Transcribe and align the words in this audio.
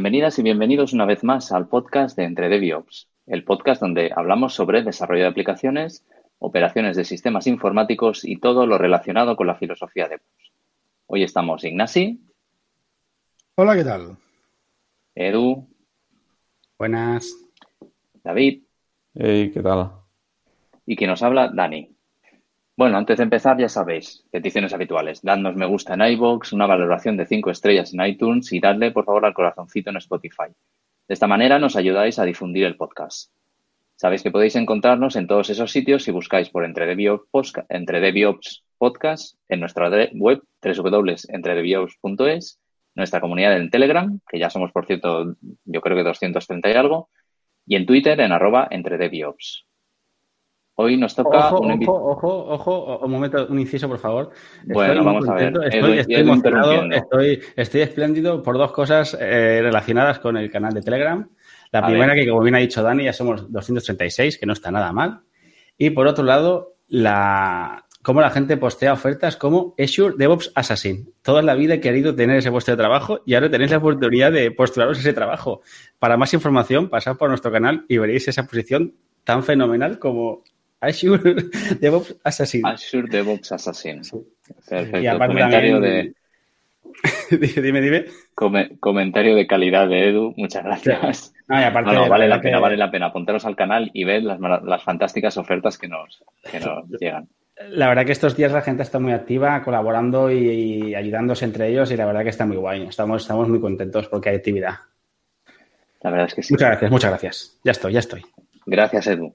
Bienvenidas 0.00 0.38
y 0.38 0.42
bienvenidos 0.42 0.94
una 0.94 1.04
vez 1.04 1.22
más 1.24 1.52
al 1.52 1.68
podcast 1.68 2.16
de 2.16 2.24
Entre 2.24 2.48
DevOps, 2.48 3.10
el 3.26 3.44
podcast 3.44 3.82
donde 3.82 4.10
hablamos 4.16 4.54
sobre 4.54 4.82
desarrollo 4.82 5.24
de 5.24 5.28
aplicaciones, 5.28 6.06
operaciones 6.38 6.96
de 6.96 7.04
sistemas 7.04 7.46
informáticos 7.46 8.24
y 8.24 8.38
todo 8.38 8.66
lo 8.66 8.78
relacionado 8.78 9.36
con 9.36 9.46
la 9.46 9.56
filosofía 9.56 10.04
de 10.04 10.12
DevOps. 10.12 10.52
Hoy 11.04 11.22
estamos 11.22 11.64
Ignasi. 11.64 12.18
Hola, 13.56 13.76
¿qué 13.76 13.84
tal? 13.84 14.16
Edu. 15.14 15.68
Buenas. 16.78 17.36
David. 18.24 18.62
Hey, 19.12 19.50
¿qué 19.52 19.60
tal? 19.60 19.90
Y 20.86 20.96
quien 20.96 21.10
nos 21.10 21.22
habla, 21.22 21.50
Dani. 21.52 21.94
Bueno, 22.80 22.96
antes 22.96 23.18
de 23.18 23.24
empezar, 23.24 23.58
ya 23.58 23.68
sabéis, 23.68 24.24
peticiones 24.30 24.72
habituales. 24.72 25.20
Dadnos 25.20 25.54
me 25.54 25.66
gusta 25.66 25.92
en 25.92 26.00
iBox, 26.00 26.54
una 26.54 26.64
valoración 26.64 27.18
de 27.18 27.26
5 27.26 27.50
estrellas 27.50 27.92
en 27.92 28.00
iTunes 28.06 28.50
y 28.54 28.58
dadle, 28.58 28.90
por 28.90 29.04
favor, 29.04 29.26
al 29.26 29.34
corazoncito 29.34 29.90
en 29.90 29.98
Spotify. 29.98 30.46
De 31.06 31.12
esta 31.12 31.26
manera 31.26 31.58
nos 31.58 31.76
ayudáis 31.76 32.18
a 32.18 32.24
difundir 32.24 32.64
el 32.64 32.76
podcast. 32.76 33.30
Sabéis 33.96 34.22
que 34.22 34.30
podéis 34.30 34.56
encontrarnos 34.56 35.16
en 35.16 35.26
todos 35.26 35.50
esos 35.50 35.70
sitios 35.70 36.04
si 36.04 36.10
buscáis 36.10 36.48
por 36.48 36.64
Entre 36.64 36.86
DevOps 36.96 38.64
Podcast 38.78 39.36
en 39.50 39.60
nuestra 39.60 39.90
web 40.14 40.40
www.entredeviops.es, 40.62 42.60
nuestra 42.94 43.20
comunidad 43.20 43.58
en 43.58 43.68
Telegram, 43.68 44.20
que 44.26 44.38
ya 44.38 44.48
somos, 44.48 44.72
por 44.72 44.86
cierto, 44.86 45.36
yo 45.66 45.82
creo 45.82 45.98
que 45.98 46.04
230 46.04 46.70
y 46.70 46.72
algo, 46.72 47.10
y 47.66 47.76
en 47.76 47.84
Twitter 47.84 48.18
en 48.20 48.32
arroba 48.32 48.68
entredeviops. 48.70 49.66
Hoy 50.82 50.96
nos 50.96 51.14
toca 51.14 51.48
ojo, 51.48 51.60
un 51.60 51.72
ojo, 51.72 51.92
ojo, 51.92 52.44
ojo, 52.48 53.00
un 53.04 53.10
momento, 53.10 53.46
un 53.50 53.58
inciso, 53.58 53.86
por 53.86 53.98
favor. 53.98 54.30
Bueno, 54.64 55.04
vamos 55.04 55.28
a 55.28 55.34
ver. 55.34 55.52
Estoy, 55.70 55.98
estoy 55.98 56.14
emocionado, 56.14 56.90
estoy, 56.90 57.42
estoy, 57.54 57.80
espléndido 57.82 58.42
por 58.42 58.56
dos 58.56 58.72
cosas 58.72 59.14
eh, 59.20 59.60
relacionadas 59.62 60.20
con 60.20 60.38
el 60.38 60.50
canal 60.50 60.72
de 60.72 60.80
Telegram. 60.80 61.28
La 61.70 61.86
primera, 61.86 62.14
que 62.14 62.26
como 62.26 62.40
bien 62.42 62.54
ha 62.54 62.60
dicho 62.60 62.82
Dani, 62.82 63.04
ya 63.04 63.12
somos 63.12 63.52
236, 63.52 64.38
que 64.38 64.46
no 64.46 64.54
está 64.54 64.70
nada 64.70 64.90
mal. 64.90 65.20
Y 65.76 65.90
por 65.90 66.06
otro 66.06 66.24
lado, 66.24 66.76
la 66.88 67.84
cómo 68.00 68.22
la 68.22 68.30
gente 68.30 68.56
postea 68.56 68.94
ofertas 68.94 69.36
como 69.36 69.74
Azure 69.78 70.14
DevOps 70.16 70.50
Assassin. 70.54 71.12
Toda 71.20 71.42
la 71.42 71.54
vida 71.54 71.74
he 71.74 71.80
querido 71.80 72.14
tener 72.14 72.38
ese 72.38 72.50
puesto 72.50 72.70
de 72.70 72.78
trabajo 72.78 73.20
y 73.26 73.34
ahora 73.34 73.50
tenéis 73.50 73.70
la 73.70 73.76
oportunidad 73.76 74.32
de 74.32 74.50
postularos 74.50 74.98
ese 74.98 75.12
trabajo. 75.12 75.60
Para 75.98 76.16
más 76.16 76.32
información, 76.32 76.88
pasad 76.88 77.18
por 77.18 77.28
nuestro 77.28 77.52
canal 77.52 77.84
y 77.86 77.98
veréis 77.98 78.28
esa 78.28 78.46
posición 78.46 78.94
tan 79.24 79.42
fenomenal 79.42 79.98
como 79.98 80.42
Azure 80.80 81.34
DevOps 81.80 82.16
Assassin. 82.24 82.66
Azure 82.66 83.08
DevOps 83.08 83.52
Assassin. 83.52 84.02
Perfecto. 84.68 85.00
Y 85.00 85.18
comentario 85.18 85.80
de... 85.80 86.14
dime, 87.30 87.80
dime. 87.80 88.06
comentario 88.80 89.36
de 89.36 89.46
calidad 89.46 89.88
de 89.88 90.08
Edu. 90.08 90.34
Muchas 90.36 90.64
gracias. 90.64 91.32
No, 91.48 91.56
aparte 91.56 92.08
vale 92.08 92.28
la 92.28 92.40
pena, 92.40 92.58
vale 92.58 92.76
la 92.76 92.90
pena. 92.90 93.06
Apuntaros 93.06 93.44
al 93.44 93.56
canal 93.56 93.90
y 93.92 94.04
ved 94.04 94.22
las, 94.22 94.82
fantásticas 94.82 95.36
ofertas 95.36 95.78
que 95.78 95.88
nos, 95.88 96.22
que 96.50 96.60
nos 96.60 96.88
llegan. 96.98 97.28
La 97.68 97.88
verdad 97.88 98.06
que 98.06 98.12
estos 98.12 98.36
días 98.36 98.52
la 98.52 98.62
gente 98.62 98.82
está 98.82 98.98
muy 98.98 99.12
activa, 99.12 99.62
colaborando 99.62 100.30
y, 100.30 100.94
ayudándose 100.94 101.44
entre 101.44 101.68
ellos 101.68 101.90
y 101.90 101.96
la 101.96 102.06
verdad 102.06 102.22
que 102.22 102.30
está 102.30 102.46
muy 102.46 102.56
guay. 102.56 102.84
Estamos, 102.84 103.22
estamos 103.22 103.48
muy 103.48 103.60
contentos 103.60 104.08
porque 104.08 104.30
hay 104.30 104.36
actividad. 104.36 104.76
La 106.02 106.10
verdad 106.10 106.26
es 106.28 106.34
que 106.34 106.42
sí. 106.42 106.54
Muchas 106.54 106.68
gracias, 106.68 106.90
muchas 106.90 107.10
gracias. 107.10 107.60
Ya 107.62 107.72
estoy, 107.72 107.92
ya 107.92 108.00
estoy. 108.00 108.22
Gracias, 108.64 109.06
Edu. 109.08 109.34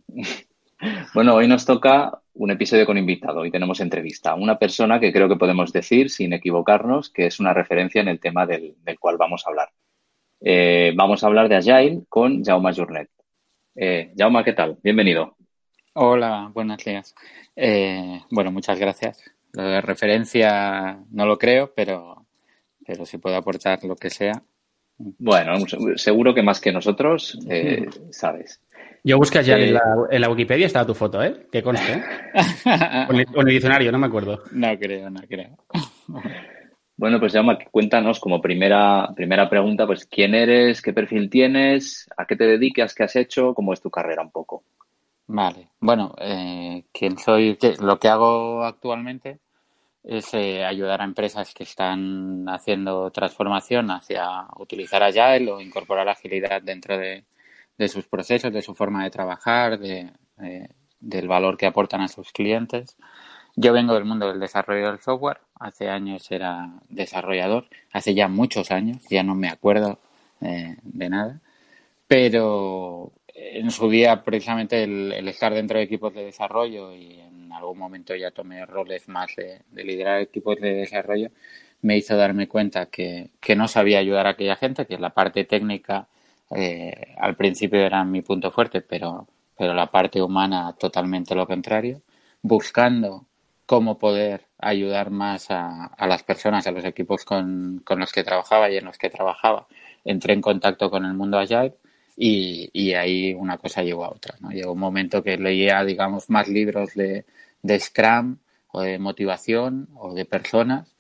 Bueno, 1.14 1.36
hoy 1.36 1.48
nos 1.48 1.66
toca 1.66 2.22
un 2.34 2.52
episodio 2.52 2.86
con 2.86 2.98
invitado. 2.98 3.40
Hoy 3.40 3.52
tenemos 3.52 3.80
entrevista 3.80 4.32
a 4.32 4.36
una 4.36 4.60
persona 4.60 5.00
que 5.00 5.12
creo 5.12 5.30
que 5.30 5.36
podemos 5.36 5.72
decir, 5.72 6.10
sin 6.10 6.34
equivocarnos, 6.34 7.10
que 7.10 7.28
es 7.28 7.40
una 7.40 7.54
referencia 7.54 8.02
en 8.02 8.08
el 8.08 8.20
tema 8.20 8.46
del, 8.46 8.76
cual 9.00 9.18
vamos 9.18 9.46
a 9.46 9.50
hablar. 9.50 9.70
Eh, 10.42 10.94
vamos 10.96 11.24
a 11.24 11.28
hablar 11.28 11.50
de 11.50 11.56
Agile 11.56 12.04
con 12.10 12.44
Jaume 12.44 12.74
Journet. 12.74 13.10
Eh, 13.76 14.14
Jaume, 14.18 14.44
¿qué 14.44 14.54
tal? 14.54 14.78
Bienvenido. 14.84 15.36
Hola, 15.94 16.52
buenos 16.54 16.84
días. 16.84 17.16
Eh, 17.56 18.22
bueno, 18.30 18.52
muchas 18.52 18.78
gracias. 18.78 19.24
Lo 19.54 19.64
de 19.64 19.82
referencia 19.82 21.00
no 21.12 21.26
lo 21.26 21.38
creo, 21.38 21.74
pero, 21.74 22.26
pero 22.86 23.06
si 23.06 23.18
puedo 23.18 23.38
aportar 23.38 23.84
lo 23.86 23.96
que 23.96 24.10
sea. 24.10 24.44
Bueno, 24.98 25.54
seguro 25.96 26.34
que 26.34 26.44
más 26.44 26.60
que 26.60 26.72
nosotros, 26.72 27.38
eh, 27.50 27.86
sabes. 28.12 28.62
Yo 29.08 29.20
busqué 29.20 29.44
ya 29.44 29.56
en, 29.56 29.72
la, 29.76 30.30
Wikipedia, 30.30 30.66
estaba 30.66 30.88
tu 30.88 30.96
foto, 30.96 31.22
¿eh? 31.22 31.46
Que 31.52 31.62
conste. 31.62 31.94
¿eh? 31.94 32.04
o, 33.08 33.14
en 33.14 33.20
el, 33.20 33.54
diccionario, 33.54 33.92
no 33.92 34.00
me 34.00 34.08
acuerdo. 34.08 34.42
No 34.52 34.76
creo, 34.80 35.10
no 35.10 35.22
creo. 35.30 35.58
Bueno, 36.98 37.20
pues 37.20 37.34
llama, 37.34 37.58
cuéntanos 37.72 38.22
como 38.22 38.40
primera, 38.40 39.10
primera 39.14 39.50
pregunta, 39.50 39.86
pues 39.86 40.06
quién 40.06 40.34
eres, 40.34 40.82
qué 40.82 40.94
perfil 40.94 41.30
tienes, 41.30 42.08
a 42.16 42.26
qué 42.26 42.38
te 42.38 42.46
dedicas, 42.46 42.96
qué 42.96 43.04
has 43.04 43.18
hecho, 43.18 43.54
cómo 43.54 43.74
es 43.74 43.82
tu 43.82 43.92
carrera 43.92 44.22
un 44.22 44.32
poco. 44.32 44.64
Vale, 45.28 45.72
bueno, 45.82 46.16
eh, 46.18 46.86
quién 46.94 47.18
soy, 47.18 47.58
lo 47.82 48.00
que 48.00 48.08
hago 48.08 48.64
actualmente 48.64 49.40
es 50.06 50.34
eh, 50.36 50.64
ayudar 50.64 51.02
a 51.02 51.04
empresas 51.04 51.54
que 51.54 51.64
están 51.64 52.48
haciendo 52.48 53.12
transformación 53.12 53.92
hacia 53.92 54.48
utilizar 54.56 55.04
Agile 55.04 55.52
o 55.52 55.60
incorporar 55.60 56.08
agilidad 56.08 56.62
dentro 56.62 56.98
de, 56.98 57.26
de 57.78 57.88
sus 57.88 58.06
procesos, 58.08 58.54
de 58.54 58.62
su 58.62 58.76
forma 58.76 59.04
de 59.04 59.10
trabajar, 59.10 59.80
de, 59.80 60.12
del 61.00 61.28
valor 61.28 61.58
que 61.58 61.66
aportan 61.66 62.02
a 62.02 62.08
sus 62.08 62.32
clientes. 62.32 62.98
Yo 63.56 63.74
vengo 63.74 63.94
del 63.94 64.06
mundo 64.06 64.28
del 64.28 64.40
desarrollo 64.40 64.88
del 64.88 65.00
software, 65.00 65.40
hace 65.60 65.90
años 65.90 66.30
era 66.32 66.74
desarrollador, 66.90 67.68
hace 67.92 68.14
ya 68.14 68.28
muchos 68.28 68.72
años, 68.72 69.02
ya 69.10 69.24
no 69.24 69.36
me 69.36 69.48
acuerdo 69.48 70.00
eh, 70.42 70.76
de 70.84 71.10
nada, 71.10 71.40
pero 72.08 73.14
en 73.34 73.72
su 73.72 73.90
día 73.90 74.24
precisamente 74.24 74.84
el, 74.84 75.28
estar 75.28 75.54
dentro 75.54 75.78
de 75.78 75.84
equipos 75.84 76.14
de 76.14 76.26
desarrollo 76.26 76.94
y 76.94 77.20
en 77.20 77.52
algún 77.52 77.78
momento 77.78 78.16
ya 78.16 78.32
tomé 78.32 78.66
roles 78.66 79.08
más 79.08 79.36
de, 79.36 79.62
liderar 79.84 80.22
equipos 80.22 80.60
de 80.60 80.74
desarrollo, 80.74 81.30
me 81.82 81.98
hizo 81.98 82.18
darme 82.18 82.48
cuenta 82.48 82.88
que, 82.88 83.30
que 83.40 83.56
no 83.56 83.68
sabía 83.68 84.00
ayudar 84.00 84.28
a 84.28 84.32
aquella 84.32 84.56
gente, 84.56 84.86
que 84.86 84.98
la 84.98 85.12
parte 85.12 85.46
técnica 85.46 86.08
eh, 86.52 87.16
al 87.18 87.36
principio 87.36 87.80
era 87.80 88.04
mi 88.04 88.22
punto 88.22 88.52
fuerte, 88.52 88.82
pero, 88.82 89.28
pero 89.58 89.74
la 89.74 89.88
parte 89.92 90.22
humana 90.22 90.76
totalmente 90.78 91.36
lo 91.36 91.48
contrario, 91.48 92.02
buscando 92.42 93.26
cómo 93.66 93.98
poder 93.98 94.46
ayudar 94.60 95.10
más 95.10 95.50
a, 95.52 95.86
a 95.86 96.08
las 96.08 96.24
personas, 96.24 96.68
a 96.68 96.72
los 96.72 96.86
equipos 96.86 97.26
con, 97.26 97.82
con, 97.84 98.00
los 98.00 98.12
que 98.12 98.24
trabajaba 98.24 98.70
y 98.70 98.78
en 98.78 98.86
los 98.86 98.98
que 98.98 99.10
trabajaba. 99.10 99.68
Entré 100.04 100.34
en 100.34 100.42
contacto 100.42 100.90
con 100.90 101.06
el 101.06 101.14
mundo 101.14 101.40
Agile 101.40 101.74
y, 102.16 102.70
y 102.74 102.94
ahí 102.94 103.34
una 103.34 103.58
cosa 103.58 103.84
llegó 103.84 104.06
a 104.06 104.12
otra. 104.12 104.36
¿no? 104.40 104.52
Llegó 104.52 104.74
un 104.74 104.80
momento 104.80 105.24
que 105.24 105.38
leía, 105.38 105.84
digamos, 105.84 106.30
más 106.30 106.48
libros 106.48 106.94
de, 106.94 107.26
de 107.64 107.80
Scrum 107.80 108.38
o 108.72 108.82
de 108.82 109.00
motivación 109.00 109.90
o 109.96 110.14
de 110.14 110.26
personas 110.26 110.96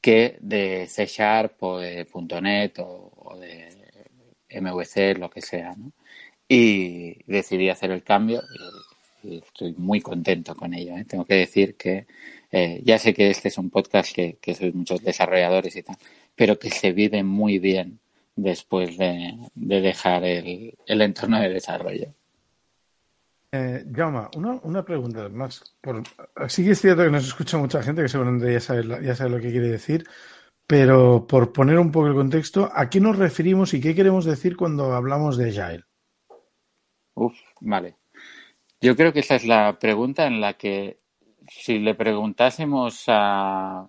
que 0.00 0.36
de 0.40 0.86
C 0.88 1.06
Sharp 1.06 1.62
o 1.62 1.78
de 1.78 2.06
.NET 2.42 2.78
o, 2.80 3.12
o 3.16 3.38
de 3.38 3.71
MVC, 4.60 5.18
lo 5.18 5.30
que 5.30 5.42
sea, 5.42 5.74
¿no? 5.76 5.92
Y 6.48 7.22
decidí 7.26 7.68
hacer 7.70 7.90
el 7.90 8.02
cambio 8.02 8.42
y, 9.22 9.38
estoy 9.38 9.74
muy 9.78 10.00
contento 10.00 10.54
con 10.54 10.74
ello. 10.74 10.96
¿eh? 10.96 11.04
Tengo 11.04 11.24
que 11.24 11.34
decir 11.34 11.76
que 11.76 12.06
eh, 12.50 12.82
ya 12.84 12.98
sé 12.98 13.14
que 13.14 13.30
este 13.30 13.48
es 13.48 13.58
un 13.58 13.70
podcast 13.70 14.12
que, 14.14 14.36
que 14.40 14.54
sois 14.54 14.74
muchos 14.74 15.02
desarrolladores 15.02 15.76
y 15.76 15.82
tal, 15.82 15.96
pero 16.34 16.58
que 16.58 16.70
se 16.70 16.92
vive 16.92 17.22
muy 17.22 17.58
bien 17.58 18.00
después 18.36 18.96
de, 18.98 19.34
dejar 19.54 20.24
el, 20.24 20.74
entorno 20.86 21.40
de 21.40 21.48
desarrollo. 21.48 22.14
Eh, 23.52 23.84
una, 23.94 24.30
una 24.62 24.84
pregunta 24.84 25.28
más. 25.28 25.74
Por, 25.80 26.02
sí 26.48 26.64
que 26.64 26.70
es 26.70 26.80
cierto 26.80 27.04
que 27.04 27.10
nos 27.10 27.26
escucha 27.26 27.58
mucha 27.58 27.82
gente 27.82 28.02
que 28.02 28.08
seguramente 28.08 28.52
ya 28.52 28.60
sabe, 28.60 29.04
ya 29.04 29.14
sabe 29.14 29.30
lo 29.30 29.40
que 29.40 29.50
quiere 29.50 29.68
decir, 29.68 30.04
pero 30.72 31.26
por 31.26 31.52
poner 31.52 31.78
un 31.78 31.92
poco 31.92 32.06
el 32.06 32.14
contexto, 32.14 32.70
¿a 32.74 32.88
qué 32.88 32.98
nos 32.98 33.18
referimos 33.18 33.74
y 33.74 33.80
qué 33.82 33.94
queremos 33.94 34.24
decir 34.24 34.56
cuando 34.56 34.94
hablamos 34.94 35.36
de 35.36 35.50
Agile? 35.50 35.84
Uf, 37.12 37.34
vale. 37.60 37.96
Yo 38.80 38.96
creo 38.96 39.12
que 39.12 39.20
esa 39.20 39.34
es 39.34 39.44
la 39.44 39.78
pregunta 39.78 40.26
en 40.26 40.40
la 40.40 40.54
que 40.54 40.98
si 41.46 41.78
le 41.78 41.94
preguntásemos 41.94 43.04
a, 43.08 43.86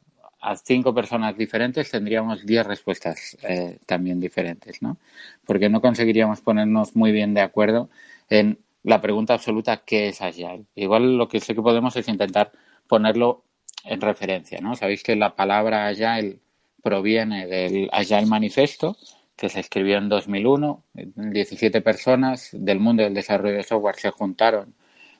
cinco 0.66 0.94
personas 0.94 1.38
diferentes 1.38 1.90
tendríamos 1.90 2.46
diez 2.46 2.68
respuestas 2.68 3.38
eh, 3.44 3.80
también 3.86 4.20
diferentes, 4.20 4.82
¿no? 4.82 4.98
Porque 5.46 5.70
no 5.70 5.80
conseguiríamos 5.80 6.42
ponernos 6.42 6.98
muy 6.98 7.14
bien 7.14 7.34
de 7.34 7.40
acuerdo 7.40 7.90
en 8.30 8.60
la 8.84 9.00
pregunta 9.00 9.36
absoluta 9.36 9.84
¿qué 9.86 10.10
es 10.10 10.22
Agile? 10.22 10.66
Igual 10.76 11.18
lo 11.18 11.30
que 11.30 11.40
sé 11.40 11.56
que 11.56 11.62
podemos 11.62 11.96
es 11.96 12.10
intentar 12.10 12.52
ponerlo 12.90 13.46
en 13.86 14.02
referencia, 14.02 14.60
¿no? 14.60 14.76
Sabéis 14.76 15.02
que 15.02 15.16
la 15.16 15.34
palabra 15.38 15.88
Agile 15.88 16.44
proviene 16.84 17.48
del 17.48 17.90
Agile 17.92 18.28
Manifesto, 18.28 18.98
que 19.36 19.50
se 19.50 19.62
escribió 19.62 19.98
en 19.98 20.10
2001. 20.10 20.84
17 20.94 21.82
personas 21.82 22.50
del 22.52 22.80
mundo 22.80 23.04
del 23.04 23.16
desarrollo 23.16 23.56
de 23.56 23.64
software 23.64 23.96
se 23.96 24.12
juntaron 24.12 24.76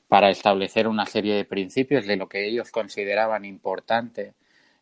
para 0.08 0.30
establecer 0.30 0.88
una 0.88 1.08
serie 1.08 1.34
de 1.34 1.46
principios 1.46 2.06
de 2.06 2.18
lo 2.18 2.30
que 2.30 2.46
ellos 2.48 2.70
consideraban 2.70 3.46
importante 3.46 4.34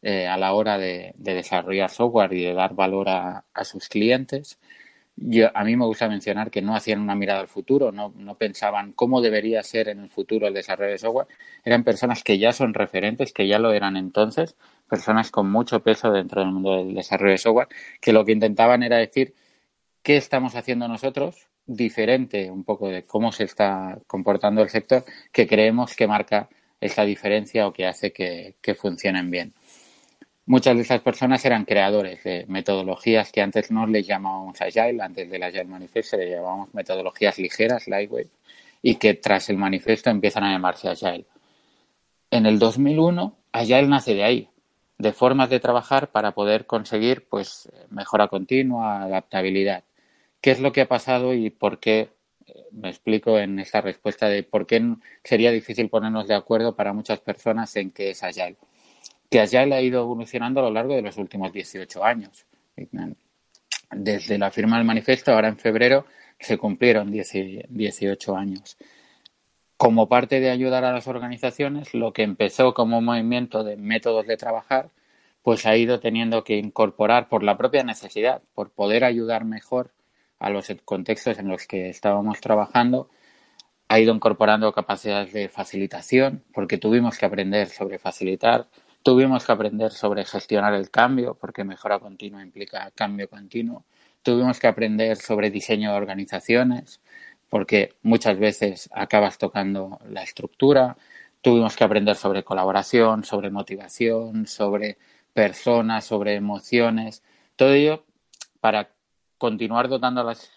eh, 0.01 0.27
a 0.27 0.35
la 0.37 0.53
hora 0.53 0.77
de, 0.77 1.13
desarrollar 1.17 1.89
software 1.89 2.33
y 2.33 2.43
de 2.43 2.53
dar 2.53 2.73
valor 2.73 3.07
a, 3.07 3.45
sus 3.63 3.87
clientes. 3.87 4.59
Yo, 5.15 5.49
a 5.55 5.63
mí 5.63 5.75
me 5.75 5.85
gusta 5.85 6.09
mencionar 6.09 6.49
que 6.49 6.61
no 6.61 6.75
hacían 6.75 6.99
una 6.99 7.15
mirada 7.15 7.41
al 7.41 7.47
futuro, 7.47 7.91
no, 7.91 8.11
no, 8.17 8.35
pensaban 8.37 8.93
cómo 8.93 9.21
debería 9.21 9.61
ser 9.63 9.89
en 9.89 9.99
el 9.99 10.09
futuro 10.09 10.47
el 10.47 10.53
desarrollo 10.55 10.91
de 10.91 10.97
software. 10.97 11.27
Eran 11.63 11.83
personas 11.83 12.23
que 12.23 12.39
ya 12.39 12.51
son 12.51 12.73
referentes, 12.73 13.31
que 13.31 13.47
ya 13.47 13.59
lo 13.59 13.73
eran 13.73 13.97
entonces, 13.97 14.55
personas 14.91 15.31
con 15.31 15.49
mucho 15.49 15.79
peso 15.79 16.11
dentro 16.11 16.41
del 16.41 16.51
mundo 16.51 16.75
del 16.75 16.93
desarrollo 16.93 17.31
de 17.31 17.37
software, 17.37 17.69
que 18.01 18.11
lo 18.11 18.25
que 18.25 18.33
intentaban 18.33 18.83
era 18.83 18.97
decir 18.97 19.33
qué 20.03 20.17
estamos 20.17 20.55
haciendo 20.55 20.89
nosotros 20.89 21.47
diferente 21.65 22.51
un 22.51 22.65
poco 22.65 22.89
de 22.89 23.03
cómo 23.03 23.31
se 23.31 23.45
está 23.45 23.97
comportando 24.05 24.61
el 24.61 24.69
sector, 24.69 25.05
que 25.31 25.47
creemos 25.47 25.95
que 25.95 26.07
marca 26.07 26.49
esa 26.81 27.03
diferencia 27.05 27.67
o 27.67 27.71
que 27.71 27.87
hace 27.87 28.11
que 28.11 28.75
funcionen 28.75 29.31
bien. 29.31 29.53
Muchas 30.45 30.75
de 30.75 30.81
esas 30.81 31.01
personas 31.01 31.45
eran 31.45 31.63
creadores 31.63 32.23
de 32.25 32.45
metodologías 32.49 33.31
que 33.31 33.41
antes 33.41 33.71
no 33.71 33.87
les 33.87 34.05
llamábamos 34.05 34.59
Agile, 34.59 35.01
antes 35.01 35.29
del 35.29 35.43
Agile 35.43 35.63
Manifesto 35.63 36.17
le 36.17 36.29
llamábamos 36.29 36.73
metodologías 36.73 37.37
ligeras, 37.37 37.87
lightweight, 37.87 38.29
y 38.81 38.95
que 38.95 39.13
tras 39.13 39.49
el 39.49 39.57
manifiesto 39.57 40.09
empiezan 40.09 40.43
a 40.43 40.51
llamarse 40.51 40.89
Agile. 40.89 41.25
En 42.31 42.45
el 42.45 42.59
2001, 42.59 43.37
Agile 43.53 43.87
nace 43.87 44.13
de 44.15 44.23
ahí, 44.23 44.49
de 45.01 45.13
formas 45.13 45.49
de 45.49 45.59
trabajar 45.59 46.11
para 46.11 46.31
poder 46.31 46.65
conseguir 46.65 47.27
pues 47.27 47.69
mejora 47.89 48.27
continua, 48.27 49.03
adaptabilidad. 49.03 49.83
¿Qué 50.41 50.51
es 50.51 50.59
lo 50.59 50.71
que 50.71 50.81
ha 50.81 50.87
pasado 50.87 51.33
y 51.33 51.49
por 51.49 51.79
qué? 51.79 52.09
Me 52.71 52.89
explico 52.89 53.37
en 53.37 53.59
esta 53.59 53.81
respuesta 53.81 54.27
de 54.27 54.43
por 54.43 54.65
qué 54.65 54.95
sería 55.23 55.51
difícil 55.51 55.89
ponernos 55.89 56.27
de 56.27 56.35
acuerdo 56.35 56.75
para 56.75 56.93
muchas 56.93 57.19
personas 57.19 57.75
en 57.75 57.91
qué 57.91 58.09
es 58.11 58.23
Agile 58.23 58.57
que 59.31 59.39
Agile 59.39 59.73
ha 59.73 59.81
ido 59.81 60.01
evolucionando 60.01 60.59
a 60.59 60.63
lo 60.63 60.71
largo 60.71 60.93
de 60.93 61.01
los 61.01 61.17
últimos 61.17 61.53
18 61.53 62.03
años. 62.03 62.45
Desde 63.89 64.37
la 64.37 64.51
firma 64.51 64.75
del 64.75 64.85
manifiesto, 64.85 65.31
ahora 65.31 65.47
en 65.47 65.57
febrero, 65.57 66.05
se 66.37 66.57
cumplieron 66.57 67.09
18 67.09 68.35
años. 68.35 68.77
Como 69.81 70.07
parte 70.07 70.39
de 70.39 70.51
ayudar 70.51 70.85
a 70.85 70.91
las 70.91 71.07
organizaciones, 71.07 71.95
lo 71.95 72.13
que 72.13 72.21
empezó 72.21 72.75
como 72.75 72.99
un 72.99 73.05
movimiento 73.05 73.63
de 73.63 73.77
métodos 73.77 74.27
de 74.27 74.37
trabajar, 74.37 74.91
pues 75.41 75.65
ha 75.65 75.75
ido 75.75 75.99
teniendo 75.99 76.43
que 76.43 76.57
incorporar 76.57 77.29
por 77.29 77.41
la 77.41 77.57
propia 77.57 77.83
necesidad, 77.83 78.43
por 78.53 78.69
poder 78.69 79.03
ayudar 79.03 79.43
mejor 79.43 79.91
a 80.37 80.51
los 80.51 80.67
contextos 80.85 81.39
en 81.39 81.47
los 81.47 81.65
que 81.65 81.89
estábamos 81.89 82.41
trabajando, 82.41 83.09
ha 83.87 83.99
ido 83.99 84.13
incorporando 84.13 84.71
capacidades 84.71 85.33
de 85.33 85.49
facilitación, 85.49 86.43
porque 86.53 86.77
tuvimos 86.77 87.17
que 87.17 87.25
aprender 87.25 87.67
sobre 87.67 87.97
facilitar, 87.97 88.67
Tuvimos 89.03 89.47
que 89.47 89.51
aprender 89.51 89.91
sobre 89.91 90.25
gestionar 90.25 90.75
el 90.75 90.91
cambio, 90.91 91.33
porque 91.33 91.63
mejora 91.63 91.97
continua 91.97 92.43
implica 92.43 92.91
cambio 92.91 93.27
continuo. 93.27 93.83
Tuvimos 94.21 94.59
que 94.59 94.67
aprender 94.67 95.17
sobre 95.17 95.49
diseño 95.49 95.89
de 95.89 95.97
organizaciones, 95.97 97.01
porque 97.51 97.95
muchas 98.01 98.39
veces 98.39 98.89
acabas 98.93 99.37
tocando 99.37 99.99
la 100.09 100.23
estructura. 100.23 100.95
Tuvimos 101.41 101.75
que 101.75 101.83
aprender 101.83 102.15
sobre 102.15 102.45
colaboración, 102.45 103.25
sobre 103.25 103.51
motivación, 103.51 104.47
sobre 104.47 104.97
personas, 105.33 106.05
sobre 106.05 106.35
emociones. 106.35 107.23
Todo 107.57 107.73
ello 107.73 108.05
para 108.61 108.91
continuar 109.37 109.89
dotando 109.89 110.21
a 110.21 110.23
las 110.23 110.49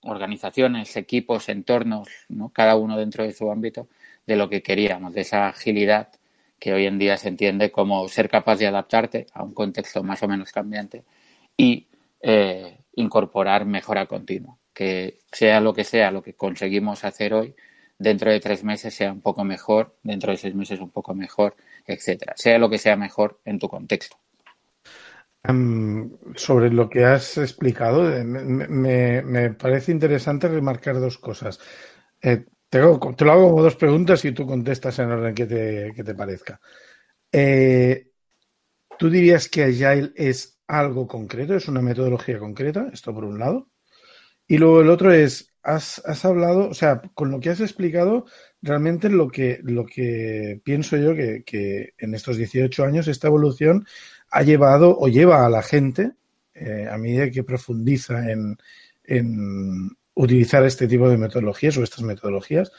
organizaciones, 0.00 0.96
equipos, 0.96 1.50
entornos, 1.50 2.08
¿no? 2.30 2.48
cada 2.54 2.76
uno 2.76 2.96
dentro 2.96 3.24
de 3.24 3.34
su 3.34 3.50
ámbito, 3.52 3.86
de 4.26 4.36
lo 4.36 4.48
que 4.48 4.62
queríamos, 4.62 5.12
de 5.12 5.20
esa 5.20 5.48
agilidad 5.48 6.08
que 6.58 6.72
hoy 6.72 6.86
en 6.86 6.98
día 6.98 7.18
se 7.18 7.28
entiende 7.28 7.70
como 7.70 8.08
ser 8.08 8.30
capaz 8.30 8.56
de 8.56 8.66
adaptarte 8.66 9.26
a 9.34 9.42
un 9.42 9.52
contexto 9.52 10.02
más 10.02 10.22
o 10.22 10.28
menos 10.28 10.52
cambiante 10.52 11.04
y 11.54 11.86
eh, 12.22 12.78
incorporar 12.94 13.66
mejora 13.66 14.06
continua. 14.06 14.57
Que 14.78 15.18
sea 15.32 15.60
lo 15.60 15.74
que 15.74 15.82
sea 15.82 16.12
lo 16.12 16.22
que 16.22 16.34
conseguimos 16.34 17.04
hacer 17.04 17.34
hoy, 17.34 17.56
dentro 17.98 18.30
de 18.30 18.38
tres 18.38 18.62
meses 18.62 18.94
sea 18.94 19.10
un 19.12 19.20
poco 19.20 19.42
mejor, 19.42 19.96
dentro 20.04 20.30
de 20.30 20.38
seis 20.38 20.54
meses 20.54 20.78
un 20.78 20.90
poco 20.90 21.16
mejor, 21.16 21.56
etcétera. 21.84 22.34
Sea 22.36 22.60
lo 22.60 22.70
que 22.70 22.78
sea 22.78 22.94
mejor 22.94 23.40
en 23.44 23.58
tu 23.58 23.68
contexto. 23.68 24.16
Em, 25.42 26.16
sobre 26.36 26.70
lo 26.70 26.88
que 26.88 27.04
has 27.04 27.38
explicado, 27.38 28.08
eh, 28.16 28.22
me, 28.22 29.50
parece 29.54 29.90
interesante 29.90 30.46
remarcar 30.46 31.00
dos 31.00 31.18
cosas. 31.18 31.58
Eh, 32.22 32.44
te, 32.68 32.78
lo 32.78 33.00
hago 33.32 33.50
como 33.50 33.62
dos 33.62 33.74
preguntas 33.74 34.24
y 34.24 34.30
tú 34.30 34.46
contestas 34.46 34.96
en 35.00 35.10
orden 35.10 35.34
que 35.34 35.46
te, 35.46 35.92
que 35.92 36.04
te 36.04 36.14
parezca. 36.14 36.60
Eh, 37.32 38.12
¿Tú 38.96 39.10
dirías 39.10 39.48
que 39.48 39.64
Agile 39.64 40.12
es 40.14 40.60
algo 40.68 41.08
concreto, 41.08 41.56
es 41.56 41.66
una 41.66 41.82
metodología 41.82 42.38
concreta? 42.38 42.90
Esto 42.92 43.12
por 43.12 43.24
un 43.24 43.40
lado. 43.40 43.68
Y 44.48 44.58
luego 44.58 44.80
el 44.80 44.88
otro 44.88 45.12
es, 45.12 45.52
has, 45.62 46.02
has 46.04 46.24
hablado, 46.24 46.70
o 46.70 46.74
sea, 46.74 47.00
con 47.14 47.30
lo 47.30 47.38
que 47.38 47.50
has 47.50 47.60
explicado, 47.60 48.26
realmente 48.62 49.08
lo 49.08 49.28
que, 49.28 49.60
lo 49.62 49.86
que 49.86 50.60
pienso 50.64 50.96
yo 50.96 51.14
que, 51.14 51.44
que 51.44 51.94
en 51.98 52.14
estos 52.14 52.36
18 52.36 52.84
años 52.84 53.06
esta 53.06 53.28
evolución 53.28 53.86
ha 54.30 54.42
llevado 54.42 54.96
o 54.98 55.08
lleva 55.08 55.44
a 55.44 55.50
la 55.50 55.62
gente, 55.62 56.12
eh, 56.54 56.88
a 56.90 56.98
medida 56.98 57.30
que 57.30 57.44
profundiza 57.44 58.30
en, 58.30 58.56
en, 59.04 59.90
utilizar 60.14 60.64
este 60.64 60.88
tipo 60.88 61.08
de 61.08 61.16
metodologías 61.16 61.76
o 61.76 61.82
estas 61.82 62.02
metodologías, 62.02 62.72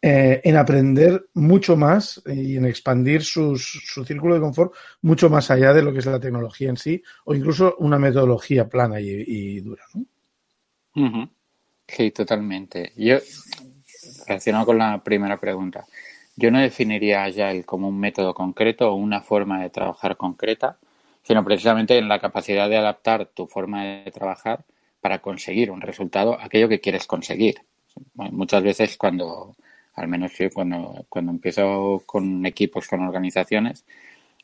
eh, 0.00 0.40
en 0.44 0.56
aprender 0.56 1.26
mucho 1.34 1.76
más 1.76 2.22
y 2.26 2.56
en 2.56 2.66
expandir 2.66 3.22
su 3.22 3.56
círculo 3.56 4.34
de 4.34 4.40
confort 4.40 4.72
mucho 5.02 5.30
más 5.30 5.50
allá 5.50 5.72
de 5.72 5.82
lo 5.82 5.92
que 5.92 6.00
es 6.00 6.06
la 6.06 6.18
tecnología 6.18 6.70
en 6.70 6.76
sí 6.76 7.00
o 7.24 7.34
incluso 7.34 7.76
una 7.78 7.98
metodología 7.98 8.68
plana 8.68 9.00
y, 9.00 9.60
dura. 9.60 9.84
Sí, 11.86 12.10
totalmente. 12.10 12.92
Yo, 12.96 13.16
relacionado 14.26 14.66
con 14.66 14.78
la 14.78 15.02
primera 15.02 15.38
pregunta, 15.38 15.86
yo 16.36 16.50
no 16.50 16.60
definiría 16.60 17.24
Agile 17.24 17.64
como 17.64 17.88
un 17.88 17.98
método 18.00 18.34
concreto 18.34 18.90
o 18.90 18.94
una 18.94 19.20
forma 19.20 19.60
de 19.62 19.70
trabajar 19.70 20.16
concreta, 20.16 20.78
sino 21.22 21.44
precisamente 21.44 21.98
en 21.98 22.08
la 22.08 22.20
capacidad 22.20 22.68
de 22.68 22.78
adaptar 22.78 23.26
tu 23.26 23.46
forma 23.46 23.84
de 23.84 24.10
trabajar 24.10 24.64
para 25.00 25.20
conseguir 25.20 25.70
un 25.70 25.80
resultado, 25.80 26.38
aquello 26.40 26.68
que 26.68 26.80
quieres 26.80 27.06
conseguir. 27.06 27.56
muchas 28.14 28.62
veces 28.62 28.96
cuando, 28.96 29.54
al 29.94 30.08
menos 30.08 30.32
yo 30.38 30.48
cuando, 30.50 31.04
cuando 31.08 31.32
empiezo 31.32 32.02
con 32.06 32.46
equipos, 32.46 32.88
con 32.88 33.00
organizaciones, 33.02 33.84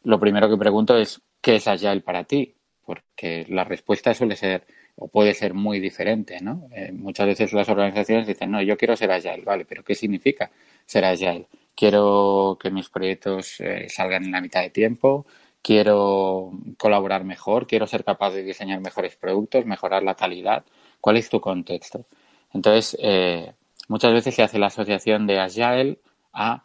lo 0.02 0.20
primero 0.20 0.48
que 0.48 0.56
pregunto 0.56 0.96
es 0.96 1.20
¿qué 1.40 1.56
es 1.56 1.68
Agile 1.68 2.00
para 2.00 2.24
ti? 2.24 2.54
Porque 2.84 3.46
la 3.48 3.64
respuesta 3.64 4.14
suele 4.14 4.36
ser 4.36 4.66
o 4.98 5.08
puede 5.08 5.32
ser 5.32 5.54
muy 5.54 5.78
diferente, 5.80 6.40
¿no? 6.40 6.68
Eh, 6.72 6.92
muchas 6.92 7.26
veces 7.26 7.52
las 7.52 7.68
organizaciones 7.68 8.26
dicen, 8.26 8.50
no, 8.50 8.60
yo 8.60 8.76
quiero 8.76 8.96
ser 8.96 9.10
Agile, 9.12 9.42
vale, 9.44 9.64
pero 9.64 9.84
¿qué 9.84 9.94
significa 9.94 10.50
ser 10.84 11.04
Agile? 11.04 11.46
Quiero 11.76 12.58
que 12.60 12.70
mis 12.70 12.88
proyectos 12.88 13.60
eh, 13.60 13.86
salgan 13.88 14.24
en 14.24 14.32
la 14.32 14.40
mitad 14.40 14.60
de 14.60 14.70
tiempo, 14.70 15.24
quiero 15.62 16.50
colaborar 16.76 17.22
mejor, 17.24 17.68
quiero 17.68 17.86
ser 17.86 18.02
capaz 18.02 18.32
de 18.32 18.42
diseñar 18.42 18.80
mejores 18.80 19.14
productos, 19.14 19.64
mejorar 19.66 20.02
la 20.02 20.14
calidad. 20.14 20.64
¿Cuál 21.00 21.16
es 21.16 21.30
tu 21.30 21.40
contexto? 21.40 22.06
Entonces, 22.52 22.96
eh, 23.00 23.52
muchas 23.86 24.12
veces 24.12 24.34
se 24.34 24.42
hace 24.42 24.58
la 24.58 24.66
asociación 24.66 25.28
de 25.28 25.38
Agile 25.38 25.98
a 26.32 26.64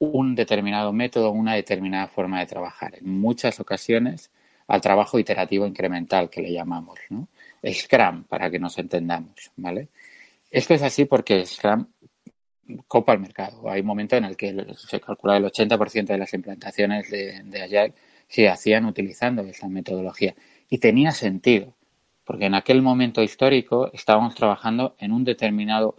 un 0.00 0.34
determinado 0.34 0.92
método, 0.92 1.30
una 1.30 1.54
determinada 1.54 2.08
forma 2.08 2.40
de 2.40 2.46
trabajar. 2.46 2.96
En 2.96 3.20
muchas 3.20 3.60
ocasiones 3.60 4.30
al 4.66 4.80
trabajo 4.80 5.18
iterativo 5.18 5.66
incremental 5.66 6.28
que 6.28 6.42
le 6.42 6.52
llamamos, 6.52 6.98
¿no? 7.08 7.28
Scrum, 7.64 8.24
para 8.24 8.50
que 8.50 8.58
nos 8.58 8.78
entendamos, 8.78 9.50
¿vale? 9.56 9.88
Esto 10.50 10.74
es 10.74 10.82
así 10.82 11.04
porque 11.04 11.44
Scrum 11.44 11.86
copa 12.86 13.12
el 13.12 13.20
mercado. 13.20 13.70
Hay 13.70 13.82
momentos 13.82 14.18
en 14.18 14.24
el 14.24 14.36
que 14.36 14.54
se 14.76 15.00
calcula 15.00 15.36
el 15.36 15.44
80% 15.44 16.06
de 16.06 16.18
las 16.18 16.34
implantaciones 16.34 17.10
de, 17.10 17.42
de 17.44 17.92
se 18.28 18.48
hacían 18.48 18.84
utilizando 18.84 19.42
esa 19.42 19.68
metodología. 19.68 20.34
Y 20.68 20.78
tenía 20.78 21.12
sentido, 21.12 21.74
porque 22.24 22.46
en 22.46 22.54
aquel 22.54 22.82
momento 22.82 23.22
histórico 23.22 23.90
estábamos 23.92 24.34
trabajando 24.34 24.94
en 24.98 25.12
un 25.12 25.24
determinado 25.24 25.96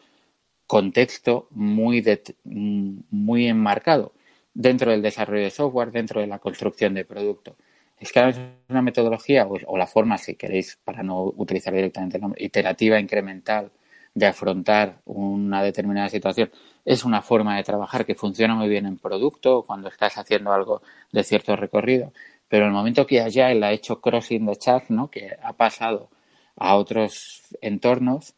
contexto 0.67 1.47
muy, 1.49 2.03
muy 2.43 3.47
enmarcado 3.47 4.13
dentro 4.53 4.91
del 4.91 5.01
desarrollo 5.01 5.43
de 5.43 5.49
software, 5.49 5.91
dentro 5.91 6.21
de 6.21 6.27
la 6.27 6.37
construcción 6.37 6.93
de 6.93 7.05
producto. 7.05 7.55
Es 7.99 8.11
que 8.11 8.29
es 8.29 8.39
una 8.69 8.81
metodología, 8.81 9.45
o, 9.47 9.77
la 9.77 9.87
forma, 9.87 10.17
si 10.17 10.35
queréis, 10.35 10.77
para 10.83 11.03
no 11.03 11.23
utilizar 11.23 11.73
directamente 11.73 12.17
el 12.17 12.21
nombre, 12.21 12.43
iterativa, 12.43 12.99
incremental, 12.99 13.71
de 14.13 14.25
afrontar 14.25 15.01
una 15.05 15.61
determinada 15.63 16.09
situación, 16.09 16.49
es 16.85 17.05
una 17.05 17.21
forma 17.21 17.57
de 17.57 17.63
trabajar 17.63 18.05
que 18.05 18.15
funciona 18.15 18.55
muy 18.55 18.67
bien 18.67 18.85
en 18.85 18.97
producto 18.97 19.63
cuando 19.65 19.89
estás 19.89 20.17
haciendo 20.17 20.51
algo 20.51 20.81
de 21.11 21.23
cierto 21.23 21.55
recorrido, 21.55 22.11
pero 22.47 22.65
el 22.65 22.71
momento 22.71 23.05
que 23.05 23.21
Agile 23.21 23.63
ha 23.65 23.71
hecho 23.71 24.01
crossing 24.01 24.47
the 24.47 24.55
chat, 24.55 24.89
¿no? 24.89 25.09
que 25.09 25.37
ha 25.41 25.53
pasado 25.53 26.09
a 26.55 26.75
otros 26.75 27.43
entornos, 27.61 28.33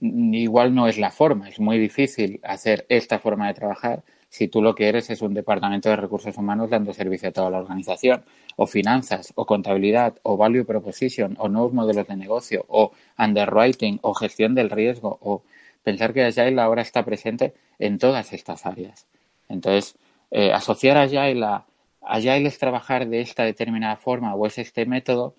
igual 0.00 0.74
no 0.74 0.86
es 0.86 0.98
la 0.98 1.10
forma, 1.10 1.48
es 1.48 1.58
muy 1.60 1.78
difícil 1.78 2.40
hacer 2.42 2.86
esta 2.88 3.18
forma 3.18 3.48
de 3.48 3.54
trabajar 3.54 4.02
si 4.30 4.46
tú 4.46 4.62
lo 4.62 4.76
que 4.76 4.88
eres 4.88 5.10
es 5.10 5.22
un 5.22 5.34
departamento 5.34 5.88
de 5.88 5.96
recursos 5.96 6.36
humanos 6.38 6.70
dando 6.70 6.94
servicio 6.94 7.28
a 7.28 7.32
toda 7.32 7.50
la 7.50 7.58
organización, 7.58 8.24
o 8.54 8.66
finanzas, 8.66 9.32
o 9.34 9.44
contabilidad, 9.44 10.14
o 10.22 10.36
value 10.36 10.64
proposition, 10.64 11.36
o 11.38 11.48
nuevos 11.48 11.72
modelos 11.72 12.06
de 12.06 12.16
negocio, 12.16 12.64
o 12.68 12.92
underwriting, 13.18 13.98
o 14.02 14.14
gestión 14.14 14.54
del 14.54 14.70
riesgo, 14.70 15.18
o 15.20 15.42
pensar 15.82 16.14
que 16.14 16.24
Agile 16.24 16.60
ahora 16.60 16.82
está 16.82 17.04
presente 17.04 17.54
en 17.80 17.98
todas 17.98 18.32
estas 18.32 18.66
áreas. 18.66 19.08
Entonces, 19.48 19.96
eh, 20.30 20.52
asociar 20.52 20.96
Agile 20.96 21.44
a 21.44 21.66
Agile 22.00 22.46
es 22.46 22.58
trabajar 22.58 23.08
de 23.08 23.20
esta 23.20 23.42
determinada 23.42 23.96
forma 23.96 24.34
o 24.34 24.46
es 24.46 24.58
este 24.58 24.86
método, 24.86 25.34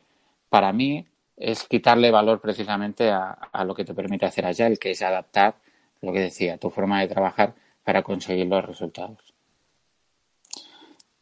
para 0.50 0.74
mí 0.74 1.07
es 1.38 1.63
quitarle 1.63 2.12
valor 2.12 2.41
precisamente 2.41 3.10
a, 3.10 3.31
a 3.31 3.63
lo 3.63 3.74
que 3.74 3.86
te 3.86 3.93
permite 3.93 4.25
hacer 4.25 4.45
Agile, 4.45 4.75
que 4.75 4.91
es 4.91 5.01
adaptar 5.01 5.55
lo 6.01 6.12
que 6.12 6.19
decía, 6.19 6.57
tu 6.57 6.69
forma 6.69 7.00
de 7.00 7.07
trabajar 7.07 7.53
para 7.84 8.04
conseguir 8.04 8.48
los 8.48 8.66
resultados. 8.66 9.34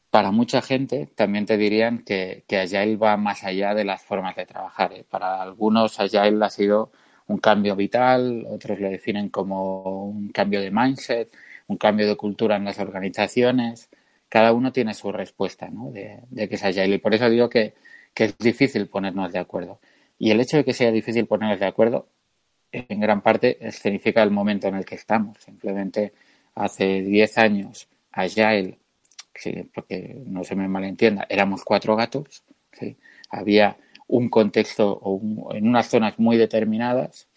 Para 0.09 0.31
mucha 0.31 0.61
gente 0.61 1.07
también 1.15 1.45
te 1.45 1.57
dirían 1.57 2.03
que, 2.03 2.43
que 2.47 2.59
Agile 2.59 2.97
va 2.97 3.15
más 3.17 3.43
allá 3.43 3.75
de 3.75 3.83
las 3.83 4.01
formas 4.01 4.35
de 4.35 4.45
trabajar. 4.45 4.91
¿eh? 4.93 5.05
Para 5.07 5.41
algunos 5.41 5.99
Agile 5.99 6.43
ha 6.43 6.49
sido 6.49 6.91
un 7.27 7.37
cambio 7.37 7.75
vital, 7.75 8.45
otros 8.49 8.79
lo 8.79 8.89
definen 8.89 9.29
como 9.29 10.05
un 10.05 10.29
cambio 10.29 10.61
de 10.61 10.71
mindset, 10.71 11.31
un 11.67 11.77
cambio 11.77 12.07
de 12.07 12.15
cultura 12.15 12.55
en 12.55 12.65
las 12.65 12.79
organizaciones. 12.79 13.89
Cada 14.29 14.51
uno 14.51 14.71
tiene 14.71 14.95
su 14.95 15.11
respuesta 15.11 15.69
de, 15.71 16.21
de, 16.29 16.49
que 16.49 16.55
es 16.55 16.63
Agile. 16.63 16.95
Y 16.95 16.97
por 16.97 17.13
eso 17.13 17.29
digo 17.29 17.49
que, 17.49 17.75
que 18.15 18.25
es 18.25 18.37
difícil 18.39 18.87
ponernos 18.87 19.31
de 19.31 19.39
acuerdo. 19.39 19.79
Y 20.17 20.31
el 20.31 20.41
hecho 20.41 20.57
de 20.57 20.65
que 20.65 20.73
sea 20.73 20.91
difícil 20.91 21.27
ponernos 21.27 21.59
de 21.59 21.67
acuerdo 21.67 22.07
en 22.71 22.99
gran 22.99 23.21
parte 23.21 23.71
significa 23.71 24.23
el 24.23 24.31
momento 24.31 24.67
en 24.67 24.75
el 24.75 24.85
que 24.85 24.95
estamos. 24.95 25.37
Simplemente 25.39 26.13
hace 26.59 27.01
10 27.01 27.37
años, 27.37 27.87
Agile, 28.11 28.77
porque 29.73 30.21
no 30.25 30.43
se 30.43 30.55
me 30.55 30.67
malentienda, 30.67 31.25
éramos 31.29 31.63
cuatro 31.63 31.95
gatos, 31.95 32.43
había 33.29 33.77
un 34.07 34.29
contexto 34.29 34.91
o 35.01 35.53
en 35.53 35.67
unas 35.67 35.87
zonas 35.87 36.19
muy 36.19 36.35
determinadas, 36.35 37.29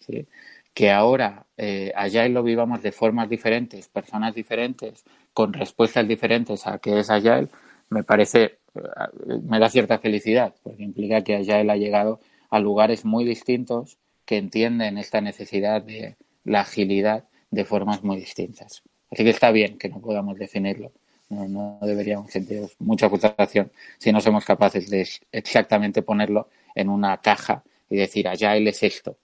que 0.73 0.91
ahora 0.91 1.45
eh, 1.55 1.93
Agile 1.95 2.29
lo 2.29 2.43
vivamos 2.43 2.81
de 2.81 2.91
formas 2.91 3.29
diferentes, 3.29 3.87
personas 3.87 4.35
diferentes, 4.35 5.05
con 5.33 5.53
respuestas 5.53 6.05
diferentes 6.07 6.67
a 6.67 6.79
qué 6.79 6.99
es 6.99 7.09
Agile, 7.09 7.47
me 7.89 8.03
parece, 8.03 8.43
eh, 8.43 9.39
me 9.47 9.59
da 9.59 9.69
cierta 9.69 9.99
felicidad, 9.99 10.53
porque 10.63 10.83
implica 10.83 11.21
que 11.21 11.35
Agile 11.35 11.71
ha 11.71 11.77
llegado 11.77 12.19
a 12.49 12.59
lugares 12.59 13.05
muy 13.05 13.23
distintos 13.23 13.97
que 14.25 14.37
entienden 14.37 14.97
esta 14.97 15.21
necesidad 15.21 15.81
de 15.81 16.17
la 16.43 16.61
agilidad 16.61 17.25
de 17.51 17.65
formas 17.65 18.03
muy 18.03 18.17
distintas. 18.17 18.83
Así 19.13 19.23
que 19.23 19.29
está 19.29 19.51
bien 19.51 19.77
que 19.77 19.89
no 19.89 20.01
podamos 20.01 20.37
definirlo. 20.39 20.91
No, 21.29 21.77
deberíamos 21.81 22.31
sentir 22.31 22.63
mucha 22.79 23.09
frustración 23.09 23.71
si 23.97 24.11
no 24.11 24.19
somos 24.19 24.43
capaces 24.43 24.89
de 24.89 25.07
exactamente 25.31 26.01
ponerlo 26.01 26.49
en 26.75 26.89
una 26.89 27.17
caja 27.17 27.63
y 27.89 27.97
decir, 27.97 28.27
Agile 28.27 28.69
es 28.71 28.81
esto. 28.81 29.17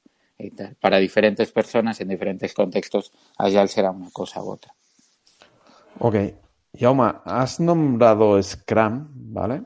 Para 0.79 0.97
diferentes 0.97 1.51
personas, 1.51 1.99
en 2.01 2.07
diferentes 2.07 2.53
contextos, 2.53 3.11
Agile 3.37 3.67
será 3.67 3.91
una 3.91 4.11
cosa 4.11 4.43
u 4.43 4.51
otra. 4.51 4.73
Ok. 5.99 6.15
Yauma, 6.73 7.23
has 7.25 7.59
nombrado 7.59 8.41
Scrum, 8.41 9.07
¿vale? 9.11 9.63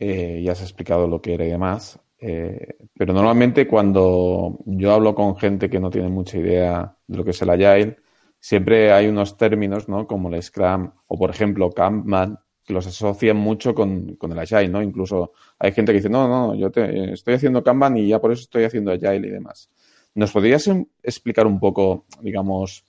Eh, 0.00 0.40
y 0.42 0.48
has 0.48 0.62
explicado 0.62 1.06
lo 1.06 1.20
que 1.20 1.34
era 1.34 1.44
y 1.44 1.50
demás. 1.50 2.00
Eh, 2.18 2.78
pero 2.96 3.12
normalmente 3.12 3.68
cuando 3.68 4.58
yo 4.64 4.92
hablo 4.92 5.14
con 5.14 5.36
gente 5.36 5.68
que 5.68 5.78
no 5.78 5.90
tiene 5.90 6.08
mucha 6.08 6.38
idea 6.38 6.96
de 7.06 7.16
lo 7.16 7.22
que 7.22 7.30
es 7.30 7.42
el 7.42 7.50
Agile, 7.50 7.96
siempre 8.40 8.92
hay 8.92 9.06
unos 9.06 9.36
términos, 9.36 9.88
¿no? 9.88 10.06
Como 10.06 10.32
el 10.32 10.42
Scrum 10.42 10.90
o, 11.06 11.18
por 11.18 11.30
ejemplo, 11.30 11.70
Kanban, 11.70 12.38
que 12.64 12.72
los 12.72 12.86
asocian 12.86 13.36
mucho 13.36 13.74
con, 13.74 14.16
con, 14.16 14.32
el 14.32 14.38
Agile, 14.38 14.68
¿no? 14.68 14.82
Incluso 14.82 15.32
hay 15.58 15.72
gente 15.72 15.92
que 15.92 15.98
dice, 15.98 16.10
no, 16.10 16.28
no, 16.28 16.54
yo 16.54 16.70
te, 16.70 17.12
estoy 17.12 17.34
haciendo 17.34 17.62
Kanban 17.62 17.96
y 17.96 18.08
ya 18.08 18.20
por 18.20 18.32
eso 18.32 18.42
estoy 18.42 18.64
haciendo 18.64 18.92
Agile 18.92 19.26
y 19.26 19.30
demás. 19.30 19.70
¿Nos 20.14 20.32
podrías 20.32 20.68
explicar 21.02 21.46
un 21.46 21.60
poco, 21.60 22.06
digamos, 22.20 22.84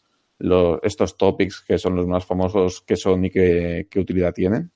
estos 0.82 1.18
topics 1.18 1.62
que 1.62 1.78
son 1.78 1.96
los 1.96 2.08
más 2.08 2.26
famosos, 2.26 2.82
qué 2.82 2.96
son 2.96 3.26
y 3.26 3.30
qué, 3.30 3.88
qué 3.90 4.00
utilidad 4.00 4.34
tienen? 4.34 4.72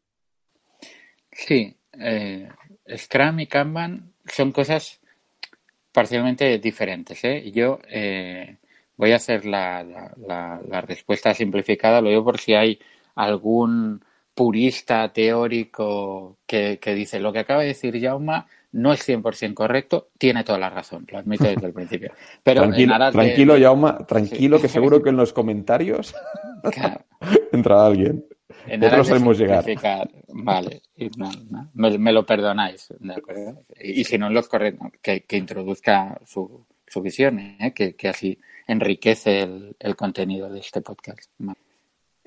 Sí, 1.31 1.75
eh, 1.99 2.49
Scrum 2.95 3.39
y 3.39 3.47
Kanban 3.47 4.13
son 4.25 4.51
cosas 4.51 4.99
parcialmente 5.91 6.59
diferentes. 6.59 7.23
¿eh? 7.23 7.51
Yo 7.51 7.79
eh, 7.89 8.57
voy 8.97 9.11
a 9.11 9.17
hacer 9.17 9.45
la, 9.45 9.83
la, 9.83 10.61
la, 10.67 10.81
respuesta 10.81 11.33
simplificada, 11.33 12.01
lo 12.01 12.09
digo 12.09 12.23
por 12.23 12.39
si 12.39 12.53
hay 12.53 12.79
algún 13.15 14.03
purista 14.33 15.11
teórico 15.13 16.37
que, 16.45 16.79
que 16.79 16.93
dice 16.95 17.19
lo 17.19 17.31
que 17.31 17.39
acaba 17.39 17.61
de 17.61 17.67
decir 17.67 17.99
Jauma 18.01 18.47
no 18.73 18.91
es 18.91 19.07
100% 19.07 19.53
correcto, 19.53 20.09
tiene 20.17 20.43
toda 20.43 20.57
la 20.57 20.69
razón, 20.69 21.05
lo 21.11 21.19
admito 21.19 21.43
desde 21.43 21.67
el 21.67 21.73
principio. 21.73 22.11
Pero 22.41 22.63
tranquilo, 22.63 23.11
tranquilo 23.11 23.55
Jauma, 23.59 23.97
tranquilo, 24.05 24.59
que 24.59 24.67
seguro 24.67 25.01
que 25.01 25.09
en 25.09 25.17
los 25.17 25.31
comentarios 25.31 26.15
entra 27.51 27.85
alguien. 27.85 28.25
En 28.67 28.79
Nosotros 28.79 29.07
sabemos 29.07 29.37
llegar. 29.37 29.65
Vale, 30.29 30.81
Me, 31.73 32.11
lo 32.11 32.25
perdonáis, 32.25 32.93
¿de 32.99 33.13
acuerdo? 33.13 33.63
Y, 33.79 34.03
si 34.03 34.17
no, 34.17 34.29
los 34.29 34.47
correcto, 34.47 34.91
que, 35.01 35.21
que 35.21 35.37
introduzca 35.37 36.19
su, 36.25 36.65
su 36.87 37.01
visión, 37.01 37.39
¿eh? 37.39 37.73
que, 37.75 37.95
que, 37.95 38.09
así 38.09 38.39
enriquece 38.67 39.41
el, 39.41 39.75
el, 39.79 39.95
contenido 39.95 40.49
de 40.49 40.59
este 40.59 40.81
podcast. 40.81 41.29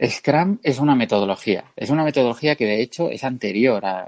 Scrum 0.05 0.59
es 0.63 0.79
una 0.79 0.95
metodología, 0.95 1.65
es 1.75 1.89
una 1.89 2.05
metodología 2.05 2.55
que 2.55 2.67
de 2.67 2.83
hecho 2.83 3.11
es 3.11 3.25
anterior 3.25 3.85
a, 3.87 4.03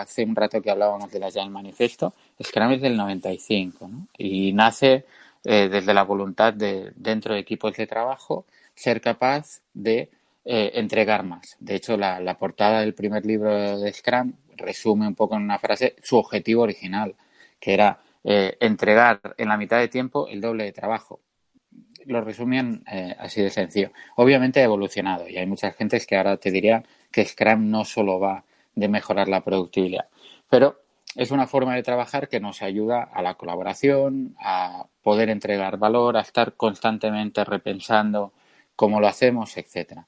hace 0.00 0.24
un 0.24 0.36
rato 0.36 0.62
que 0.62 0.70
hablábamos 0.70 1.10
de 1.10 1.18
la 1.18 1.26
Agile 1.26 1.50
Manifesto. 1.50 2.14
Scrum 2.42 2.72
es 2.72 2.80
del 2.80 2.96
95 2.96 3.88
¿no? 3.88 4.06
y 4.16 4.52
nace 4.52 5.04
eh, 5.44 5.68
desde 5.68 5.92
la 5.94 6.04
voluntad 6.04 6.54
de, 6.54 6.92
dentro 6.94 7.34
de 7.34 7.40
equipos 7.40 7.76
de 7.76 7.88
trabajo, 7.88 8.46
ser 8.76 9.00
capaz 9.00 9.60
de 9.74 10.10
eh, 10.44 10.70
entregar 10.74 11.24
más. 11.24 11.56
De 11.58 11.74
hecho, 11.74 11.96
la, 11.96 12.20
la, 12.20 12.38
portada 12.38 12.80
del 12.80 12.94
primer 12.94 13.26
libro 13.26 13.80
de 13.80 13.92
Scrum 13.92 14.34
resume 14.56 15.08
un 15.08 15.16
poco 15.16 15.34
en 15.34 15.42
una 15.42 15.58
frase 15.58 15.96
su 16.02 16.16
objetivo 16.16 16.62
original, 16.62 17.16
que 17.58 17.74
era 17.74 18.00
eh, 18.22 18.56
entregar 18.60 19.20
en 19.36 19.48
la 19.48 19.56
mitad 19.56 19.78
de 19.78 19.88
tiempo 19.88 20.28
el 20.28 20.40
doble 20.40 20.64
de 20.64 20.72
trabajo. 20.72 21.20
Lo 22.06 22.20
resumían 22.20 22.82
eh, 22.90 23.14
así 23.18 23.42
de 23.42 23.50
sencillo. 23.50 23.92
Obviamente 24.16 24.60
ha 24.60 24.64
evolucionado 24.64 25.28
y 25.28 25.36
hay 25.36 25.46
muchas 25.46 25.74
gentes 25.74 26.06
que 26.06 26.16
ahora 26.16 26.36
te 26.36 26.50
dirían 26.50 26.86
que 27.10 27.24
Scrum 27.24 27.70
no 27.70 27.84
solo 27.84 28.18
va 28.18 28.44
de 28.74 28.88
mejorar 28.88 29.28
la 29.28 29.42
productividad, 29.42 30.08
pero 30.48 30.82
es 31.14 31.30
una 31.30 31.46
forma 31.46 31.74
de 31.74 31.82
trabajar 31.82 32.28
que 32.28 32.40
nos 32.40 32.62
ayuda 32.62 33.02
a 33.02 33.22
la 33.22 33.34
colaboración, 33.34 34.34
a 34.40 34.86
poder 35.02 35.28
entregar 35.28 35.76
valor, 35.76 36.16
a 36.16 36.22
estar 36.22 36.54
constantemente 36.54 37.44
repensando 37.44 38.32
cómo 38.74 39.00
lo 39.00 39.08
hacemos, 39.08 39.56
etcétera. 39.56 40.06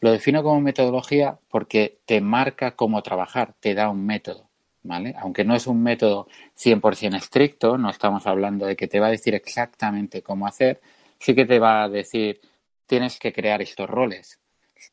Lo 0.00 0.10
defino 0.12 0.42
como 0.42 0.60
metodología 0.60 1.38
porque 1.48 1.98
te 2.06 2.20
marca 2.20 2.74
cómo 2.74 3.02
trabajar, 3.02 3.54
te 3.60 3.74
da 3.74 3.90
un 3.90 4.04
método, 4.06 4.48
¿vale? 4.82 5.14
Aunque 5.18 5.44
no 5.44 5.54
es 5.54 5.66
un 5.66 5.82
método 5.82 6.26
100% 6.54 7.16
estricto, 7.16 7.76
no 7.76 7.90
estamos 7.90 8.26
hablando 8.26 8.66
de 8.66 8.76
que 8.76 8.88
te 8.88 9.00
va 9.00 9.08
a 9.08 9.10
decir 9.10 9.34
exactamente 9.34 10.22
cómo 10.22 10.46
hacer, 10.46 10.80
sí 11.18 11.34
que 11.34 11.46
te 11.46 11.58
va 11.58 11.84
a 11.84 11.88
decir 11.88 12.40
tienes 12.86 13.18
que 13.18 13.32
crear 13.32 13.60
estos 13.62 13.88
roles, 13.88 14.38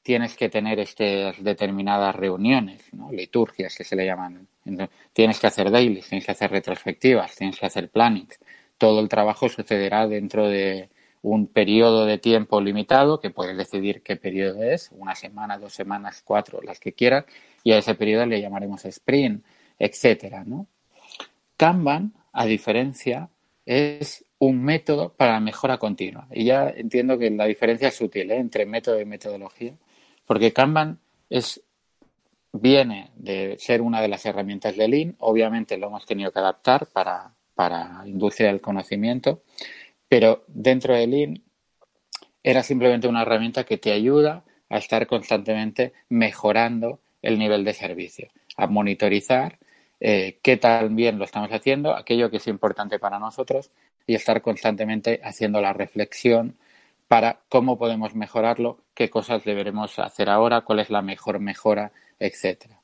tienes 0.02 0.36
que 0.36 0.50
tener 0.50 0.80
estas 0.80 1.42
determinadas 1.44 2.16
reuniones, 2.16 2.82
¿no? 2.94 3.12
liturgias 3.12 3.76
que 3.76 3.84
se 3.84 3.96
le 3.96 4.06
llaman. 4.06 4.48
tienes 5.14 5.40
que 5.40 5.48
hacer 5.48 5.70
dailies, 5.70 6.08
tienes 6.08 6.26
que 6.26 6.32
hacer 6.32 6.52
retrospectivas, 6.52 7.36
tienes 7.36 7.60
que 7.60 7.66
hacer 7.66 7.90
plannings. 7.90 8.40
Todo 8.78 9.00
el 9.00 9.10
trabajo 9.10 9.50
sucederá 9.50 10.08
dentro 10.08 10.48
de 10.48 10.90
un 11.22 11.48
periodo 11.48 12.06
de 12.06 12.18
tiempo 12.18 12.60
limitado, 12.60 13.20
que 13.20 13.30
puedes 13.30 13.56
decidir 13.56 14.02
qué 14.02 14.18
periodo 14.18 14.62
es, 14.64 14.90
una 14.92 15.16
semana, 15.16 15.58
dos 15.58 15.74
semanas, 15.74 16.22
cuatro, 16.26 16.62
las 16.62 16.80
que 16.80 16.92
quieras, 16.92 17.26
y 17.64 17.72
a 17.72 17.78
ese 17.78 17.96
periodo 17.96 18.26
le 18.26 18.42
llamaremos 18.42 18.84
sprint, 18.84 19.44
etcétera, 19.80 20.44
¿no? 20.46 20.68
Kanban, 21.56 22.14
a 22.34 22.46
diferencia, 22.46 23.30
es 23.66 24.26
un 24.48 24.62
método 24.62 25.14
para 25.14 25.34
la 25.34 25.40
mejora 25.40 25.78
continua. 25.78 26.28
Y 26.32 26.46
ya 26.46 26.70
entiendo 26.70 27.18
que 27.18 27.30
la 27.30 27.46
diferencia 27.46 27.88
es 27.88 27.96
sutil 27.96 28.32
¿eh? 28.32 28.38
entre 28.38 28.66
método 28.66 29.00
y 29.00 29.06
metodología, 29.06 29.74
porque 30.26 30.52
Kanban 30.52 31.00
es, 31.30 31.62
viene 32.52 33.12
de 33.16 33.56
ser 33.58 33.82
una 33.82 34.02
de 34.02 34.10
las 34.10 34.26
herramientas 34.26 34.76
de 34.76 34.88
Lean, 34.88 35.16
obviamente 35.20 35.78
lo 35.78 35.88
hemos 35.88 36.06
tenido 36.06 36.32
que 36.32 36.40
adaptar 36.40 36.88
para, 36.88 37.34
para 37.56 38.04
industria 38.06 38.48
del 38.48 38.62
conocimiento, 38.62 39.44
pero 40.10 40.44
dentro 40.48 40.94
de 40.94 41.08
Lean 41.08 41.44
era 42.44 42.64
simplemente 42.64 43.08
una 43.08 43.22
herramienta 43.22 43.64
que 43.64 43.78
te 43.78 43.94
ayuda 43.94 44.44
a 44.70 44.78
estar 44.78 45.08
constantemente 45.08 45.94
mejorando 46.10 47.00
el 47.22 47.40
nivel 47.40 47.64
de 47.64 47.74
servicio, 47.74 48.28
a 48.58 48.68
monitorizar 48.68 49.58
eh, 50.06 50.40
qué 50.42 50.58
tan 50.58 50.98
bien 50.98 51.18
lo 51.18 51.24
estamos 51.24 51.50
haciendo, 51.54 51.96
aquello 51.96 52.30
que 52.30 52.36
es 52.36 52.48
importante 52.48 53.00
para 53.00 53.20
nosotros 53.20 53.72
y 54.06 54.16
estar 54.16 54.42
constantemente 54.42 55.22
haciendo 55.24 55.62
la 55.62 55.72
reflexión 55.72 56.58
para 57.08 57.40
cómo 57.48 57.78
podemos 57.78 58.14
mejorarlo, 58.14 58.80
qué 58.94 59.10
cosas 59.10 59.46
deberemos 59.46 59.98
hacer 60.00 60.30
ahora, 60.30 60.60
cuál 60.62 60.80
es 60.80 60.90
la 60.90 61.02
mejor 61.02 61.40
mejora, 61.40 61.94
etcétera. 62.20 62.82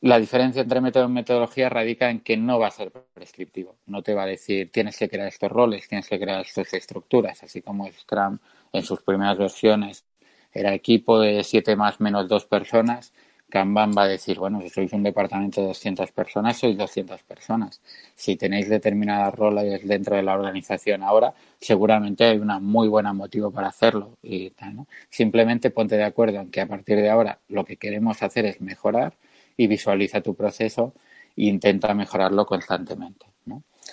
La 0.00 0.20
diferencia 0.20 0.62
entre 0.62 0.80
método 0.80 1.06
y 1.06 1.12
metodología 1.12 1.68
radica 1.68 2.08
en 2.10 2.20
que 2.20 2.36
no 2.36 2.60
va 2.60 2.68
a 2.68 2.70
ser 2.70 2.92
prescriptivo. 2.92 3.74
No 3.86 4.00
te 4.00 4.14
va 4.14 4.22
a 4.22 4.26
decir 4.26 4.70
tienes 4.70 4.96
que 4.96 5.08
crear 5.08 5.26
estos 5.26 5.50
roles, 5.50 5.88
tienes 5.88 6.08
que 6.08 6.20
crear 6.20 6.42
estas 6.42 6.72
estructuras, 6.74 7.42
así 7.42 7.60
como 7.60 7.90
Scrum 7.90 8.38
en 8.72 8.84
sus 8.84 9.02
primeras 9.02 9.36
versiones 9.36 10.04
era 10.52 10.72
equipo 10.74 11.18
de 11.18 11.42
siete 11.42 11.74
más 11.74 12.00
menos 12.00 12.28
dos 12.28 12.46
personas. 12.46 13.12
Kanban 13.50 13.92
va 13.96 14.02
a 14.02 14.08
decir, 14.08 14.38
bueno, 14.38 14.60
si 14.60 14.68
sois 14.68 14.92
un 14.92 15.02
departamento 15.02 15.62
de 15.62 15.68
200 15.68 16.12
personas, 16.12 16.58
sois 16.58 16.76
200 16.76 17.22
personas. 17.22 17.80
Si 18.14 18.36
tenéis 18.36 18.68
determinadas 18.68 19.34
roles 19.34 19.86
dentro 19.88 20.16
de 20.16 20.22
la 20.22 20.34
organización 20.34 21.02
ahora, 21.02 21.32
seguramente 21.58 22.24
hay 22.24 22.38
una 22.38 22.58
muy 22.58 22.88
buena 22.88 23.14
motivo 23.14 23.50
para 23.50 23.68
hacerlo. 23.68 24.18
Y 24.22 24.52
Simplemente 25.08 25.70
ponte 25.70 25.96
de 25.96 26.04
acuerdo 26.04 26.40
en 26.40 26.50
que 26.50 26.60
a 26.60 26.66
partir 26.66 26.98
de 26.98 27.08
ahora 27.08 27.38
lo 27.48 27.64
que 27.64 27.76
queremos 27.76 28.22
hacer 28.22 28.44
es 28.44 28.60
mejorar 28.60 29.14
y 29.56 29.66
visualiza 29.66 30.20
tu 30.20 30.34
proceso 30.34 30.92
e 31.34 31.44
intenta 31.46 31.94
mejorarlo 31.94 32.44
constantemente. 32.44 33.26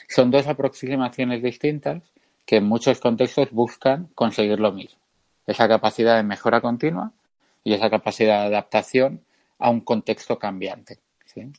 Son 0.10 0.30
dos 0.32 0.48
aproximaciones 0.48 1.42
distintas 1.42 2.04
que 2.46 2.58
en 2.58 2.66
muchos 2.66 3.00
contextos 3.00 3.52
buscan 3.52 4.10
conseguir 4.14 4.60
lo 4.60 4.72
mismo. 4.72 5.00
Esa 5.48 5.68
capacidad 5.68 6.18
de 6.18 6.24
mejora 6.24 6.60
continua 6.60 7.12
y 7.64 7.74
esa 7.74 7.90
capacidad 7.90 8.42
de 8.42 8.48
adaptación 8.48 9.22
a 9.60 9.70
un 9.70 9.82
contexto 9.82 10.38
cambiante. 10.40 11.00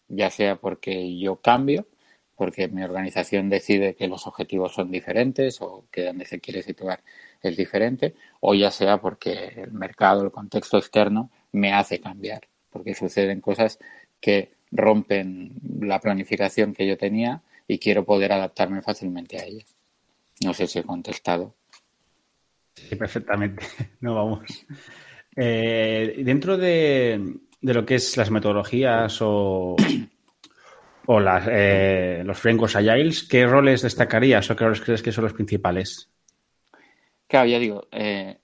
Ya 0.09 0.31
sea 0.31 0.57
porque 0.57 1.19
yo 1.19 1.37
cambio, 1.37 1.87
porque 2.35 2.69
mi 2.69 2.83
organización 2.83 3.51
decide 3.51 3.95
que 3.95 4.09
los 4.09 4.27
objetivos 4.27 4.73
son 4.73 4.91
diferentes 4.91 5.61
o 5.61 5.85
que 5.91 6.05
donde 6.05 6.25
se 6.25 6.41
quiere 6.41 6.63
situar 6.63 7.03
es 7.43 7.57
diferente, 7.57 8.15
o 8.41 8.55
ya 8.55 8.71
sea 8.71 8.99
porque 8.99 9.53
el 9.57 9.73
mercado, 9.73 10.23
el 10.23 10.31
contexto 10.31 10.79
externo 10.79 11.31
me 11.53 11.75
hace 11.75 12.01
cambiar 12.01 12.49
porque 12.77 12.95
suceden 12.95 13.41
cosas 13.41 13.79
que 14.21 14.53
rompen 14.71 15.55
la 15.81 15.99
planificación 16.01 16.75
que 16.75 16.87
yo 16.87 16.99
tenía 16.99 17.43
y 17.67 17.79
quiero 17.79 18.05
poder 18.05 18.33
adaptarme 18.33 18.83
fácilmente 18.83 19.39
a 19.39 19.45
ella. 19.45 19.65
No 20.45 20.53
sé 20.53 20.67
si 20.67 20.79
he 20.79 20.83
contestado. 20.83 21.55
Sí, 22.75 22.95
perfectamente. 22.97 23.65
No 24.01 24.15
vamos. 24.15 24.41
Eh, 25.35 26.23
dentro 26.25 26.57
de, 26.59 27.39
lo 27.61 27.85
que 27.85 27.97
es 27.97 28.17
las 28.17 28.31
metodologías 28.31 29.21
o, 29.23 29.77
o 31.07 31.21
las, 31.21 31.47
eh, 31.51 32.23
los 32.25 32.39
frameworks 32.39 32.77
agiles, 32.77 33.25
¿qué 33.25 33.47
roles 33.47 33.83
destacarías 33.83 34.51
o 34.51 34.57
qué 34.57 34.65
roles 34.65 34.81
crees 34.81 35.03
que 35.03 35.13
son 35.13 35.25
los 35.25 35.33
principales? 35.33 36.11
Claro, 37.29 37.49
ya 37.49 37.59
digo, 37.59 37.89
eh, 37.91 38.39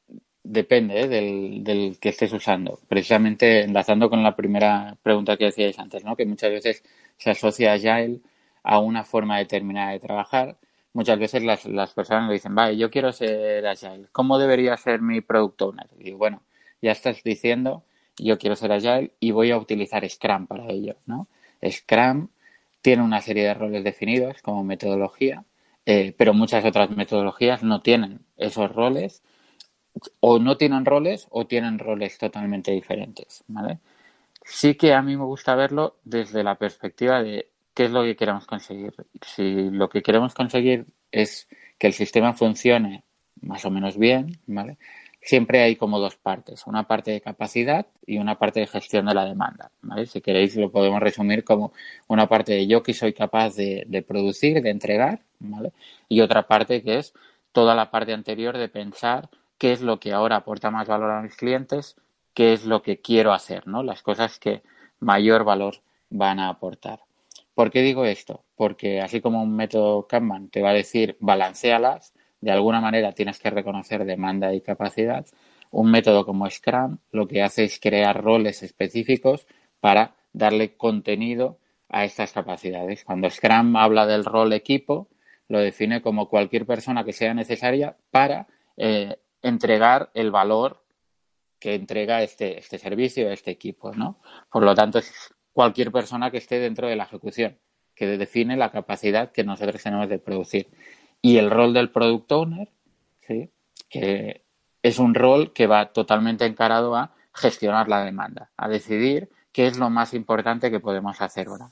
Depende 0.44 1.00
¿eh? 1.00 1.08
del, 1.08 1.62
del, 1.62 1.98
que 2.00 2.08
estés 2.08 2.32
usando. 2.32 2.80
Precisamente 2.88 3.62
enlazando 3.62 4.10
con 4.10 4.22
la 4.24 4.34
primera 4.34 4.96
pregunta 5.00 5.36
que 5.36 5.46
decíais 5.46 5.78
antes, 5.78 6.04
¿no? 6.04 6.16
que 6.16 6.26
muchas 6.26 6.50
veces 6.50 6.82
se 7.16 7.30
asocia 7.30 7.74
Agile 7.74 8.20
a 8.64 8.80
una 8.80 9.04
forma 9.04 9.38
determinada 9.38 9.92
de 9.92 10.00
trabajar. 10.00 10.58
Muchas 10.94 11.18
veces 11.18 11.44
las, 11.44 11.64
las 11.66 11.94
personas 11.94 12.26
le 12.28 12.34
dicen, 12.34 12.54
vale, 12.54 12.76
yo 12.76 12.90
quiero 12.90 13.12
ser 13.12 13.64
Agile. 13.66 14.08
¿Cómo 14.10 14.36
debería 14.38 14.76
ser 14.76 15.00
mi 15.00 15.20
Product 15.20 15.62
Owner? 15.62 15.86
Y 16.00 16.10
bueno, 16.12 16.42
ya 16.82 16.90
estás 16.90 17.22
diciendo, 17.22 17.84
yo 18.16 18.38
quiero 18.38 18.56
ser 18.56 18.72
Agile 18.72 19.12
y 19.20 19.30
voy 19.30 19.50
a 19.50 19.58
utilizar 19.58 20.08
Scrum 20.08 20.46
para 20.46 20.66
ello. 20.68 20.96
Scrum 21.68 22.28
tiene 22.80 23.02
una 23.02 23.20
serie 23.20 23.44
de 23.44 23.54
roles 23.54 23.84
definidos 23.84 24.42
como 24.42 24.64
metodología, 24.64 25.44
eh, 25.86 26.14
pero 26.16 26.34
muchas 26.34 26.64
otras 26.64 26.90
metodologías 26.90 27.62
no 27.62 27.80
tienen 27.80 28.20
esos 28.36 28.72
roles 28.72 29.22
o 30.20 30.38
no 30.38 30.56
tienen 30.56 30.84
roles 30.84 31.26
o 31.30 31.46
tienen 31.46 31.78
roles 31.78 32.18
totalmente 32.18 32.72
diferentes. 32.72 33.44
Sí 34.44 34.74
que 34.74 34.92
a 34.94 35.02
mí 35.02 35.16
me 35.16 35.24
gusta 35.24 35.54
verlo 35.54 35.96
desde 36.04 36.42
la 36.42 36.56
perspectiva 36.56 37.22
de 37.22 37.48
qué 37.74 37.84
es 37.84 37.90
lo 37.90 38.02
que 38.02 38.16
queremos 38.16 38.46
conseguir. 38.46 38.94
Si 39.24 39.70
lo 39.70 39.88
que 39.88 40.02
queremos 40.02 40.34
conseguir 40.34 40.86
es 41.10 41.48
que 41.78 41.86
el 41.86 41.92
sistema 41.92 42.32
funcione 42.32 43.04
más 43.40 43.64
o 43.64 43.70
menos 43.70 43.98
bien, 43.98 44.38
¿vale? 44.46 44.78
Siempre 45.24 45.62
hay 45.62 45.76
como 45.76 46.00
dos 46.00 46.16
partes, 46.16 46.66
una 46.66 46.88
parte 46.88 47.12
de 47.12 47.20
capacidad 47.20 47.86
y 48.04 48.18
una 48.18 48.38
parte 48.38 48.58
de 48.58 48.66
gestión 48.66 49.06
de 49.06 49.14
la 49.14 49.24
demanda, 49.24 49.70
¿vale? 49.80 50.06
Si 50.06 50.20
queréis 50.20 50.56
lo 50.56 50.72
podemos 50.72 51.00
resumir 51.00 51.44
como 51.44 51.72
una 52.08 52.28
parte 52.28 52.52
de 52.54 52.66
yo 52.66 52.82
que 52.82 52.92
soy 52.92 53.12
capaz 53.12 53.54
de, 53.54 54.04
producir, 54.06 54.60
de 54.60 54.70
entregar, 54.70 55.20
¿vale? 55.38 55.72
Y 56.08 56.22
otra 56.22 56.48
parte 56.48 56.82
que 56.82 56.98
es 56.98 57.14
toda 57.52 57.76
la 57.76 57.92
parte 57.92 58.12
anterior 58.12 58.58
de 58.58 58.68
pensar 58.68 59.28
qué 59.58 59.70
es 59.70 59.80
lo 59.80 60.00
que 60.00 60.12
ahora 60.12 60.36
aporta 60.36 60.72
más 60.72 60.88
valor 60.88 61.12
a 61.12 61.22
mis 61.22 61.36
clientes, 61.36 61.94
qué 62.34 62.52
es 62.52 62.64
lo 62.64 62.82
que 62.82 63.00
quiero 63.00 63.32
hacer, 63.32 63.68
¿no? 63.68 63.84
Las 63.84 64.02
cosas 64.02 64.40
que 64.40 64.62
mayor 64.98 65.44
valor 65.44 65.76
van 66.10 66.40
a 66.40 66.48
aportar. 66.48 66.98
¿Por 67.54 67.70
qué 67.70 67.82
digo 67.82 68.04
esto? 68.06 68.42
Porque 68.56 69.00
así 69.00 69.20
como 69.20 69.40
un 69.40 69.54
método 69.54 70.08
Kanban 70.08 70.48
te 70.48 70.62
va 70.62 70.70
a 70.70 70.74
decir 70.74 71.16
balancealas, 71.20 72.12
de 72.42 72.50
alguna 72.50 72.80
manera 72.80 73.12
tienes 73.12 73.38
que 73.38 73.48
reconocer 73.48 74.04
demanda 74.04 74.52
y 74.52 74.60
capacidad. 74.60 75.24
Un 75.70 75.90
método 75.90 76.26
como 76.26 76.50
Scrum 76.50 76.98
lo 77.12 77.26
que 77.26 77.42
hace 77.42 77.64
es 77.64 77.80
crear 77.80 78.22
roles 78.22 78.62
específicos 78.62 79.46
para 79.80 80.14
darle 80.34 80.76
contenido 80.76 81.58
a 81.88 82.04
estas 82.04 82.32
capacidades. 82.32 83.04
Cuando 83.04 83.30
Scrum 83.30 83.76
habla 83.76 84.06
del 84.06 84.24
rol 84.24 84.52
equipo, 84.52 85.08
lo 85.48 85.60
define 85.60 86.02
como 86.02 86.28
cualquier 86.28 86.66
persona 86.66 87.04
que 87.04 87.12
sea 87.12 87.32
necesaria 87.32 87.96
para 88.10 88.48
eh, 88.76 89.16
entregar 89.40 90.10
el 90.14 90.30
valor 90.30 90.82
que 91.60 91.74
entrega 91.74 92.22
este, 92.22 92.58
este 92.58 92.76
servicio, 92.76 93.30
este 93.30 93.52
equipo, 93.52 93.92
¿no? 93.92 94.18
Por 94.50 94.64
lo 94.64 94.74
tanto, 94.74 94.98
es 94.98 95.32
cualquier 95.52 95.92
persona 95.92 96.30
que 96.30 96.38
esté 96.38 96.58
dentro 96.58 96.88
de 96.88 96.96
la 96.96 97.04
ejecución, 97.04 97.56
que 97.94 98.06
define 98.06 98.56
la 98.56 98.72
capacidad 98.72 99.30
que 99.30 99.44
nosotros 99.44 99.80
tenemos 99.80 100.08
de 100.08 100.18
producir. 100.18 100.68
Y 101.22 101.38
el 101.38 101.50
rol 101.50 101.72
del 101.72 101.90
product 101.90 102.32
owner, 102.32 102.68
¿sí? 103.26 103.50
que 103.88 104.42
es 104.82 104.98
un 104.98 105.14
rol 105.14 105.52
que 105.52 105.66
va 105.66 105.92
totalmente 105.92 106.44
encarado 106.44 106.96
a 106.96 107.12
gestionar 107.32 107.88
la 107.88 108.04
demanda, 108.04 108.50
a 108.56 108.68
decidir 108.68 109.30
qué 109.52 109.66
es 109.66 109.78
lo 109.78 109.90
más 109.90 110.14
importante 110.14 110.70
que 110.70 110.80
podemos 110.80 111.20
hacer 111.20 111.48
ahora. 111.48 111.70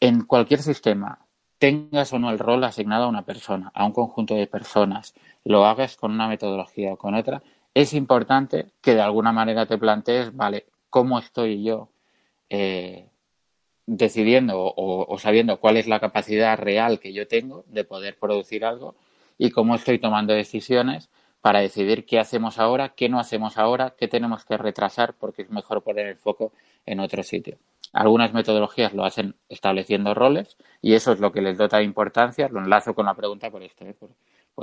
En 0.00 0.24
cualquier 0.24 0.60
sistema, 0.60 1.20
tengas 1.58 2.12
o 2.12 2.18
no 2.18 2.30
el 2.30 2.38
rol 2.38 2.64
asignado 2.64 3.04
a 3.04 3.08
una 3.08 3.24
persona, 3.24 3.70
a 3.74 3.86
un 3.86 3.92
conjunto 3.92 4.34
de 4.34 4.46
personas, 4.46 5.14
lo 5.44 5.64
hagas 5.64 5.96
con 5.96 6.12
una 6.12 6.28
metodología 6.28 6.92
o 6.92 6.98
con 6.98 7.14
otra, 7.14 7.42
es 7.72 7.92
importante 7.94 8.72
que 8.80 8.94
de 8.94 9.00
alguna 9.00 9.32
manera 9.32 9.66
te 9.66 9.78
plantees, 9.78 10.34
vale, 10.34 10.66
¿cómo 10.90 11.18
estoy 11.18 11.62
yo 11.62 11.88
eh, 12.50 13.08
decidiendo 13.86 14.54
o, 14.56 15.18
sabiendo 15.18 15.60
cuál 15.60 15.76
es 15.76 15.86
la 15.86 16.00
capacidad 16.00 16.58
real 16.58 17.00
que 17.00 17.12
yo 17.12 17.28
tengo 17.28 17.64
de 17.68 17.84
poder 17.84 18.18
producir 18.18 18.64
algo 18.64 18.94
y 19.36 19.50
cómo 19.50 19.74
estoy 19.74 19.98
tomando 19.98 20.32
decisiones 20.32 21.10
para 21.40 21.60
decidir 21.60 22.06
qué 22.06 22.18
hacemos 22.18 22.58
ahora, 22.58 22.90
qué 22.90 23.10
no 23.10 23.20
hacemos 23.20 23.58
ahora, 23.58 23.94
qué 23.98 24.08
tenemos 24.08 24.44
que 24.46 24.56
retrasar 24.56 25.14
porque 25.14 25.42
es 25.42 25.50
mejor 25.50 25.82
poner 25.82 26.06
el 26.06 26.16
foco 26.16 26.52
en 26.86 27.00
otro 27.00 27.22
sitio. 27.22 27.58
Algunas 27.92 28.32
metodologías 28.32 28.94
lo 28.94 29.04
hacen 29.04 29.36
estableciendo 29.48 30.14
roles 30.14 30.56
y 30.80 30.94
eso 30.94 31.12
es 31.12 31.20
lo 31.20 31.32
que 31.32 31.42
les 31.42 31.58
dota 31.58 31.82
importancia. 31.82 32.48
Lo 32.48 32.60
enlazo 32.60 32.94
con 32.94 33.06
la 33.06 33.14
pregunta 33.14 33.50
por 33.50 33.62
esto. 33.62 33.84
¿eh? 33.84 33.94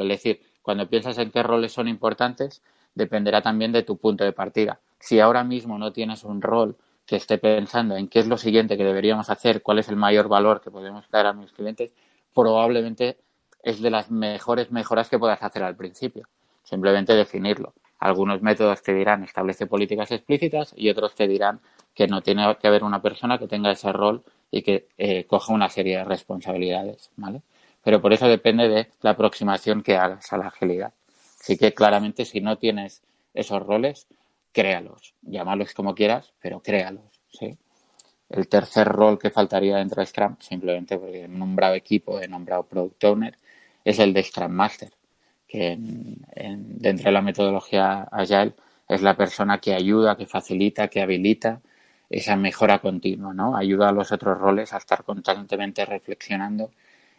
Decir, 0.05 0.41
cuando 0.61 0.89
piensas 0.89 1.17
en 1.17 1.31
qué 1.31 1.43
roles 1.43 1.71
son 1.71 1.87
importantes, 1.87 2.61
dependerá 2.95 3.41
también 3.41 3.71
de 3.71 3.83
tu 3.83 3.97
punto 3.97 4.23
de 4.23 4.33
partida. 4.33 4.79
Si 4.99 5.19
ahora 5.19 5.43
mismo 5.43 5.77
no 5.77 5.93
tienes 5.93 6.23
un 6.23 6.41
rol 6.41 6.75
que 7.11 7.17
esté 7.17 7.37
pensando 7.37 7.97
en 7.97 8.07
qué 8.07 8.19
es 8.19 8.27
lo 8.27 8.37
siguiente 8.37 8.77
que 8.77 8.85
deberíamos 8.85 9.29
hacer, 9.29 9.61
cuál 9.61 9.79
es 9.79 9.89
el 9.89 9.97
mayor 9.97 10.29
valor 10.29 10.61
que 10.61 10.71
podemos 10.71 11.03
dar 11.11 11.25
a 11.25 11.33
mis 11.33 11.51
clientes, 11.51 11.93
probablemente 12.33 13.17
es 13.63 13.81
de 13.81 13.89
las 13.89 14.09
mejores 14.09 14.71
mejoras 14.71 15.09
que 15.09 15.19
puedas 15.19 15.43
hacer 15.43 15.61
al 15.61 15.75
principio. 15.75 16.29
Simplemente 16.63 17.13
definirlo. 17.13 17.73
Algunos 17.99 18.41
métodos 18.41 18.81
te 18.81 18.93
dirán 18.93 19.25
establece 19.25 19.65
políticas 19.67 20.09
explícitas 20.11 20.73
y 20.77 20.89
otros 20.89 21.13
te 21.13 21.27
dirán 21.27 21.59
que 21.93 22.07
no 22.07 22.21
tiene 22.21 22.55
que 22.61 22.69
haber 22.69 22.85
una 22.85 23.01
persona 23.01 23.37
que 23.37 23.49
tenga 23.49 23.71
ese 23.71 23.91
rol 23.91 24.23
y 24.49 24.61
que 24.61 24.87
eh, 24.97 25.25
coja 25.25 25.51
una 25.51 25.67
serie 25.67 25.97
de 25.97 26.05
responsabilidades, 26.05 27.11
¿vale? 27.17 27.41
pero 27.83 28.01
por 28.01 28.13
eso 28.13 28.29
depende 28.29 28.69
de 28.69 28.87
la 29.01 29.09
aproximación 29.09 29.83
que 29.83 29.97
hagas 29.97 30.31
a 30.31 30.37
la 30.37 30.47
agilidad. 30.47 30.93
Así 31.41 31.57
que 31.57 31.73
claramente 31.73 32.23
si 32.23 32.39
no 32.39 32.57
tienes 32.57 33.01
esos 33.33 33.61
roles, 33.61 34.07
créalos, 34.51 35.15
llámalos 35.21 35.73
como 35.73 35.95
quieras, 35.95 36.33
pero 36.41 36.61
créalos, 36.61 37.21
¿sí? 37.29 37.57
El 38.29 38.47
tercer 38.47 38.87
rol 38.87 39.19
que 39.19 39.29
faltaría 39.29 39.77
dentro 39.77 40.01
de 40.01 40.05
Scrum, 40.05 40.37
simplemente 40.39 40.97
porque 40.97 41.25
he 41.25 41.27
nombrado 41.27 41.75
equipo, 41.75 42.21
he 42.21 42.27
nombrado 42.27 42.63
Product 42.63 43.03
Owner, 43.03 43.37
es 43.83 43.99
el 43.99 44.13
de 44.13 44.23
Scrum 44.23 44.51
Master, 44.51 44.91
que 45.47 45.75
dentro 45.77 47.05
de 47.05 47.11
la 47.11 47.21
metodología 47.21 48.03
Agile 48.03 48.53
es 48.87 49.01
la 49.01 49.15
persona 49.15 49.59
que 49.59 49.73
ayuda, 49.73 50.15
que 50.15 50.25
facilita, 50.25 50.87
que 50.87 51.01
habilita 51.01 51.61
esa 52.09 52.35
mejora 52.35 52.79
continua, 52.79 53.33
¿no? 53.33 53.55
Ayuda 53.55 53.89
a 53.89 53.91
los 53.93 54.11
otros 54.11 54.37
roles 54.37 54.73
a 54.73 54.77
estar 54.77 55.03
constantemente 55.03 55.85
reflexionando 55.85 56.71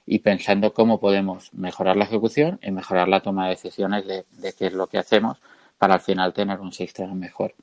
y 0.06 0.18
pensando 0.18 0.74
cómo 0.74 1.00
podemos 1.00 1.52
mejorar 1.54 1.96
la 1.96 2.04
ejecución 2.04 2.58
y 2.62 2.70
mejorar 2.70 3.08
la 3.08 3.20
toma 3.20 3.44
de 3.44 3.50
decisiones 3.50 4.06
de, 4.06 4.24
qué 4.52 4.66
es 4.66 4.72
lo 4.72 4.86
que 4.88 4.98
hacemos 4.98 5.38
para 5.82 5.94
al 5.94 6.00
final 6.00 6.32
tener 6.32 6.60
un 6.60 6.70
sistema 6.70 7.12
mejor. 7.12 7.56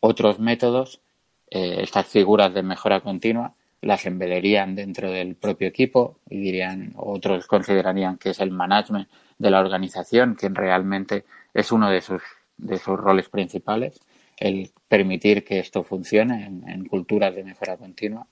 Otros 0.00 0.40
métodos, 0.40 1.00
eh, 1.48 1.76
estas 1.82 2.04
figuras 2.08 2.52
de 2.52 2.64
mejora 2.64 2.98
continua, 2.98 3.54
las 3.80 4.06
embederían 4.06 4.74
dentro 4.74 5.12
del 5.12 5.36
propio 5.36 5.68
equipo 5.68 6.18
y 6.28 6.40
dirían, 6.40 6.94
otros 6.96 7.46
considerarían 7.46 8.18
que 8.18 8.30
es 8.30 8.40
el 8.40 8.50
management 8.50 9.08
de 9.38 9.52
la 9.52 9.60
organización, 9.60 10.34
que 10.34 10.48
realmente 10.48 11.26
es 11.54 11.70
uno 11.70 11.90
de 11.90 12.00
sus, 12.00 12.22
de 12.56 12.76
sus 12.76 12.98
roles 12.98 13.28
principales, 13.28 14.00
el 14.36 14.72
permitir 14.88 15.44
que 15.44 15.60
esto 15.60 15.84
funcione 15.84 16.46
en, 16.46 16.84
culturas 16.86 17.36
de 17.36 17.44
mejora 17.44 17.76
continua. 17.76 18.26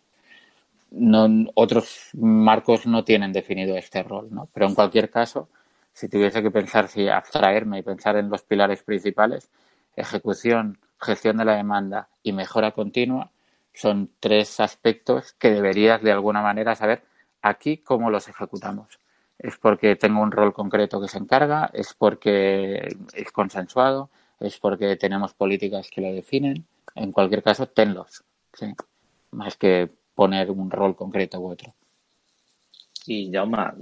Otros 1.55 2.11
marcos 2.15 2.87
no 2.87 3.05
tienen 3.05 3.33
definido 3.33 3.77
este 3.77 4.03
rol, 4.03 4.31
¿no? 4.33 4.49
Pero 4.53 4.67
en 4.67 4.75
cualquier 4.75 5.11
caso, 5.11 5.49
si 5.93 6.09
tuviese 6.09 6.43
que 6.43 6.51
pensar, 6.51 6.89
si 6.89 7.09
abstraerme 7.09 7.79
y 7.79 7.83
pensar 7.83 8.17
en 8.17 8.31
los 8.31 8.43
pilares 8.43 8.83
principales, 8.83 9.51
ejecución, 9.97 10.79
gestión 11.01 11.37
de 11.37 11.45
la 11.45 11.57
demanda 11.57 12.09
y 12.23 12.33
mejora 12.33 12.73
continua, 12.73 13.31
son 13.75 14.11
tres 14.21 14.61
aspectos 14.61 15.33
que 15.35 15.51
deberías 15.51 16.03
de 16.03 16.13
alguna 16.13 16.43
manera 16.43 16.75
saber 16.75 17.03
aquí 17.41 17.79
cómo 17.79 18.11
los 18.11 18.29
ejecutamos. 18.29 18.99
Es 19.39 19.57
porque 19.57 19.97
tengo 19.97 20.23
un 20.23 20.31
rol 20.31 20.53
concreto 20.53 21.01
que 21.01 21.09
se 21.09 21.19
encarga, 21.19 21.71
es 21.73 21.95
porque 21.95 22.97
es 23.13 23.33
consensuado, 23.33 24.11
es 24.39 24.59
porque 24.59 24.97
tenemos 24.97 25.35
políticas 25.35 25.91
que 25.91 26.01
lo 26.01 26.13
definen. 26.13 26.65
En 26.95 27.13
cualquier 27.13 27.43
caso, 27.43 27.67
tenlos, 27.67 28.23
más 29.31 29.57
que 29.57 29.91
poner 30.15 30.51
un 30.51 30.71
rol 30.71 30.95
concreto 30.95 31.41
u 31.41 31.51
otro. 31.51 31.75
Y 33.07 33.33
Jauma, 33.33 33.75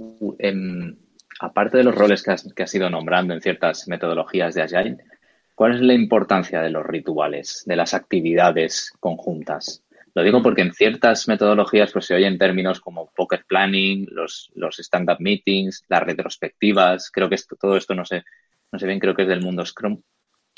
aparte 1.41 1.77
de 1.77 1.83
los 1.83 1.95
roles 1.95 2.23
que 2.23 2.31
has, 2.31 2.53
que 2.53 2.63
has 2.63 2.75
ido 2.75 2.89
nombrando 2.89 3.33
en 3.33 3.41
ciertas 3.41 3.87
metodologías 3.87 4.53
de 4.55 4.61
Agile, 4.61 4.97
¿Cuál 5.61 5.75
es 5.75 5.81
la 5.81 5.93
importancia 5.93 6.59
de 6.59 6.71
los 6.71 6.83
rituales, 6.83 7.61
de 7.67 7.75
las 7.75 7.93
actividades 7.93 8.91
conjuntas? 8.99 9.83
Lo 10.15 10.23
digo 10.23 10.41
porque 10.41 10.63
en 10.63 10.73
ciertas 10.73 11.27
metodologías 11.27 11.91
pues, 11.91 12.05
se 12.05 12.15
oyen 12.15 12.39
términos 12.39 12.81
como 12.81 13.11
poker 13.15 13.45
planning, 13.47 14.07
los, 14.09 14.51
los 14.55 14.79
stand-up 14.79 15.17
meetings, 15.19 15.85
las 15.87 16.01
retrospectivas. 16.01 17.11
Creo 17.11 17.29
que 17.29 17.35
esto, 17.35 17.55
todo 17.57 17.77
esto 17.77 17.93
no 17.93 18.05
sé, 18.05 18.23
no 18.71 18.79
sé 18.79 18.87
bien, 18.87 18.99
creo 18.99 19.15
que 19.15 19.21
es 19.21 19.27
del 19.27 19.43
mundo 19.43 19.63
Scrum. 19.63 20.01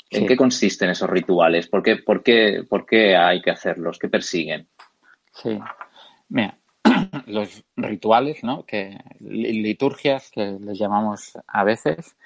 ¿En 0.08 0.26
qué 0.26 0.38
consisten 0.38 0.88
esos 0.88 1.10
rituales? 1.10 1.68
¿Por 1.68 1.82
qué, 1.82 1.96
por, 1.96 2.22
qué, 2.22 2.64
¿Por 2.66 2.86
qué 2.86 3.14
hay 3.14 3.42
que 3.42 3.50
hacerlos? 3.50 3.98
¿Qué 3.98 4.08
persiguen? 4.08 4.68
Sí. 5.34 5.58
Mira, 6.30 6.56
los 7.26 7.64
rituales, 7.76 8.42
¿no? 8.42 8.64
Que 8.66 8.98
liturgias 9.20 10.30
que 10.30 10.58
les 10.60 10.78
llamamos 10.78 11.38
a 11.46 11.64
veces, 11.64 12.16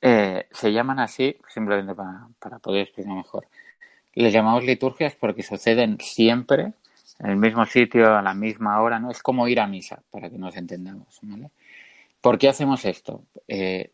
eh, 0.00 0.46
se 0.50 0.72
llaman 0.72 0.98
así, 0.98 1.36
simplemente 1.48 1.94
para, 1.94 2.58
poder 2.58 2.82
explicar 2.82 3.14
mejor. 3.14 3.46
Les 4.14 4.32
llamamos 4.32 4.64
liturgias 4.64 5.14
porque 5.14 5.42
suceden 5.42 5.98
siempre 6.00 6.72
en 7.18 7.30
el 7.30 7.36
mismo 7.36 7.64
sitio, 7.66 8.16
a 8.16 8.22
la 8.22 8.34
misma 8.34 8.80
hora, 8.82 8.98
¿no? 8.98 9.10
Es 9.10 9.22
como 9.22 9.48
ir 9.48 9.60
a 9.60 9.66
misa, 9.66 10.02
para 10.10 10.30
que 10.30 10.38
nos 10.38 10.56
entendamos, 10.56 11.18
¿vale? 11.22 11.50
¿Por 12.20 12.38
qué 12.38 12.48
hacemos 12.48 12.84
esto? 12.84 13.24
Eh, 13.48 13.90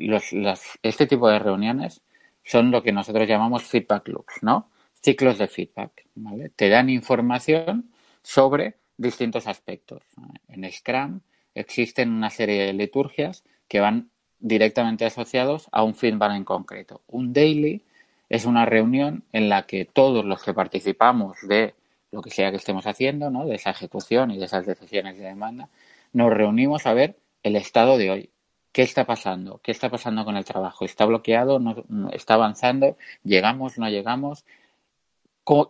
este 0.83 1.07
tipo 1.07 1.29
de 1.29 1.39
reuniones 1.39 2.03
son 2.45 2.71
lo 2.71 2.83
que 2.83 2.93
nosotros 2.93 3.29
llamamos 3.29 3.65
feedback 3.65 4.09
loops, 4.09 4.43
¿no? 4.43 4.71
Ciclos 5.01 5.39
de 5.39 5.49
feedback, 5.49 6.07
¿vale? 6.15 6.49
Te 6.51 6.69
dan 6.69 6.89
información 6.89 7.91
sobre 8.23 8.77
distintos 9.03 9.47
aspectos. 9.47 10.03
En 10.49 10.71
Scrum 10.71 11.21
existen 11.55 12.11
una 12.11 12.31
serie 12.31 12.65
de 12.65 12.73
liturgias 12.73 13.45
que 13.69 13.81
van 13.81 14.11
directamente 14.39 15.05
asociados 15.05 15.69
a 15.73 15.83
un 15.83 15.95
feedback 15.95 16.33
en 16.33 16.45
concreto. 16.45 17.03
Un 17.07 17.33
daily 17.33 17.83
es 18.29 18.47
una 18.47 18.65
reunión 18.65 19.25
en 19.33 19.49
la 19.49 19.67
que 19.67 19.85
todos 19.85 20.25
los 20.25 20.43
que 20.43 20.55
participamos 20.55 21.37
de 21.47 21.75
lo 22.11 22.23
que 22.23 22.31
sea 22.31 22.51
que 22.51 22.57
estemos 22.57 22.87
haciendo, 22.87 23.31
¿no? 23.31 23.47
de 23.47 23.57
esa 23.57 23.71
ejecución 23.71 24.31
y 24.31 24.39
de 24.39 24.47
esas 24.47 24.67
decisiones 24.67 25.19
de 25.19 25.25
demanda, 25.25 25.69
nos 26.13 26.31
reunimos 26.33 26.87
a 26.87 26.95
ver 26.95 27.17
el 27.43 27.57
estado 27.57 27.99
de 27.99 28.11
hoy. 28.11 28.31
¿Qué 28.73 28.83
está 28.83 29.05
pasando? 29.05 29.61
¿Qué 29.63 29.71
está 29.71 29.91
pasando 29.91 30.25
con 30.25 30.37
el 30.37 30.45
trabajo? 30.45 30.85
¿Está 30.85 31.05
bloqueado? 31.05 31.59
¿No, 31.59 31.85
¿Está 32.13 32.35
avanzando? 32.35 32.97
¿Llegamos? 33.23 33.79
¿No 33.79 33.89
llegamos? 33.89 34.45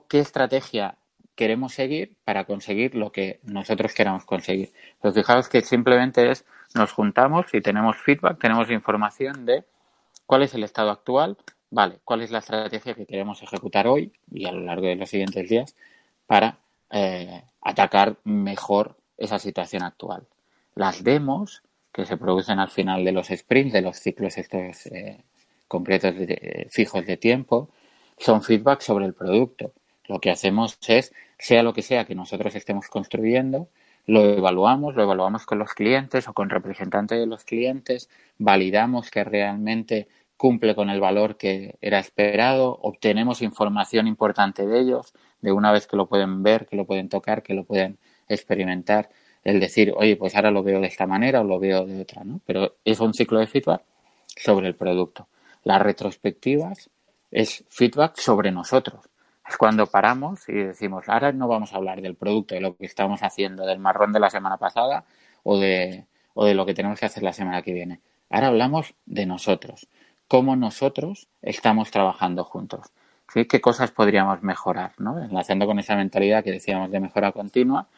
¿Qué 0.09 0.21
estrategia 0.21 0.97
queremos 1.43 1.75
seguir 1.75 2.15
para 2.25 2.45
conseguir 2.45 2.95
lo 2.95 3.11
que 3.11 3.41
nosotros 3.43 3.95
queramos 3.95 4.25
conseguir? 4.25 4.73
Pero 5.01 5.13
fijaos 5.13 5.49
que 5.49 5.63
simplemente 5.63 6.31
es 6.31 6.45
nos 6.77 6.93
juntamos 6.93 7.47
y 7.53 7.61
tenemos 7.61 7.97
feedback, 7.97 8.39
tenemos 8.41 8.71
información 8.71 9.45
de 9.45 9.65
cuál 10.25 10.43
es 10.43 10.55
el 10.55 10.63
estado 10.63 10.93
actual, 10.93 11.37
vale, 11.69 11.99
cuál 12.05 12.23
es 12.23 12.31
la 12.31 12.39
estrategia 12.39 12.95
que 12.95 13.07
queremos 13.07 13.43
ejecutar 13.43 13.89
hoy 13.89 14.13
y 14.31 14.47
a 14.47 14.53
lo 14.53 14.61
largo 14.61 14.87
de 14.87 14.95
los 14.95 15.11
siguientes 15.11 15.49
días 15.49 15.75
para 16.29 16.59
eh, 16.91 17.43
atacar 17.61 18.19
mejor 18.23 18.95
esa 19.19 19.41
situación 19.41 19.83
actual. 19.83 20.29
Las 20.77 21.03
demos 21.03 21.65
que 21.93 22.07
se 22.07 22.17
producen 22.17 22.61
al 22.61 22.71
final 22.71 23.05
de 23.05 23.11
los 23.11 23.27
sprints, 23.27 23.73
de 23.73 23.83
los 23.83 23.97
ciclos 23.97 24.39
estos 24.39 24.87
eh, 24.87 25.25
concretos 25.67 26.15
de, 26.15 26.69
fijos 26.71 27.05
de 27.05 27.17
tiempo, 27.17 27.69
son 28.17 28.45
feedback 28.45 28.81
sobre 28.81 29.07
el 29.07 29.15
producto. 29.15 29.73
Lo 30.13 30.21
que 30.21 30.31
hacemos 30.31 30.79
es, 30.89 31.15
sea 31.39 31.63
lo 31.63 31.73
que 31.73 31.81
sea 31.81 32.05
que 32.05 32.15
nosotros 32.15 32.55
estemos 32.55 32.89
construyendo, 32.89 33.71
lo 34.05 34.23
evaluamos, 34.25 34.95
lo 34.95 35.05
evaluamos 35.05 35.47
con 35.47 35.59
los 35.59 35.73
clientes 35.73 36.29
o 36.29 36.35
con 36.35 36.51
representantes 36.51 37.19
de 37.19 37.27
los 37.27 37.45
clientes, 37.45 38.11
validamos 38.37 39.11
que 39.11 39.25
realmente 39.25 40.09
cumple 40.37 40.75
con 40.75 40.91
el 40.91 41.01
valor 41.01 41.39
que 41.39 41.77
era 41.81 41.99
esperado, 41.99 42.79
obtenemos 42.83 43.41
información 43.41 44.07
importante 44.07 44.67
de 44.67 44.81
ellos, 44.81 45.15
de 45.41 45.51
una 45.51 45.73
vez 45.73 45.87
que 45.87 45.97
lo 45.97 46.07
pueden 46.07 46.43
ver, 46.43 46.67
que 46.67 46.77
lo 46.77 46.85
pueden 46.85 47.09
tocar, 47.09 47.43
que 47.43 47.55
lo 47.55 47.65
pueden 47.65 47.97
experimentar, 48.29 49.09
el 49.45 49.61
decir, 49.61 49.95
oye, 49.97 50.17
pues 50.17 50.37
ahora 50.37 50.51
lo 50.51 50.63
veo 50.63 50.79
de 50.79 50.89
esta 50.89 51.07
manera 51.07 51.41
o 51.41 51.45
lo 51.45 51.59
veo 51.59 51.87
de 51.87 52.03
otra, 52.03 52.23
¿no? 52.23 52.43
Pero 52.45 52.75
es 52.85 53.01
un 53.01 53.15
ciclo 53.15 53.39
de 53.39 53.47
feedback 53.47 53.83
sobre 54.27 54.69
el 54.69 54.75
producto. 54.75 55.29
Las 55.65 55.81
retrospectivas 55.81 56.91
es 57.31 57.65
feedback 57.71 58.19
sobre 58.19 58.53
nosotros 58.53 59.09
es 59.53 59.59
cuando 59.59 59.87
paramos 59.87 60.49
y 60.49 60.55
decimos, 60.55 61.09
ahora 61.09 61.31
no 61.33 61.47
vamos 61.47 61.73
a 61.73 61.77
hablar 61.77 62.01
del 62.01 62.17
producto, 62.17 62.55
de 62.55 62.63
lo 62.63 62.75
que 62.75 62.87
estamos 62.87 63.23
haciendo, 63.23 63.67
del 63.67 63.79
marrón 63.79 64.13
de 64.13 64.19
la 64.19 64.31
semana 64.31 64.57
pasada 64.57 65.05
o 65.43 65.59
de, 65.59 66.07
o 66.33 66.47
de 66.47 66.55
lo 66.55 66.65
que 66.65 66.73
tenemos 66.73 66.99
que 66.99 67.07
hacer 67.07 67.23
la 67.23 67.35
semana 67.35 67.61
que 67.61 67.73
viene. 67.73 68.01
Ahora 68.31 68.49
hablamos 68.49 68.95
de 69.05 69.27
nosotros, 69.27 69.89
cómo 70.27 70.57
nosotros 70.57 71.29
estamos 71.43 71.91
trabajando 71.91 72.45
juntos. 72.45 72.87
¿sí? 73.33 73.45
¿Qué 73.45 73.61
cosas 73.61 73.91
podríamos 73.91 74.43
mejorar? 74.43 74.93
¿no? 74.97 75.23
Enlazando 75.23 75.67
con 75.67 75.79
esa 75.79 75.97
mentalidad 75.97 76.43
que 76.43 76.53
decíamos 76.53 76.91
de 76.91 77.01
mejora 77.01 77.33
continua, 77.33 77.89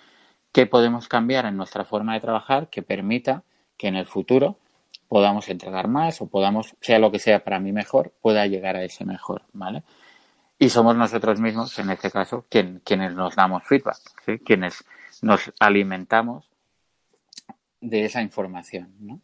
¿qué 0.50 0.66
podemos 0.66 1.06
cambiar 1.06 1.46
en 1.46 1.56
nuestra 1.56 1.84
forma 1.84 2.14
de 2.14 2.20
trabajar 2.20 2.68
que 2.68 2.82
permita 2.82 3.44
que 3.76 3.86
en 3.86 3.94
el 3.94 4.06
futuro 4.06 4.58
podamos 5.06 5.48
entregar 5.48 5.86
más 5.86 6.20
o 6.20 6.26
podamos, 6.26 6.74
sea 6.80 6.98
lo 6.98 7.12
que 7.12 7.20
sea 7.20 7.44
para 7.44 7.60
mí 7.60 7.70
mejor, 7.70 8.12
pueda 8.20 8.44
llegar 8.48 8.74
a 8.74 8.82
ese 8.82 9.04
mejor, 9.04 9.42
¿vale? 9.52 9.84
Y 10.64 10.70
somos 10.70 10.96
nosotros 10.96 11.40
mismos, 11.40 11.78
en 11.78 11.90
este 11.90 12.10
caso, 12.10 12.46
quienes 12.48 13.12
nos 13.14 13.36
damos 13.36 13.64
feedback, 13.64 13.98
quienes 14.42 14.82
nos 15.20 15.52
alimentamos 15.60 16.48
de 17.82 18.06
esa 18.06 18.22
información. 18.22 19.20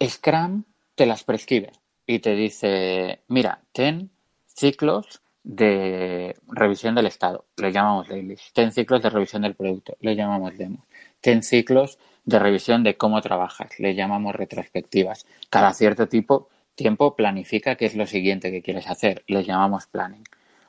Scrum 0.00 0.62
te 0.94 1.06
las 1.06 1.24
prescribe 1.24 1.72
y 2.06 2.20
te 2.20 2.36
dice, 2.36 3.20
mira, 3.26 3.62
ten 3.72 4.10
ciclos 4.46 5.22
de 5.42 6.36
revisión 6.46 6.94
del 6.94 7.06
estado, 7.06 7.44
le 7.56 7.72
llamamos 7.72 8.06
dailies, 8.06 8.52
ten 8.52 8.70
ciclos 8.70 9.02
de 9.02 9.10
revisión 9.10 9.42
del 9.42 9.56
producto, 9.56 9.96
le 10.00 10.14
llamamos 10.14 10.56
demos, 10.56 10.84
ten 11.20 11.42
ciclos 11.42 11.98
de 12.24 12.38
revisión 12.38 12.84
de 12.84 12.96
cómo 12.96 13.20
trabajas, 13.22 13.76
le 13.80 13.96
llamamos 13.96 14.36
retrospectivas. 14.36 15.26
Cada 15.50 15.74
cierto 15.74 16.06
tipo 16.06 16.48
tiempo 16.78 17.16
planifica 17.16 17.74
qué 17.74 17.84
es 17.84 17.96
lo 17.96 18.06
siguiente 18.06 18.50
que 18.50 18.62
quieres 18.62 18.86
hacer. 18.86 19.24
Les 19.26 19.46
llamamos 19.46 19.86
planning. 19.86 20.24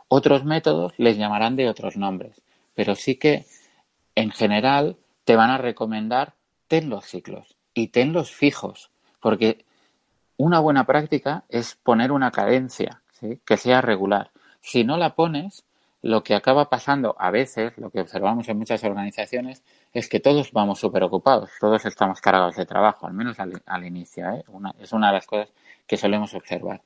Otros 0.10 0.44
métodos 0.44 0.94
les 0.98 1.18
llamarán 1.18 1.56
de 1.56 1.70
otros 1.70 1.96
nombres, 1.96 2.42
pero 2.74 2.96
sí 2.96 3.16
que 3.16 3.46
en 4.16 4.32
general 4.32 4.98
te 5.24 5.38
van 5.38 5.52
a 5.52 5.60
recomendar 5.60 6.34
ten 6.68 6.90
los 6.90 7.06
ciclos 7.06 7.56
y 7.74 7.88
tenlos 7.90 8.32
fijos, 8.32 8.90
porque 9.22 9.66
una 10.36 10.60
buena 10.60 10.86
práctica 10.86 11.46
es 11.48 11.76
poner 11.76 12.12
una 12.12 12.32
cadencia 12.32 13.02
que 13.46 13.58
sea 13.58 13.82
regular. 13.82 14.32
Si 14.62 14.84
no 14.84 14.98
la 14.98 15.14
pones, 15.14 15.64
lo 16.02 16.24
que 16.24 16.34
acaba 16.34 16.70
pasando 16.70 17.16
a 17.20 17.30
veces, 17.30 17.78
lo 17.78 17.92
que 17.92 18.02
observamos 18.02 18.50
en 18.50 18.58
muchas 18.58 18.84
organizaciones, 18.84 19.64
es 19.94 20.10
que 20.10 20.20
todos 20.20 20.52
vamos 20.54 20.80
súper 20.80 21.04
ocupados, 21.04 21.52
todos 21.60 21.86
estamos 21.86 22.20
cargados 22.22 22.56
de 22.56 22.66
trabajo, 22.66 23.06
al 23.06 23.14
menos 23.14 23.38
al, 23.40 23.86
inicio. 23.86 24.28
¿eh? 24.32 24.44
es 24.80 24.92
una 24.94 25.08
de 25.08 25.14
las 25.14 25.28
cosas 25.28 25.50
que 25.90 25.98
solemos 25.98 26.36
observar. 26.36 26.84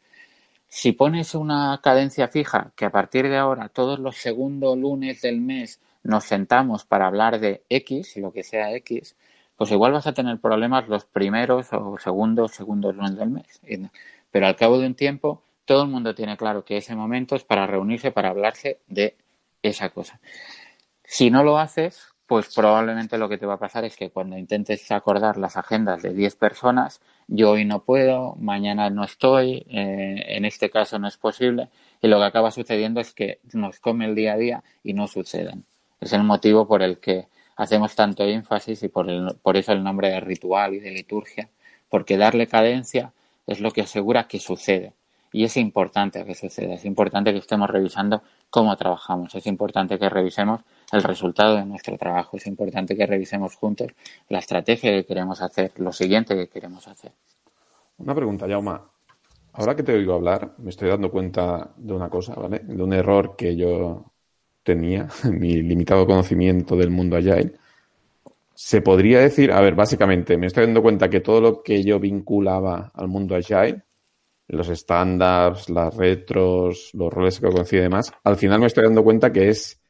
Si 0.67 0.93
pones 0.93 1.35
una 1.35 1.79
cadencia 1.83 2.29
fija, 2.29 2.71
que 2.75 2.85
a 2.85 2.89
partir 2.89 3.29
de 3.29 3.37
ahora, 3.37 3.69
todos 3.69 3.99
los 3.99 4.15
segundos 4.15 4.75
lunes 4.75 5.21
del 5.21 5.41
mes, 5.41 5.81
nos 6.01 6.23
sentamos 6.23 6.85
para 6.85 7.05
hablar 7.05 7.39
de 7.39 7.63
X, 7.69 8.17
lo 8.17 8.31
que 8.31 8.43
sea 8.43 8.73
X, 8.77 9.15
pues 9.55 9.71
igual 9.71 9.91
vas 9.91 10.07
a 10.07 10.13
tener 10.13 10.39
problemas 10.39 10.87
los 10.87 11.05
primeros 11.05 11.67
o 11.73 11.97
segundos, 11.99 12.53
segundos 12.53 12.95
lunes 12.95 13.15
del 13.15 13.29
mes. 13.29 13.61
Pero 14.31 14.47
al 14.47 14.55
cabo 14.55 14.79
de 14.79 14.87
un 14.87 14.95
tiempo, 14.95 15.43
todo 15.65 15.83
el 15.83 15.89
mundo 15.89 16.15
tiene 16.15 16.37
claro 16.37 16.65
que 16.65 16.77
ese 16.77 16.95
momento 16.95 17.35
es 17.35 17.43
para 17.43 17.67
reunirse, 17.67 18.11
para 18.11 18.29
hablarse 18.29 18.79
de 18.87 19.15
esa 19.61 19.89
cosa. 19.89 20.19
Si 21.03 21.29
no 21.29 21.43
lo 21.43 21.59
haces, 21.59 22.12
pues 22.27 22.53
probablemente 22.55 23.17
lo 23.17 23.27
que 23.27 23.37
te 23.37 23.45
va 23.45 23.55
a 23.55 23.59
pasar 23.59 23.83
es 23.85 23.97
que 23.97 24.09
cuando 24.09 24.37
intentes 24.37 24.89
acordar 24.91 25.37
las 25.37 25.57
agendas 25.57 26.01
de 26.01 26.13
10 26.13 26.35
personas, 26.35 27.01
yo 27.27 27.51
hoy 27.51 27.65
no 27.65 27.83
puedo, 27.83 28.35
mañana 28.35 28.89
no 28.89 29.03
estoy, 29.03 29.65
eh, 29.69 30.23
en 30.27 30.45
este 30.45 30.69
caso 30.69 30.99
no 30.99 31.07
es 31.07 31.17
posible, 31.17 31.69
y 32.01 32.07
lo 32.07 32.19
que 32.19 32.25
acaba 32.25 32.51
sucediendo 32.51 33.01
es 33.01 33.13
que 33.13 33.39
nos 33.53 33.79
come 33.79 34.05
el 34.05 34.15
día 34.15 34.33
a 34.33 34.37
día 34.37 34.63
y 34.83 34.93
no 34.93 35.07
suceden. 35.07 35.65
Es 35.99 36.13
el 36.13 36.23
motivo 36.23 36.67
por 36.67 36.81
el 36.81 36.99
que 36.99 37.27
hacemos 37.55 37.95
tanto 37.95 38.23
énfasis 38.23 38.83
y 38.83 38.87
por, 38.89 39.09
el, 39.09 39.35
por 39.41 39.57
eso 39.57 39.73
el 39.73 39.83
nombre 39.83 40.09
de 40.09 40.19
ritual 40.19 40.73
y 40.75 40.79
de 40.79 40.91
liturgia, 40.91 41.49
porque 41.89 42.17
darle 42.17 42.47
cadencia 42.47 43.13
es 43.47 43.59
lo 43.59 43.71
que 43.71 43.81
asegura 43.81 44.27
que 44.27 44.39
sucede. 44.39 44.93
Y 45.33 45.43
es 45.43 45.57
importante 45.57 46.23
que 46.23 46.35
suceda, 46.35 46.75
es 46.75 46.85
importante 46.85 47.33
que 47.33 47.39
estemos 47.39 47.69
revisando 47.69 48.21
cómo 48.51 48.77
trabajamos, 48.77 49.33
es 49.33 49.45
importante 49.47 49.97
que 49.97 50.07
revisemos 50.07 50.61
el 50.91 51.01
resultado 51.01 51.55
de 51.55 51.65
nuestro 51.65 51.97
trabajo, 51.97 52.37
es 52.37 52.45
importante 52.45 52.95
que 52.95 53.07
revisemos 53.07 53.55
juntos 53.55 53.87
la 54.29 54.37
estrategia 54.37 54.91
que 54.91 55.05
queremos 55.05 55.41
hacer, 55.41 55.71
lo 55.77 55.91
siguiente 55.91 56.35
que 56.35 56.47
queremos 56.47 56.87
hacer. 56.87 57.11
Una 57.97 58.13
pregunta, 58.13 58.47
Yauma. 58.47 58.81
Ahora 59.53 59.75
que 59.75 59.81
te 59.81 59.93
oigo 59.93 60.13
hablar, 60.13 60.53
me 60.59 60.69
estoy 60.69 60.89
dando 60.89 61.09
cuenta 61.09 61.71
de 61.77 61.93
una 61.93 62.09
cosa, 62.09 62.35
¿vale? 62.35 62.59
De 62.59 62.81
un 62.81 62.93
error 62.93 63.35
que 63.35 63.55
yo 63.55 64.05
tenía, 64.61 65.07
mi 65.31 65.61
limitado 65.61 66.05
conocimiento 66.05 66.75
del 66.75 66.91
mundo 66.91 67.17
Agile. 67.17 67.53
Se 68.53 68.81
podría 68.81 69.19
decir, 69.19 69.51
a 69.51 69.61
ver, 69.61 69.73
básicamente, 69.73 70.37
me 70.37 70.45
estoy 70.45 70.65
dando 70.65 70.83
cuenta 70.83 71.09
que 71.09 71.21
todo 71.21 71.41
lo 71.41 71.63
que 71.63 71.83
yo 71.83 71.99
vinculaba 71.99 72.91
al 72.93 73.07
mundo 73.07 73.35
Agile, 73.35 73.81
los 74.47 74.69
estándares, 74.69 75.69
las 75.69 75.95
retros, 75.95 76.91
los 76.93 77.11
roles 77.11 77.39
que 77.39 77.49
coincide 77.49 77.79
y 77.79 77.83
demás, 77.83 78.11
al 78.23 78.37
final 78.37 78.59
me 78.59 78.67
estoy 78.67 78.83
dando 78.83 79.03
cuenta 79.03 79.31
que 79.31 79.49
es 79.49 79.81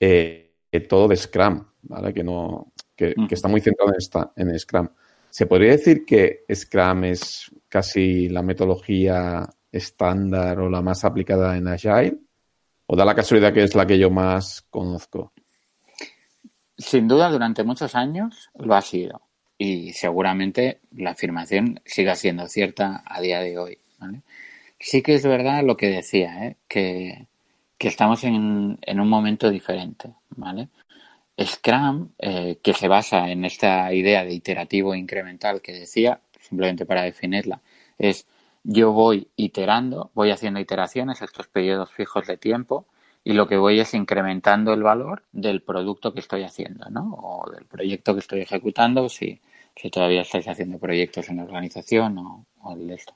eh, 0.00 0.52
todo 0.88 1.08
de 1.08 1.16
Scrum, 1.16 1.64
¿vale? 1.82 2.12
Que 2.12 2.22
no, 2.22 2.72
que, 2.94 3.14
está 3.30 3.48
muy 3.48 3.60
centrado 3.60 3.92
en, 3.92 3.96
esta, 3.98 4.32
en 4.36 4.58
Scrum. 4.58 4.88
¿Se 5.30 5.46
podría 5.46 5.72
decir 5.72 6.04
que 6.04 6.44
Scrum 6.52 7.04
es 7.04 7.50
casi 7.68 8.28
la 8.28 8.42
metodología 8.42 9.48
estándar 9.70 10.60
o 10.60 10.70
la 10.70 10.82
más 10.82 11.04
aplicada 11.04 11.56
en 11.56 11.68
Agile? 11.68 12.18
¿O 12.86 12.96
da 12.96 13.04
la 13.04 13.14
casualidad 13.14 13.52
que 13.52 13.64
es 13.64 13.74
la 13.74 13.86
que 13.86 13.98
yo 13.98 14.10
más 14.10 14.62
conozco? 14.70 15.32
Sin 16.78 17.08
duda, 17.08 17.30
durante 17.30 17.64
muchos 17.64 17.94
años 17.94 18.50
lo 18.54 18.74
ha 18.74 18.82
sido. 18.82 19.22
Y 19.58 19.92
seguramente 19.92 20.80
la 20.92 21.10
afirmación 21.10 21.80
siga 21.84 22.14
siendo 22.14 22.46
cierta 22.46 23.02
a 23.06 23.20
día 23.20 23.40
de 23.40 23.58
hoy. 23.58 23.78
Sí 24.78 25.02
que 25.02 25.14
es 25.14 25.24
verdad 25.26 25.64
lo 25.64 25.76
que 25.76 25.88
decía, 25.88 26.46
¿eh? 26.46 26.56
que, 26.68 27.26
estamos 27.78 28.24
en, 28.24 28.78
un 29.00 29.08
momento 29.08 29.50
diferente. 29.50 30.10
¿vale? 30.30 30.68
Scrum, 31.40 32.10
eh, 32.18 32.58
que 32.62 32.72
se 32.74 32.88
basa 32.88 33.30
en 33.30 33.44
esta 33.44 33.92
idea 33.92 34.24
de 34.24 34.34
iterativo 34.34 34.94
incremental 34.94 35.60
que 35.62 35.72
decía, 35.72 36.20
simplemente 36.40 36.86
para 36.86 37.02
definirla, 37.02 37.60
es 37.98 38.26
yo 38.64 38.92
voy 38.92 39.28
iterando, 39.36 40.10
voy 40.14 40.30
haciendo 40.30 40.60
iteraciones, 40.60 41.22
estos 41.22 41.46
periodos 41.46 41.92
fijos 41.92 42.26
de 42.26 42.36
tiempo, 42.36 42.86
y 43.22 43.32
lo 43.32 43.46
que 43.48 43.56
voy 43.56 43.80
es 43.80 43.94
incrementando 43.94 44.72
el 44.72 44.82
valor 44.82 45.24
del 45.32 45.62
producto 45.62 46.12
que 46.12 46.20
estoy 46.20 46.42
haciendo, 46.42 46.88
¿no? 46.90 47.14
O 47.20 47.50
del 47.50 47.64
proyecto 47.64 48.14
que 48.14 48.20
estoy 48.20 48.40
ejecutando, 48.40 49.08
si, 49.08 49.40
todavía 49.92 50.22
estáis 50.22 50.48
haciendo 50.48 50.78
proyectos 50.78 51.28
en 51.28 51.38
la 51.38 51.44
organización 51.44 52.18
o, 52.18 52.46
o 52.62 52.76
de 52.76 52.94
esto. 52.94 53.14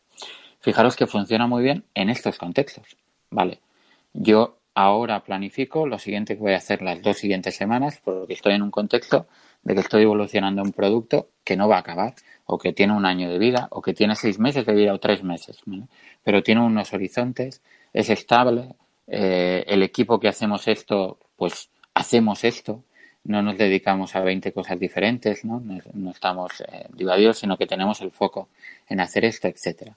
Fijaros 0.61 0.97
que 0.97 1.07
funciona 1.07 1.47
muy 1.47 1.63
bien 1.63 1.85
en 1.95 2.11
estos 2.11 2.39
contextos, 2.39 2.97
¿vale? 3.31 3.61
Yo 4.13 4.59
ahora 4.75 5.25
planifico 5.25 5.87
lo 5.87 5.99
siguiente 5.99 6.37
que 6.37 6.43
voy 6.43 6.53
a 6.53 6.59
hacer 6.59 6.83
las 6.83 7.03
dos 7.03 7.19
siguientes 7.19 7.57
semanas 7.57 8.01
porque 8.05 8.35
estoy 8.35 8.55
en 8.55 8.63
un 8.63 8.71
contexto 8.71 9.27
de 9.63 9.75
que 9.75 9.81
estoy 9.81 10.03
evolucionando 10.03 10.63
un 10.63 10.73
producto 10.73 11.29
que 11.45 11.57
no 11.57 11.69
va 11.69 11.77
a 11.77 11.81
acabar 11.81 12.15
o 12.47 12.59
que 12.59 12.73
tiene 12.73 12.95
un 12.95 13.07
año 13.07 13.31
de 13.31 13.39
vida 13.39 13.69
o 13.71 13.83
que 13.83 13.95
tiene 13.95 14.15
seis 14.17 14.39
meses 14.39 14.65
de 14.67 14.75
vida 14.75 14.93
o 14.93 14.99
tres 14.99 15.23
meses, 15.23 15.61
pero 16.25 16.43
tiene 16.43 16.63
unos 16.63 16.93
horizontes, 16.93 17.63
es 17.93 18.11
estable, 18.11 18.75
eh, 19.07 19.65
el 19.67 19.83
equipo 19.83 20.19
que 20.19 20.29
hacemos 20.29 20.67
esto, 20.69 21.19
pues 21.37 21.69
hacemos 21.95 22.45
esto, 22.45 22.83
no 23.25 23.43
nos 23.43 23.59
dedicamos 23.59 24.17
a 24.17 24.21
20 24.21 24.53
cosas 24.53 24.79
diferentes, 24.79 25.45
no, 25.45 25.63
estamos 26.11 26.61
eh, 26.61 26.87
divididos, 26.95 27.39
sino 27.39 27.57
que 27.57 27.67
tenemos 27.67 28.01
el 28.01 28.11
foco 28.11 28.49
en 28.89 29.01
hacer 29.01 29.25
esto, 29.25 29.49
etcétera. 29.49 29.97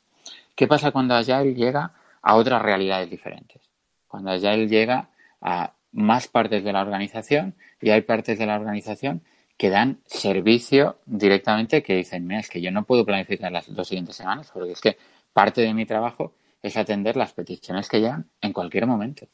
¿Qué 0.55 0.67
pasa 0.67 0.91
cuando 0.91 1.15
Agile 1.15 1.53
llega 1.53 1.93
a 2.21 2.35
otras 2.35 2.61
realidades 2.61 3.09
diferentes? 3.09 3.61
Cuando 4.07 4.31
Agile 4.31 4.67
llega 4.67 5.09
a 5.41 5.73
más 5.91 6.27
partes 6.27 6.63
de 6.63 6.73
la 6.73 6.81
organización 6.81 7.55
y 7.81 7.89
hay 7.89 8.01
partes 8.01 8.37
de 8.39 8.45
la 8.45 8.55
organización 8.55 9.21
que 9.57 9.69
dan 9.69 9.99
servicio 10.05 10.97
directamente 11.05 11.83
que 11.83 11.95
dicen, 11.95 12.25
mira, 12.25 12.39
es 12.39 12.49
que 12.49 12.61
yo 12.61 12.71
no 12.71 12.83
puedo 12.83 13.05
planificar 13.05 13.51
las 13.51 13.73
dos 13.73 13.87
siguientes 13.87 14.15
semanas 14.15 14.51
porque 14.53 14.71
es 14.71 14.81
que 14.81 14.97
parte 15.31 15.61
de 15.61 15.73
mi 15.73 15.85
trabajo 15.85 16.33
es 16.61 16.77
atender 16.77 17.17
las 17.17 17.33
peticiones 17.33 17.89
que 17.89 17.99
llegan 17.99 18.29
en 18.41 18.53
cualquier 18.53 18.87
momento. 18.87 19.27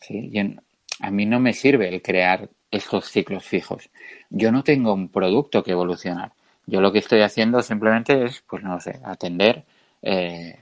¿sí? 0.00 0.30
a 1.00 1.10
mí 1.10 1.26
no 1.26 1.40
me 1.40 1.52
sirve 1.52 1.88
el 1.88 2.02
crear 2.02 2.48
estos 2.70 3.10
ciclos 3.10 3.44
fijos. 3.44 3.90
Yo 4.30 4.52
no 4.52 4.62
tengo 4.62 4.92
un 4.92 5.08
producto 5.08 5.62
que 5.62 5.72
evolucionar. 5.72 6.32
Yo 6.66 6.80
lo 6.80 6.92
que 6.92 6.98
estoy 6.98 7.20
haciendo 7.20 7.62
simplemente 7.62 8.24
es, 8.24 8.42
pues 8.48 8.62
no 8.62 8.80
sé, 8.80 9.00
atender 9.04 9.64
eh, 10.02 10.58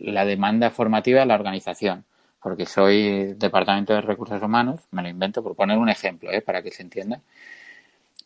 la 0.00 0.24
demanda 0.24 0.70
formativa 0.70 1.20
de 1.20 1.26
la 1.26 1.34
organización. 1.34 2.04
Porque 2.40 2.66
soy 2.66 3.34
departamento 3.34 3.94
de 3.94 4.00
recursos 4.00 4.42
humanos, 4.42 4.80
me 4.90 5.02
lo 5.02 5.08
invento 5.08 5.42
por 5.42 5.54
poner 5.54 5.78
un 5.78 5.88
ejemplo, 5.88 6.32
¿eh? 6.32 6.42
para 6.42 6.62
que 6.62 6.72
se 6.72 6.82
entienda 6.82 7.20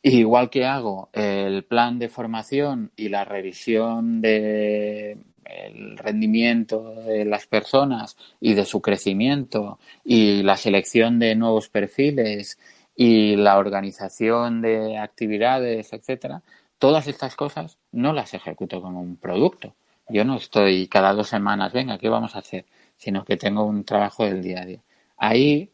igual 0.02 0.50
que 0.50 0.64
hago 0.64 1.08
el 1.12 1.64
plan 1.64 1.98
de 1.98 2.08
formación 2.08 2.92
y 2.96 3.08
la 3.08 3.24
revisión 3.24 4.20
de 4.20 5.18
el 5.44 5.96
rendimiento 5.98 6.94
de 7.02 7.24
las 7.24 7.46
personas 7.46 8.16
y 8.40 8.54
de 8.54 8.64
su 8.64 8.80
crecimiento 8.80 9.78
y 10.04 10.42
la 10.42 10.56
selección 10.56 11.18
de 11.18 11.34
nuevos 11.34 11.68
perfiles 11.68 12.58
y 12.96 13.36
la 13.36 13.58
organización 13.58 14.60
de 14.60 14.98
actividades, 14.98 15.92
etcétera, 15.92 16.42
todas 16.78 17.06
estas 17.06 17.36
cosas 17.36 17.78
no 17.92 18.12
las 18.12 18.34
ejecuto 18.34 18.80
como 18.80 19.00
un 19.00 19.16
producto. 19.16 19.74
Yo 20.08 20.24
no 20.24 20.36
estoy 20.36 20.86
cada 20.88 21.12
dos 21.12 21.28
semanas, 21.28 21.72
venga, 21.72 21.98
¿qué 21.98 22.08
vamos 22.08 22.36
a 22.36 22.38
hacer? 22.38 22.64
Sino 22.96 23.24
que 23.24 23.36
tengo 23.36 23.64
un 23.64 23.84
trabajo 23.84 24.24
del 24.24 24.42
día 24.42 24.62
a 24.62 24.66
día. 24.66 24.80
Ahí 25.16 25.70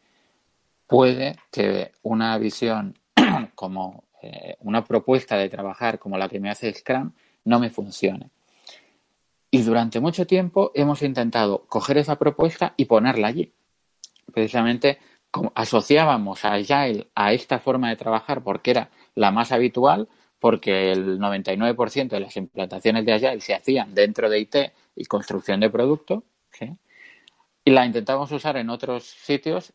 puede 0.87 1.37
que 1.51 1.93
una 2.03 2.37
visión 2.39 2.99
como 3.55 4.05
eh, 4.23 4.57
una 4.61 4.85
propuesta 4.85 5.37
de 5.37 5.49
trabajar 5.49 5.99
como 5.99 6.17
la 6.17 6.29
que 6.29 6.41
me 6.41 6.51
hace 6.51 6.73
Scrum 6.73 7.13
no 7.45 7.59
me 7.59 7.71
funcione. 7.71 8.31
Y 9.51 9.63
durante 9.63 10.01
mucho 10.01 10.27
tiempo 10.27 10.71
hemos 10.75 11.03
intentado 11.03 11.65
coger 11.67 11.99
esa 11.99 12.17
propuesta 12.17 12.73
y 12.77 12.87
ponerla 12.87 13.29
allí. 13.29 13.53
Precisamente 14.33 14.99
asociábamos 15.55 16.45
a 16.45 16.55
Agile 16.55 17.09
a 17.15 17.33
esta 17.33 17.59
forma 17.59 17.91
de 17.91 17.97
trabajar 17.97 18.43
porque 18.43 18.71
era 18.71 18.91
la 19.15 19.31
más 19.31 19.53
habitual, 19.53 20.09
porque 20.43 20.91
el 20.91 21.21
99% 21.21 22.09
de 22.09 22.19
las 22.19 22.37
implantaciones 22.37 23.07
de 23.07 23.13
Agile 23.13 23.41
se 23.41 23.55
hacían 23.55 23.95
dentro 23.95 24.29
de 24.29 24.41
IT 24.41 24.57
y 24.97 25.05
construcción 25.05 25.61
de 25.61 25.71
producto, 25.71 26.25
y 27.65 27.71
la 27.71 27.87
intentamos 27.87 28.33
usar 28.33 28.57
en 28.57 28.69
otros 28.69 29.05
sitios 29.05 29.73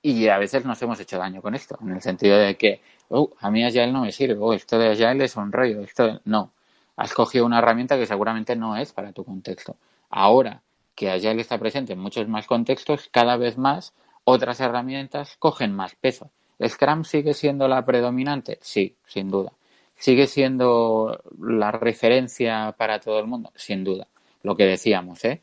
y 0.00 0.28
a 0.28 0.38
veces 0.38 0.64
nos 0.64 0.80
hemos 0.80 1.00
hecho 1.00 1.18
daño 1.18 1.42
con 1.42 1.56
esto, 1.56 1.76
en 1.82 1.90
el 1.90 2.00
sentido 2.00 2.38
de 2.38 2.56
que, 2.56 2.80
oh, 3.08 3.32
a 3.40 3.50
mí 3.50 3.64
Agile 3.64 3.90
no 3.90 4.02
me 4.02 4.12
sirve, 4.12 4.38
oh, 4.40 4.52
esto 4.52 4.78
de 4.78 4.90
Agile 4.90 5.24
es 5.24 5.34
un 5.34 5.50
rollo, 5.50 5.80
esto 5.80 6.20
no. 6.24 6.52
Has 6.94 7.12
cogido 7.12 7.44
una 7.44 7.58
herramienta 7.58 7.98
que 7.98 8.06
seguramente 8.06 8.54
no 8.54 8.76
es 8.76 8.92
para 8.92 9.12
tu 9.12 9.24
contexto. 9.24 9.76
Ahora 10.08 10.62
que 10.94 11.10
Agile 11.10 11.40
está 11.40 11.58
presente 11.58 11.94
en 11.94 11.98
muchos 11.98 12.28
más 12.28 12.46
contextos, 12.46 13.08
cada 13.10 13.36
vez 13.36 13.58
más 13.58 13.92
otras 14.22 14.60
herramientas 14.60 15.34
cogen 15.40 15.74
más 15.74 15.96
peso. 15.96 16.30
¿Scrum 16.64 17.02
sigue 17.02 17.34
siendo 17.34 17.66
la 17.66 17.84
predominante? 17.84 18.60
Sí, 18.62 18.94
sin 19.04 19.28
duda. 19.30 19.52
¿Sigue 20.00 20.26
siendo 20.26 21.22
la 21.38 21.72
referencia 21.72 22.74
para 22.78 23.00
todo 23.00 23.20
el 23.20 23.26
mundo? 23.26 23.52
Sin 23.54 23.84
duda. 23.84 24.08
Lo 24.42 24.56
que 24.56 24.64
decíamos, 24.64 25.22
¿eh? 25.26 25.42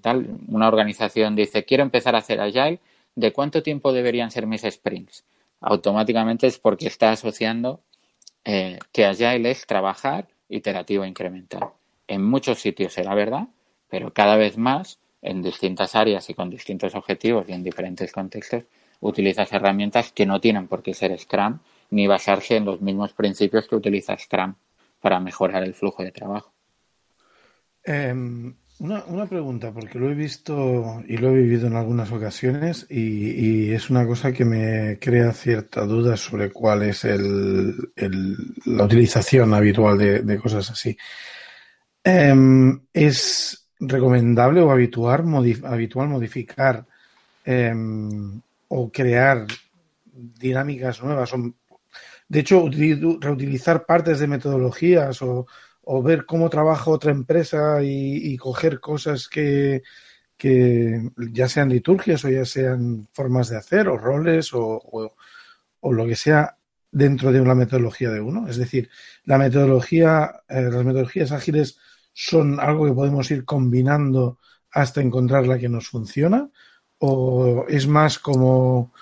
tal, 0.00 0.38
una 0.48 0.66
organización 0.66 1.36
dice, 1.36 1.66
quiero 1.66 1.82
empezar 1.82 2.14
a 2.14 2.20
hacer 2.20 2.40
Agile, 2.40 2.80
de 3.14 3.32
cuánto 3.34 3.62
tiempo 3.62 3.92
deberían 3.92 4.30
ser 4.30 4.46
mis 4.46 4.62
sprints. 4.62 5.26
Automáticamente 5.60 6.46
es 6.46 6.58
porque 6.58 6.86
está 6.86 7.12
asociando 7.12 7.82
eh, 8.46 8.78
que 8.92 9.04
Agile 9.04 9.50
es 9.50 9.66
trabajar 9.66 10.26
iterativo 10.48 11.04
e 11.04 11.08
incremental. 11.08 11.68
En 12.06 12.24
muchos 12.24 12.60
sitios 12.60 12.94
será 12.94 13.14
verdad, 13.14 13.48
pero 13.90 14.14
cada 14.14 14.36
vez 14.36 14.56
más, 14.56 15.00
en 15.20 15.42
distintas 15.42 15.94
áreas 15.94 16.30
y 16.30 16.34
con 16.34 16.48
distintos 16.48 16.94
objetivos 16.94 17.46
y 17.46 17.52
en 17.52 17.62
diferentes 17.62 18.10
contextos, 18.10 18.64
utilizas 19.00 19.52
herramientas 19.52 20.12
que 20.12 20.24
no 20.24 20.40
tienen 20.40 20.66
por 20.66 20.82
qué 20.82 20.94
ser 20.94 21.18
Scrum 21.18 21.58
ni 21.90 22.06
basarse 22.06 22.56
en 22.56 22.64
los 22.64 22.80
mismos 22.80 23.12
principios 23.12 23.66
que 23.68 23.76
utiliza 23.76 24.16
Scrum 24.16 24.54
para 25.00 25.20
mejorar 25.20 25.62
el 25.62 25.74
flujo 25.74 26.02
de 26.02 26.12
trabajo. 26.12 26.52
Em, 27.84 28.54
una, 28.80 29.04
una, 29.06 29.26
pregunta, 29.26 29.72
porque 29.72 29.98
lo 29.98 30.10
he 30.10 30.14
visto 30.14 31.02
y 31.06 31.16
lo 31.16 31.30
he 31.30 31.40
vivido 31.40 31.66
en 31.66 31.76
algunas 31.76 32.12
ocasiones 32.12 32.86
y, 32.90 33.72
es 33.72 33.90
una 33.90 34.06
cosa 34.06 34.32
que 34.32 34.44
me 34.44 34.98
crea 35.00 35.32
cierta 35.32 35.84
duda 35.84 36.16
sobre 36.16 36.50
cuál 36.50 36.82
es 36.82 37.04
el, 37.04 37.74
la 38.66 38.84
utilización 38.84 39.54
habitual 39.54 39.98
de, 39.98 40.38
cosas 40.38 40.70
así. 40.70 40.96
Em, 42.04 42.80
¿Es 42.92 43.68
recomendable 43.80 44.60
o 44.60 44.70
habitual, 44.70 45.24
modificar 45.24 46.86
em, 47.44 48.40
o 48.68 48.90
crear 48.90 49.46
dinámicas 50.04 51.02
nuevas? 51.02 51.32
De 52.28 52.40
hecho, 52.40 52.68
reutilizar 53.20 53.86
partes 53.86 54.20
de 54.20 54.26
metodologías 54.26 55.22
o, 55.22 55.46
o 55.90 56.02
ver 56.02 56.26
cómo 56.26 56.50
trabaja 56.50 56.90
otra 56.90 57.12
empresa 57.12 57.82
y, 57.82 58.36
coger 58.36 58.78
cosas 58.78 59.26
que, 59.26 59.82
ya 61.32 61.48
sean 61.48 61.70
liturgias 61.70 62.24
o 62.26 62.28
ya 62.28 62.44
sean 62.44 63.08
formas 63.12 63.48
de 63.48 63.56
hacer 63.56 63.88
o 63.88 63.96
roles 63.96 64.50
o, 64.52 65.14
lo 65.82 66.06
que 66.06 66.14
sea 66.14 66.58
dentro 66.90 67.32
de 67.32 67.40
una 67.40 67.54
metodología 67.54 68.10
de 68.10 68.20
uno. 68.20 68.48
Es 68.48 68.58
decir, 68.58 68.90
la 69.24 69.38
metodología, 69.38 70.42
eh, 70.48 70.68
las 70.70 70.84
metodologías 70.84 71.32
ágiles 71.32 71.78
son 72.12 72.60
algo 72.60 72.84
que 72.84 72.92
podemos 72.92 73.30
ir 73.30 73.46
combinando 73.46 74.38
hasta 74.70 75.00
encontrar 75.00 75.46
la 75.46 75.58
que 75.58 75.70
nos 75.70 75.88
funciona 75.88 76.50
o 76.98 77.64
es 77.68 77.86
más 77.86 78.18
como, 78.18 78.92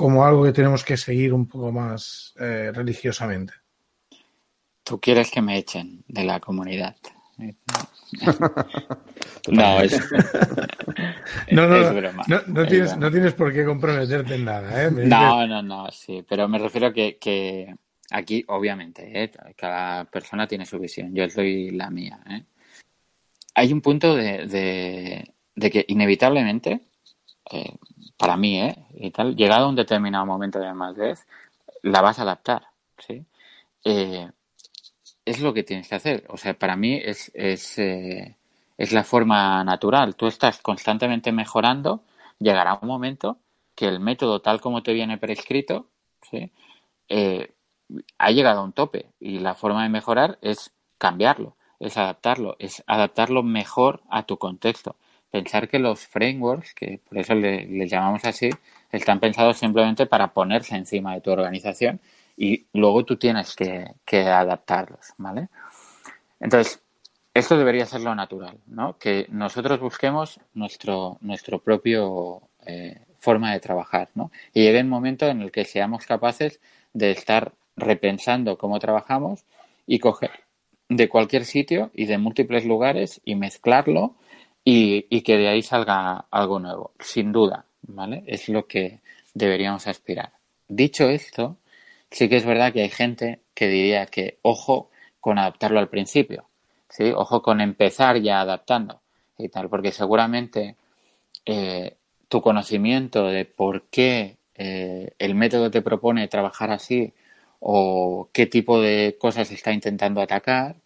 como 0.00 0.24
algo 0.24 0.44
que 0.44 0.52
tenemos 0.52 0.82
que 0.82 0.96
seguir 0.96 1.34
un 1.34 1.46
poco 1.46 1.70
más 1.70 2.32
eh, 2.40 2.72
religiosamente. 2.74 3.52
Tú 4.82 4.98
quieres 4.98 5.30
que 5.30 5.42
me 5.42 5.58
echen 5.58 6.02
de 6.08 6.24
la 6.24 6.40
comunidad. 6.40 6.96
no, 9.50 9.80
es, 9.82 10.00
no, 11.50 11.66
no, 11.66 12.40
No, 12.46 12.66
tienes, 12.66 12.96
no, 12.96 13.10
tienes, 13.10 13.34
por 13.34 13.52
qué 13.52 13.62
comprometerte 13.66 14.36
en 14.36 14.46
nada. 14.46 14.86
¿eh? 14.86 14.90
no, 14.90 15.46
no, 15.46 15.60
no, 15.62 15.90
sí, 15.90 16.24
pero 16.26 16.48
me 16.48 16.58
refiero 16.58 16.86
a 16.86 16.92
que, 16.94 17.18
que 17.18 17.74
aquí, 18.10 18.42
obviamente, 18.48 19.22
¿eh? 19.22 19.30
cada 19.54 20.06
persona 20.06 20.46
tiene 20.46 20.64
su 20.64 20.78
visión. 20.78 21.14
Yo 21.14 21.28
soy 21.28 21.72
la 21.72 21.90
mía. 21.90 22.20
¿eh? 22.26 22.42
Hay 23.54 23.70
un 23.70 23.82
punto 23.82 24.16
de, 24.16 24.46
de, 24.46 25.34
de 25.54 25.70
que 25.70 25.84
inevitablemente, 25.88 26.80
eh, 27.52 27.74
para 28.20 28.36
mí, 28.36 28.60
¿eh? 28.60 28.76
y 28.94 29.10
tal, 29.10 29.34
llegado 29.34 29.64
a 29.64 29.68
un 29.70 29.76
determinado 29.76 30.26
momento 30.26 30.58
de 30.58 30.74
madurez, 30.74 31.26
la 31.82 32.02
vas 32.02 32.18
a 32.18 32.22
adaptar. 32.22 32.66
¿sí? 32.98 33.24
Eh, 33.82 34.30
es 35.24 35.40
lo 35.40 35.54
que 35.54 35.62
tienes 35.62 35.88
que 35.88 35.94
hacer. 35.94 36.26
O 36.28 36.36
sea, 36.36 36.52
para 36.52 36.76
mí 36.76 37.00
es, 37.02 37.30
es, 37.34 37.78
eh, 37.78 38.36
es 38.76 38.92
la 38.92 39.04
forma 39.04 39.64
natural. 39.64 40.16
Tú 40.16 40.26
estás 40.26 40.58
constantemente 40.60 41.32
mejorando, 41.32 42.02
llegará 42.38 42.78
un 42.82 42.88
momento 42.88 43.38
que 43.74 43.86
el 43.86 44.00
método 44.00 44.42
tal 44.42 44.60
como 44.60 44.82
te 44.82 44.92
viene 44.92 45.16
prescrito, 45.16 45.86
¿sí? 46.30 46.52
Eh, 47.08 47.54
ha 48.18 48.30
llegado 48.30 48.60
a 48.60 48.64
un 48.64 48.72
tope 48.72 49.06
y 49.18 49.38
la 49.38 49.54
forma 49.54 49.82
de 49.82 49.88
mejorar 49.88 50.38
es 50.42 50.72
cambiarlo, 50.98 51.56
es 51.80 51.96
adaptarlo, 51.96 52.56
es 52.58 52.84
adaptarlo 52.86 53.42
mejor 53.42 54.02
a 54.10 54.24
tu 54.24 54.36
contexto. 54.36 54.96
Pensar 55.30 55.68
que 55.68 55.78
los 55.78 56.06
frameworks, 56.06 56.74
que 56.74 57.00
por 57.08 57.18
eso 57.18 57.34
le 57.34 57.86
llamamos 57.86 58.24
así, 58.24 58.50
están 58.90 59.20
pensados 59.20 59.58
simplemente 59.58 60.06
para 60.06 60.32
ponerse 60.32 60.76
encima 60.76 61.14
de 61.14 61.20
tu 61.20 61.30
organización 61.30 62.00
y 62.36 62.66
luego 62.72 63.04
tú 63.04 63.16
tienes 63.16 63.54
que, 63.54 64.18
adaptarlos, 64.18 65.12
¿vale? 65.18 65.48
Entonces, 66.40 66.82
esto 67.34 67.58
debería 67.58 67.86
ser 67.86 68.00
lo 68.00 68.14
natural, 68.14 68.58
¿no? 68.66 68.98
Que 68.98 69.26
nosotros 69.28 69.78
busquemos 69.78 70.40
nuestro, 70.54 71.18
nuestro 71.20 71.58
propio 71.58 72.42
eh, 72.66 73.04
forma 73.18 73.52
de 73.52 73.60
trabajar, 73.60 74.08
¿no? 74.14 74.32
Y 74.54 74.62
llegue 74.62 74.80
un 74.80 74.88
momento 74.88 75.26
en 75.26 75.42
el 75.42 75.52
que 75.52 75.64
seamos 75.64 76.06
capaces 76.06 76.60
de 76.92 77.10
estar 77.10 77.52
repensando 77.76 78.58
cómo 78.58 78.78
trabajamos 78.78 79.44
y 79.86 79.98
coger 79.98 80.30
de 80.88 81.08
cualquier 81.08 81.44
sitio 81.44 81.90
y 81.94 82.06
de 82.06 82.18
múltiples 82.18 82.64
lugares 82.64 83.20
y 83.24 83.34
mezclarlo 83.36 84.16
y, 84.64 85.06
y 85.08 85.22
que 85.22 85.36
de 85.36 85.48
ahí 85.48 85.62
salga 85.62 86.26
algo 86.30 86.58
nuevo, 86.58 86.92
sin 87.00 87.32
duda, 87.32 87.64
¿vale? 87.82 88.22
Es 88.26 88.48
lo 88.48 88.66
que 88.66 89.00
deberíamos 89.34 89.86
aspirar. 89.86 90.32
Dicho 90.68 91.08
esto, 91.08 91.56
sí 92.10 92.28
que 92.28 92.36
es 92.36 92.44
verdad 92.44 92.72
que 92.72 92.82
hay 92.82 92.90
gente 92.90 93.40
que 93.54 93.68
diría 93.68 94.06
que 94.06 94.38
ojo 94.42 94.90
con 95.20 95.38
adaptarlo 95.38 95.78
al 95.78 95.88
principio, 95.88 96.46
¿sí? 96.88 97.12
Ojo 97.14 97.42
con 97.42 97.60
empezar 97.60 98.20
ya 98.20 98.40
adaptando 98.40 99.00
y 99.38 99.48
tal, 99.48 99.68
porque 99.68 99.92
seguramente 99.92 100.76
eh, 101.46 101.96
tu 102.28 102.40
conocimiento 102.40 103.26
de 103.26 103.44
por 103.44 103.84
qué 103.90 104.36
eh, 104.54 105.14
el 105.18 105.34
método 105.34 105.70
te 105.70 105.82
propone 105.82 106.28
trabajar 106.28 106.70
así 106.70 107.12
o 107.60 108.28
qué 108.32 108.46
tipo 108.46 108.80
de 108.80 109.16
cosas 109.18 109.50
está 109.50 109.72
intentando 109.72 110.20
atacar, 110.20 110.76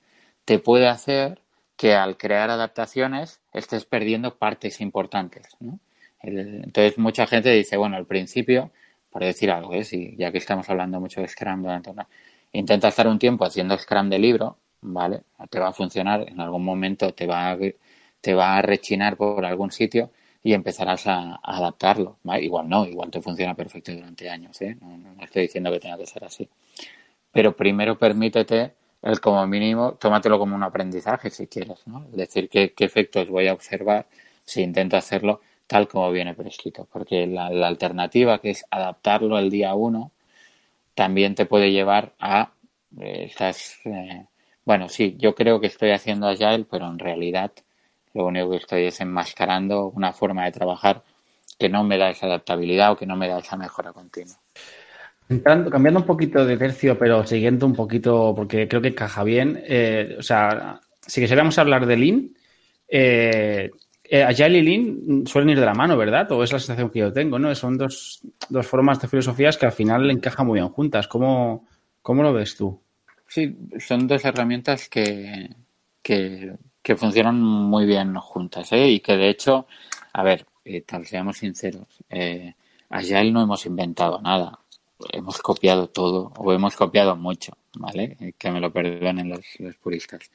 te 0.45 0.59
puede 0.59 0.89
hacer 0.89 1.41
que 1.77 1.95
al 1.95 2.17
crear 2.17 2.51
adaptaciones 2.51 3.41
estés 3.53 3.85
perdiendo 3.85 4.37
partes 4.37 4.81
importantes. 4.81 5.47
entonces 6.21 6.99
mucha 6.99 7.27
gente 7.27 7.51
dice, 7.51 7.77
bueno, 7.77 7.97
al 7.97 8.07
principio 8.07 8.71
por 9.15 9.23
decir 9.23 9.49
algo, 9.53 9.73
¿eh? 9.75 9.85
Ya 10.19 10.33
que 10.33 10.39
estamos 10.39 10.69
hablando 10.69 10.99
mucho 10.99 11.21
de 11.21 11.29
Scrum 11.29 11.63
durante 11.63 11.89
una... 11.89 12.09
Intenta 12.51 12.89
estar 12.89 13.07
un 13.07 13.17
tiempo 13.17 13.45
haciendo 13.45 13.79
Scrum 13.79 14.11
de 14.11 14.19
libro, 14.19 14.59
¿vale? 14.81 15.23
Te 15.51 15.61
va 15.61 15.69
a 15.69 15.73
funcionar, 15.73 16.29
en 16.29 16.41
algún 16.41 16.65
momento 16.65 17.15
te 17.15 17.25
va 17.25 17.53
a, 17.53 17.59
te 18.21 18.35
va 18.35 18.57
a 18.57 18.63
rechinar 18.63 19.17
por 19.17 19.45
algún 19.45 19.71
sitio 19.71 20.11
y 20.43 20.53
empezarás 20.53 21.07
a, 21.07 21.37
adaptarlo. 21.45 22.17
Igual 22.41 22.69
no, 22.69 22.87
igual 22.87 23.13
te 23.13 23.23
funciona 23.23 23.55
perfecto 23.55 23.93
durante 23.93 24.29
años, 24.29 24.61
¿eh? 24.63 24.77
No, 24.81 25.23
estoy 25.23 25.43
diciendo 25.43 25.71
que 25.71 25.79
tenga 25.79 25.97
que 25.97 26.07
ser 26.07 26.25
así. 26.25 26.49
Pero 27.31 27.55
primero 27.55 27.97
permítete 27.97 28.75
el 29.05 29.21
como 29.21 29.47
mínimo, 29.47 29.95
tómatelo 29.95 30.39
como 30.39 30.57
un 30.57 30.63
aprendizaje 30.63 31.31
si 31.31 31.47
quieres, 31.47 31.87
¿no? 31.87 32.07
Es 32.11 32.17
decir, 32.17 32.49
qué, 32.49 32.73
qué 32.73 32.85
efectos 32.85 33.29
voy 33.29 33.49
a 33.49 33.53
observar 33.53 34.07
si 34.45 34.63
intento 34.63 34.97
hacerlo 34.97 35.41
tal 35.67 35.89
como 35.89 36.11
viene 36.11 36.35
prescrito, 36.35 36.87
porque 36.91 37.27
la, 37.27 37.47
alternativa 37.67 38.39
que 38.41 38.51
es 38.51 38.65
adaptarlo 38.71 39.37
al 39.37 39.51
día 39.51 39.75
uno 39.75 40.13
también 40.95 41.35
te 41.35 41.47
puede 41.47 41.73
llevar 41.73 42.13
a 42.21 42.53
eh, 43.01 43.33
eh, 43.85 44.27
bueno 44.65 44.89
sí 44.89 45.17
yo 45.19 45.35
creo 45.35 45.61
que 45.61 45.67
estoy 45.67 45.91
haciendo 45.91 46.29
agile 46.29 46.67
pero 46.71 46.87
en 46.87 46.99
realidad 46.99 47.51
lo 48.13 48.27
único 48.27 48.51
que 48.51 48.57
estoy 48.59 48.85
es 48.87 49.01
enmascarando 49.01 49.89
una 49.89 50.13
forma 50.13 50.45
de 50.45 50.53
trabajar 50.53 51.03
que 51.59 51.69
no 51.69 51.83
me 51.85 51.99
da 51.99 52.11
esa 52.11 52.27
adaptabilidad 52.27 52.93
o 52.93 52.97
que 52.97 53.07
no 53.07 53.17
me 53.17 53.29
da 53.29 53.39
esa 53.39 53.57
mejora 53.57 53.93
continua 53.93 54.37
cambiando 55.29 56.01
un 56.01 56.07
poquito 56.07 56.45
de 56.45 56.57
tercio, 56.57 56.99
pero 56.99 57.27
siguiendo 57.27 57.67
un 57.67 57.75
poquito, 57.75 58.33
porque 58.37 58.69
creo 58.69 58.83
que 58.83 58.95
caja 58.95 59.25
bien, 59.25 59.63
eh, 59.67 60.17
o 60.19 60.23
sea, 60.23 60.81
si 61.07 61.21
quisiéramos 61.21 61.59
hablar 61.59 61.87
de 61.87 61.97
Lean, 61.97 62.31
eh, 62.89 63.71
eh, 64.05 64.23
Agile 64.23 64.59
y 64.59 64.63
Lean 64.63 65.27
suelen 65.27 65.51
ir 65.51 65.61
de 65.61 65.67
la 65.67 65.75
mano, 65.75 65.97
¿verdad? 65.97 66.31
O 66.33 66.43
es 66.45 66.53
la 66.53 66.59
sensación 66.59 66.91
que 66.91 66.99
yo 67.01 67.13
tengo, 67.13 67.39
¿no? 67.39 67.55
Son 67.55 67.79
dos, 67.79 68.21
dos 68.49 68.67
formas 68.67 69.01
de 69.01 69.09
filosofías 69.09 69.57
que 69.57 69.67
al 69.67 69.73
final 69.73 70.11
encajan 70.11 70.47
muy 70.47 70.59
bien 70.59 70.69
juntas. 70.69 71.09
¿Cómo, 71.09 71.67
cómo 72.03 72.23
lo 72.23 72.33
ves 72.33 72.57
tú? 72.57 72.81
Sí, 73.27 73.57
son 73.79 74.07
dos 74.07 74.25
herramientas 74.25 74.89
que, 74.89 75.49
que, 76.03 76.57
funcionan 76.97 77.41
muy 77.41 77.87
bien 77.87 78.15
juntas, 78.15 78.71
¿eh? 78.73 78.89
Y 78.89 79.01
que 79.01 79.17
de 79.17 79.31
hecho, 79.31 79.67
a 80.13 80.23
ver, 80.23 80.47
eh, 80.65 80.83
tal 80.83 81.07
seamos 81.07 81.39
sinceros, 81.39 81.89
eh, 82.11 82.55
Agile 82.91 83.33
no 83.33 83.43
hemos 83.43 83.67
inventado 83.67 84.21
nada. 84.21 84.61
Hemos 85.13 85.39
copiado 85.39 85.89
todo, 85.89 86.33
o 86.37 86.53
hemos 86.53 86.77
copiado 86.77 87.17
mucho, 87.17 87.57
¿vale? 87.77 88.35
Que 88.39 88.51
me 88.51 88.61
lo 88.61 88.73
perdonen 88.73 89.29
los, 89.29 89.45
los 89.59 89.77
puristas. 89.77 90.31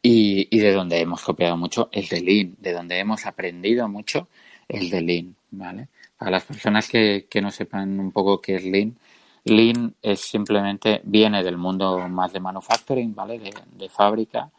Y, 0.00 0.48
y, 0.50 0.60
de 0.60 0.72
donde 0.72 1.00
hemos 1.00 1.22
copiado 1.22 1.56
mucho 1.56 1.88
el 1.92 2.08
de 2.08 2.20
Lean, 2.20 2.56
de 2.58 2.72
donde 2.72 2.98
hemos 2.98 3.24
aprendido 3.26 3.88
mucho 3.88 4.28
el 4.68 4.90
de 4.90 5.00
Lean, 5.00 5.36
¿vale? 5.50 5.88
Para 6.16 6.32
las 6.32 6.44
personas 6.44 6.88
que, 6.88 7.26
que 7.30 7.40
no 7.40 7.50
sepan 7.50 8.00
un 8.00 8.10
poco 8.10 8.40
qué 8.40 8.56
es 8.56 8.64
Lean, 8.64 8.96
Lean 9.44 9.94
es 10.02 10.20
simplemente, 10.20 11.00
viene 11.04 11.42
del 11.42 11.56
mundo 11.56 12.08
más 12.08 12.32
de 12.32 12.40
manufacturing, 12.40 13.14
¿vale? 13.14 13.38
De, 13.38 13.52
de 13.76 13.88
fábrica 13.88 14.50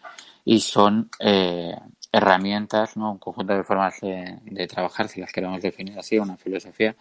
y 0.46 0.60
son 0.60 1.10
eh, 1.20 1.76
herramientas, 2.12 2.98
¿no? 2.98 3.12
Un 3.12 3.18
conjunto 3.18 3.54
de 3.54 3.64
formas 3.64 4.00
de, 4.02 4.40
de 4.44 4.68
trabajar, 4.68 5.08
si 5.08 5.22
las 5.22 5.32
queremos 5.32 5.62
definir 5.62 5.98
así, 5.98 6.20
una 6.20 6.38
filosofía 6.38 6.96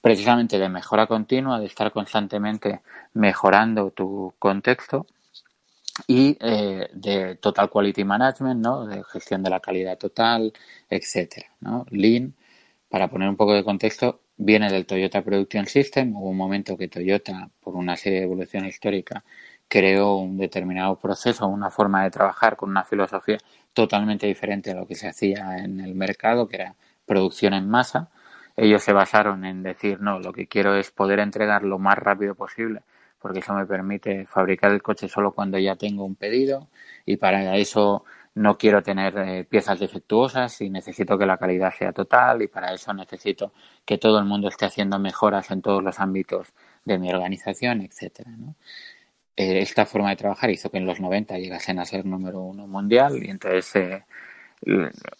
precisamente 0.00 0.58
de 0.58 0.68
mejora 0.68 1.06
continua, 1.06 1.60
de 1.60 1.66
estar 1.66 1.92
constantemente 1.92 2.80
mejorando 3.14 3.90
tu 3.90 4.34
contexto 4.38 5.06
y 6.06 6.36
eh, 6.40 6.88
de 6.92 7.36
Total 7.36 7.68
Quality 7.68 8.04
Management, 8.04 8.60
¿no? 8.60 8.86
de 8.86 9.02
gestión 9.04 9.42
de 9.42 9.50
la 9.50 9.60
calidad 9.60 9.98
total, 9.98 10.52
etcétera. 10.88 11.48
¿no? 11.60 11.86
Lean, 11.90 12.34
para 12.88 13.08
poner 13.08 13.28
un 13.28 13.36
poco 13.36 13.54
de 13.54 13.64
contexto, 13.64 14.20
viene 14.36 14.70
del 14.70 14.86
Toyota 14.86 15.22
Production 15.22 15.66
System. 15.66 16.14
Hubo 16.16 16.30
un 16.30 16.36
momento 16.36 16.76
que 16.76 16.88
Toyota, 16.88 17.50
por 17.60 17.74
una 17.76 17.96
serie 17.96 18.20
de 18.20 18.24
evolución 18.24 18.64
histórica, 18.66 19.24
creó 19.68 20.16
un 20.16 20.38
determinado 20.38 20.96
proceso, 20.98 21.46
una 21.46 21.70
forma 21.70 22.04
de 22.04 22.10
trabajar 22.10 22.56
con 22.56 22.70
una 22.70 22.84
filosofía 22.84 23.38
totalmente 23.74 24.26
diferente 24.26 24.70
a 24.70 24.74
lo 24.74 24.86
que 24.86 24.94
se 24.94 25.08
hacía 25.08 25.58
en 25.58 25.80
el 25.80 25.94
mercado, 25.94 26.48
que 26.48 26.56
era 26.56 26.74
producción 27.04 27.54
en 27.54 27.68
masa. 27.68 28.10
Ellos 28.60 28.82
se 28.82 28.92
basaron 28.92 29.44
en 29.44 29.62
decir, 29.62 30.00
no, 30.00 30.18
lo 30.18 30.32
que 30.32 30.48
quiero 30.48 30.74
es 30.74 30.90
poder 30.90 31.20
entregar 31.20 31.62
lo 31.62 31.78
más 31.78 31.96
rápido 31.96 32.34
posible, 32.34 32.82
porque 33.20 33.38
eso 33.38 33.54
me 33.54 33.64
permite 33.66 34.26
fabricar 34.26 34.72
el 34.72 34.82
coche 34.82 35.06
solo 35.06 35.30
cuando 35.30 35.58
ya 35.58 35.76
tengo 35.76 36.04
un 36.04 36.16
pedido 36.16 36.66
y 37.06 37.18
para 37.18 37.56
eso 37.56 38.04
no 38.34 38.58
quiero 38.58 38.82
tener 38.82 39.16
eh, 39.16 39.44
piezas 39.44 39.78
defectuosas 39.78 40.60
y 40.60 40.70
necesito 40.70 41.16
que 41.16 41.24
la 41.24 41.36
calidad 41.36 41.72
sea 41.72 41.92
total 41.92 42.42
y 42.42 42.48
para 42.48 42.74
eso 42.74 42.92
necesito 42.92 43.52
que 43.84 43.96
todo 43.96 44.18
el 44.18 44.24
mundo 44.24 44.48
esté 44.48 44.66
haciendo 44.66 44.98
mejoras 44.98 45.52
en 45.52 45.62
todos 45.62 45.80
los 45.80 46.00
ámbitos 46.00 46.48
de 46.84 46.98
mi 46.98 47.10
organización, 47.10 47.82
etcétera. 47.82 48.32
Eh, 49.36 49.60
esta 49.60 49.86
forma 49.86 50.10
de 50.10 50.16
trabajar 50.16 50.50
hizo 50.50 50.68
que 50.68 50.78
en 50.78 50.86
los 50.86 50.98
90 50.98 51.38
llegasen 51.38 51.78
a 51.78 51.84
ser 51.84 52.04
número 52.04 52.40
uno 52.40 52.66
mundial 52.66 53.22
y 53.22 53.30
entonces 53.30 53.76
eh, 53.76 54.02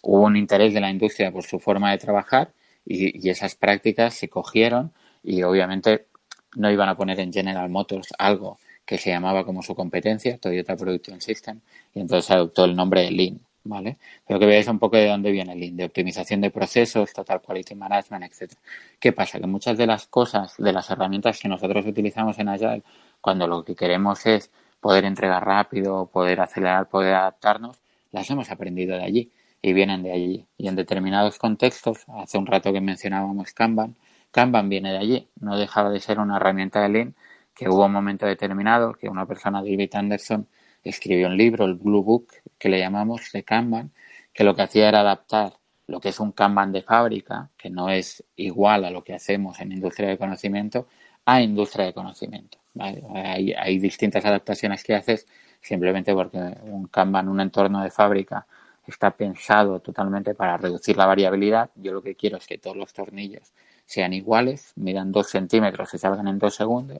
hubo 0.01 0.25
un 0.25 0.35
interés 0.35 0.73
de 0.73 0.81
la 0.81 0.89
industria 0.89 1.31
por 1.31 1.43
su 1.43 1.57
forma 1.57 1.91
de 1.91 1.99
trabajar 1.99 2.51
y, 2.85 3.25
y 3.25 3.29
esas 3.29 3.55
prácticas 3.55 4.13
se 4.13 4.29
cogieron 4.29 4.93
y 5.23 5.43
obviamente 5.43 6.07
no 6.55 6.71
iban 6.71 6.89
a 6.89 6.95
poner 6.95 7.19
en 7.19 7.31
General 7.31 7.69
Motors 7.69 8.13
algo 8.17 8.57
que 8.85 8.97
se 8.97 9.11
llamaba 9.11 9.45
como 9.45 9.61
su 9.61 9.75
competencia, 9.75 10.39
Toyota 10.39 10.75
Production 10.75 11.21
System, 11.21 11.59
y 11.93 11.99
entonces 11.99 12.31
adoptó 12.31 12.65
el 12.65 12.75
nombre 12.75 13.03
de 13.03 13.11
Lean, 13.11 13.39
¿vale? 13.63 13.97
Pero 14.25 14.39
que 14.39 14.47
veáis 14.47 14.67
un 14.67 14.79
poco 14.79 14.97
de 14.97 15.07
dónde 15.07 15.29
viene 15.29 15.55
Lean, 15.55 15.77
de 15.77 15.85
optimización 15.85 16.41
de 16.41 16.49
procesos, 16.49 17.13
Total 17.13 17.39
Quality 17.39 17.75
Management, 17.75 18.23
etcétera. 18.23 18.59
¿Qué 18.99 19.11
pasa? 19.13 19.39
Que 19.39 19.45
muchas 19.45 19.77
de 19.77 19.85
las 19.85 20.07
cosas, 20.07 20.55
de 20.57 20.73
las 20.73 20.89
herramientas 20.89 21.39
que 21.39 21.47
nosotros 21.47 21.85
utilizamos 21.85 22.39
en 22.39 22.49
Agile, 22.49 22.81
cuando 23.21 23.47
lo 23.47 23.63
que 23.63 23.75
queremos 23.75 24.25
es 24.25 24.49
poder 24.79 25.05
entregar 25.05 25.45
rápido, 25.45 26.07
poder 26.07 26.41
acelerar, 26.41 26.89
poder 26.89 27.13
adaptarnos, 27.13 27.77
las 28.11 28.27
hemos 28.31 28.49
aprendido 28.49 28.97
de 28.97 29.03
allí 29.03 29.31
y 29.61 29.73
vienen 29.73 30.03
de 30.03 30.11
allí. 30.11 30.47
Y 30.57 30.67
en 30.67 30.75
determinados 30.75 31.37
contextos, 31.37 32.05
hace 32.07 32.37
un 32.37 32.45
rato 32.45 32.71
que 32.73 32.81
mencionábamos 32.81 33.53
Kanban, 33.53 33.95
Kanban 34.31 34.69
viene 34.69 34.91
de 34.91 34.97
allí, 34.97 35.29
no 35.39 35.57
dejaba 35.57 35.89
de 35.89 35.99
ser 35.99 36.19
una 36.19 36.37
herramienta 36.37 36.81
de 36.81 36.89
Lean 36.89 37.15
que 37.55 37.67
hubo 37.67 37.85
un 37.85 37.91
momento 37.91 38.25
determinado 38.25 38.93
que 38.93 39.09
una 39.09 39.25
persona, 39.25 39.61
David 39.61 39.93
Anderson, 39.93 40.47
escribió 40.83 41.27
un 41.27 41.35
libro, 41.35 41.65
el 41.65 41.75
Blue 41.75 42.03
Book, 42.03 42.27
que 42.57 42.69
le 42.69 42.79
llamamos 42.79 43.31
de 43.33 43.43
Kanban, 43.43 43.91
que 44.33 44.43
lo 44.43 44.55
que 44.55 44.61
hacía 44.61 44.87
era 44.87 45.01
adaptar 45.01 45.53
lo 45.87 45.99
que 45.99 46.09
es 46.09 46.19
un 46.19 46.31
Kanban 46.31 46.71
de 46.71 46.83
fábrica, 46.83 47.49
que 47.57 47.69
no 47.69 47.89
es 47.89 48.23
igual 48.35 48.85
a 48.85 48.91
lo 48.91 49.03
que 49.03 49.13
hacemos 49.13 49.59
en 49.59 49.71
industria 49.71 50.07
de 50.07 50.17
conocimiento, 50.17 50.87
a 51.25 51.41
industria 51.41 51.87
de 51.87 51.93
conocimiento. 51.93 52.59
Hay, 52.79 53.53
hay 53.53 53.79
distintas 53.79 54.23
adaptaciones 54.23 54.83
que 54.83 54.95
haces 54.95 55.27
simplemente 55.61 56.13
porque 56.13 56.37
un 56.61 56.87
Kanban, 56.87 57.27
un 57.27 57.41
entorno 57.41 57.83
de 57.83 57.89
fábrica, 57.89 58.45
está 58.89 59.11
pensado 59.11 59.79
totalmente 59.79 60.35
para 60.35 60.57
reducir 60.57 60.97
la 60.97 61.05
variabilidad. 61.05 61.69
Yo 61.75 61.93
lo 61.93 62.01
que 62.01 62.15
quiero 62.15 62.37
es 62.37 62.47
que 62.47 62.57
todos 62.57 62.77
los 62.77 62.93
tornillos 62.93 63.53
sean 63.85 64.13
iguales, 64.13 64.73
midan 64.75 65.11
dos 65.11 65.29
centímetros 65.29 65.93
y 65.93 65.97
salgan 65.97 66.27
en 66.27 66.39
dos 66.39 66.55
segundos. 66.55 66.99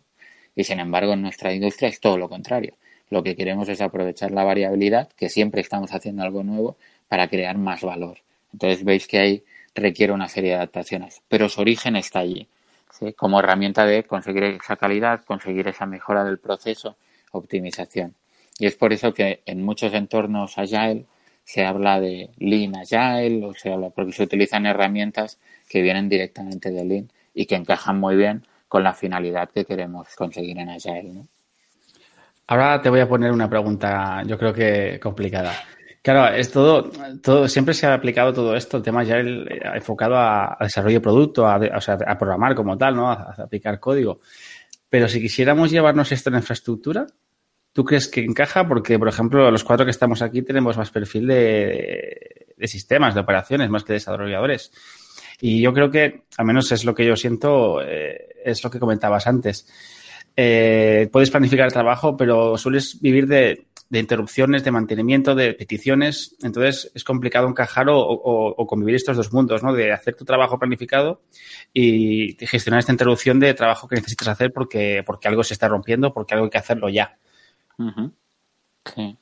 Y 0.55 0.63
sin 0.63 0.79
embargo, 0.79 1.13
en 1.13 1.21
nuestra 1.21 1.53
industria 1.53 1.89
es 1.89 1.99
todo 1.99 2.17
lo 2.17 2.29
contrario. 2.29 2.75
Lo 3.09 3.23
que 3.23 3.35
queremos 3.35 3.69
es 3.69 3.81
aprovechar 3.81 4.31
la 4.31 4.43
variabilidad, 4.43 5.09
que 5.15 5.29
siempre 5.29 5.61
estamos 5.61 5.93
haciendo 5.93 6.23
algo 6.23 6.43
nuevo, 6.43 6.77
para 7.07 7.27
crear 7.27 7.57
más 7.57 7.81
valor. 7.81 8.19
Entonces 8.53 8.83
veis 8.83 9.07
que 9.07 9.19
ahí 9.19 9.43
requiere 9.75 10.13
una 10.13 10.27
serie 10.27 10.51
de 10.51 10.55
adaptaciones, 10.57 11.21
pero 11.27 11.49
su 11.49 11.61
origen 11.61 11.95
está 11.95 12.19
allí, 12.19 12.47
como 13.15 13.39
herramienta 13.39 13.85
de 13.85 14.03
conseguir 14.03 14.43
esa 14.43 14.75
calidad, 14.75 15.23
conseguir 15.23 15.67
esa 15.67 15.85
mejora 15.85 16.23
del 16.23 16.39
proceso, 16.39 16.97
optimización. 17.31 18.15
Y 18.57 18.65
es 18.65 18.75
por 18.75 18.93
eso 18.93 19.13
que 19.13 19.41
en 19.45 19.63
muchos 19.63 19.93
entornos 19.93 20.57
Agile 20.57 21.05
se 21.49 21.65
habla 21.65 21.99
de 21.99 22.29
Lean 22.37 22.75
Agile 22.75 23.43
o 23.43 23.55
se 23.55 23.73
habla 23.73 23.89
porque 23.89 24.11
se 24.11 24.21
utilizan 24.21 24.67
herramientas 24.67 25.39
que 25.67 25.81
vienen 25.81 26.07
directamente 26.07 26.69
de 26.69 26.85
Lean 26.85 27.11
y 27.33 27.47
que 27.47 27.55
encajan 27.55 27.99
muy 27.99 28.15
bien 28.15 28.45
con 28.67 28.83
la 28.83 28.93
finalidad 28.93 29.49
que 29.49 29.65
queremos 29.65 30.15
conseguir 30.15 30.59
en 30.59 30.69
Agile. 30.69 31.11
¿no? 31.11 31.27
Ahora 32.45 32.79
te 32.79 32.91
voy 32.91 32.99
a 32.99 33.09
poner 33.09 33.31
una 33.31 33.49
pregunta, 33.49 34.21
yo 34.27 34.37
creo 34.37 34.53
que 34.53 34.99
complicada. 35.01 35.53
Claro, 36.03 36.35
es 36.35 36.51
todo, 36.51 36.91
todo, 37.23 37.47
siempre 37.47 37.73
se 37.73 37.87
ha 37.87 37.95
aplicado 37.95 38.31
todo 38.31 38.55
esto, 38.55 38.77
el 38.77 38.83
tema 38.83 39.03
ya 39.03 39.17
enfocado 39.17 40.17
a, 40.17 40.55
desarrollo 40.61 40.97
de 40.97 41.01
producto, 41.01 41.47
a, 41.47 41.57
o 41.57 41.81
sea, 41.81 41.97
a 42.05 42.15
programar 42.15 42.53
como 42.53 42.77
tal, 42.77 42.95
¿no? 42.95 43.09
A, 43.09 43.33
aplicar 43.39 43.79
código. 43.79 44.19
Pero 44.87 45.07
si 45.07 45.19
quisiéramos 45.19 45.71
llevarnos 45.71 46.11
esto 46.11 46.29
en 46.29 46.35
infraestructura, 46.35 47.07
¿tú 47.79 47.85
crees 47.85 48.09
que 48.09 48.19
encaja? 48.19 48.67
Porque, 48.67 48.99
por 48.99 49.07
ejemplo, 49.07 49.49
los 49.49 49.63
cuatro 49.63 49.85
que 49.85 49.91
estamos 49.91 50.21
aquí 50.21 50.41
tenemos 50.41 50.75
más 50.75 50.91
perfil 50.91 51.27
de, 51.27 52.47
sistemas, 52.63 53.15
de 53.15 53.21
operaciones, 53.21 53.69
más 53.69 53.85
que 53.85 53.93
desarrolladores. 53.93 54.73
Y 55.39 55.61
yo 55.61 55.73
creo 55.73 55.89
que, 55.89 56.23
al 56.35 56.45
menos 56.45 56.73
es 56.73 56.83
lo 56.83 56.93
que 56.93 57.05
yo 57.05 57.15
siento, 57.15 57.81
eh, 57.81 58.35
es 58.43 58.61
lo 58.65 58.69
que 58.69 58.81
comentabas 58.81 59.27
antes. 59.27 59.65
Eh, 60.35 61.07
puedes 61.09 61.31
planificar 61.31 61.67
el 61.67 61.71
trabajo, 61.71 62.17
pero 62.17 62.57
sueles 62.57 62.99
vivir 62.99 63.27
de, 63.27 63.67
interrupciones, 63.91 64.65
de 64.65 64.71
mantenimiento, 64.71 65.33
de 65.33 65.53
peticiones. 65.53 66.35
Entonces 66.43 66.91
es 66.93 67.05
complicado 67.05 67.47
encajar 67.47 67.85
o, 67.89 68.65
convivir 68.67 68.95
estos 68.95 69.15
dos 69.15 69.31
mundos, 69.31 69.63
¿no? 69.63 69.71
De 69.71 69.93
hacer 69.93 70.15
tu 70.15 70.25
trabajo 70.25 70.59
planificado 70.59 71.21
y 71.73 72.35
gestionar 72.41 72.79
esta 72.79 72.91
interrupción 72.91 73.39
de 73.39 73.53
trabajo 73.53 73.87
que 73.87 73.95
necesitas 73.95 74.27
hacer 74.27 74.51
porque, 74.51 75.01
porque 75.05 75.29
algo 75.29 75.45
se 75.45 75.53
está 75.53 75.69
rompiendo, 75.69 76.13
porque 76.13 76.33
algo 76.33 76.47
hay 76.47 76.51
que 76.51 76.57
hacerlo 76.57 76.89
ya. 76.89 77.17
Sí. 78.95 79.17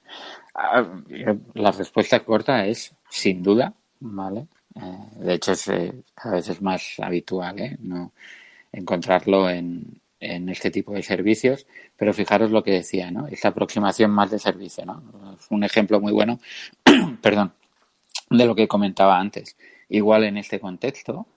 Ah, 0.55 0.85
la 1.53 1.71
respuesta 1.71 2.23
corta 2.23 2.65
es 2.65 2.93
sin 3.09 3.43
duda, 3.43 3.73
¿vale? 3.99 4.47
Eh, 4.75 4.97
de 5.19 5.33
hecho, 5.33 5.51
es, 5.51 5.67
eh, 5.67 5.93
a 6.17 6.31
veces 6.31 6.61
más 6.61 6.99
habitual 6.99 7.59
¿eh? 7.59 7.77
no 7.79 8.11
encontrarlo 8.71 9.49
en, 9.49 10.01
en 10.19 10.49
este 10.49 10.71
tipo 10.71 10.93
de 10.93 11.03
servicios, 11.03 11.65
pero 11.95 12.13
fijaros 12.13 12.51
lo 12.51 12.63
que 12.63 12.71
decía, 12.71 13.11
¿no? 13.11 13.27
Esta 13.27 13.49
aproximación 13.49 14.11
más 14.11 14.31
de 14.31 14.39
servicio, 14.39 14.85
¿no? 14.85 15.03
Es 15.39 15.47
un 15.49 15.63
ejemplo 15.63 15.99
muy 15.99 16.11
bueno, 16.11 16.39
perdón, 17.21 17.53
de 18.29 18.45
lo 18.45 18.55
que 18.55 18.67
comentaba 18.67 19.19
antes. 19.19 19.55
Igual 19.89 20.25
en 20.25 20.37
este 20.37 20.59
contexto, 20.59 21.27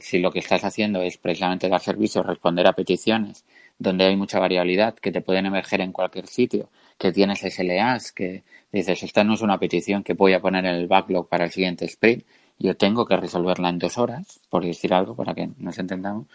si 0.00 0.18
lo 0.18 0.32
que 0.32 0.40
estás 0.40 0.64
haciendo 0.64 1.00
es 1.02 1.16
precisamente 1.16 1.68
dar 1.68 1.80
servicio, 1.80 2.24
responder 2.24 2.66
a 2.66 2.72
peticiones, 2.72 3.44
donde 3.84 4.06
hay 4.06 4.16
mucha 4.16 4.40
variabilidad, 4.40 4.96
que 4.96 5.12
te 5.12 5.20
pueden 5.20 5.46
emerger 5.46 5.80
en 5.80 5.92
cualquier 5.92 6.26
sitio, 6.26 6.70
que 6.98 7.12
tienes 7.12 7.40
SLAs, 7.40 8.10
que 8.10 8.42
dices, 8.72 9.04
esta 9.04 9.22
no 9.22 9.34
es 9.34 9.42
una 9.42 9.58
petición 9.58 10.02
que 10.02 10.14
voy 10.14 10.32
a 10.32 10.40
poner 10.40 10.64
en 10.64 10.74
el 10.74 10.88
backlog 10.88 11.28
para 11.28 11.44
el 11.44 11.52
siguiente 11.52 11.84
sprint, 11.84 12.24
yo 12.58 12.76
tengo 12.76 13.06
que 13.06 13.16
resolverla 13.16 13.68
en 13.68 13.78
dos 13.78 13.98
horas, 13.98 14.40
por 14.48 14.64
decir 14.64 14.92
algo, 14.94 15.14
para 15.14 15.34
que 15.34 15.50
nos 15.58 15.78
entendamos, 15.78 16.26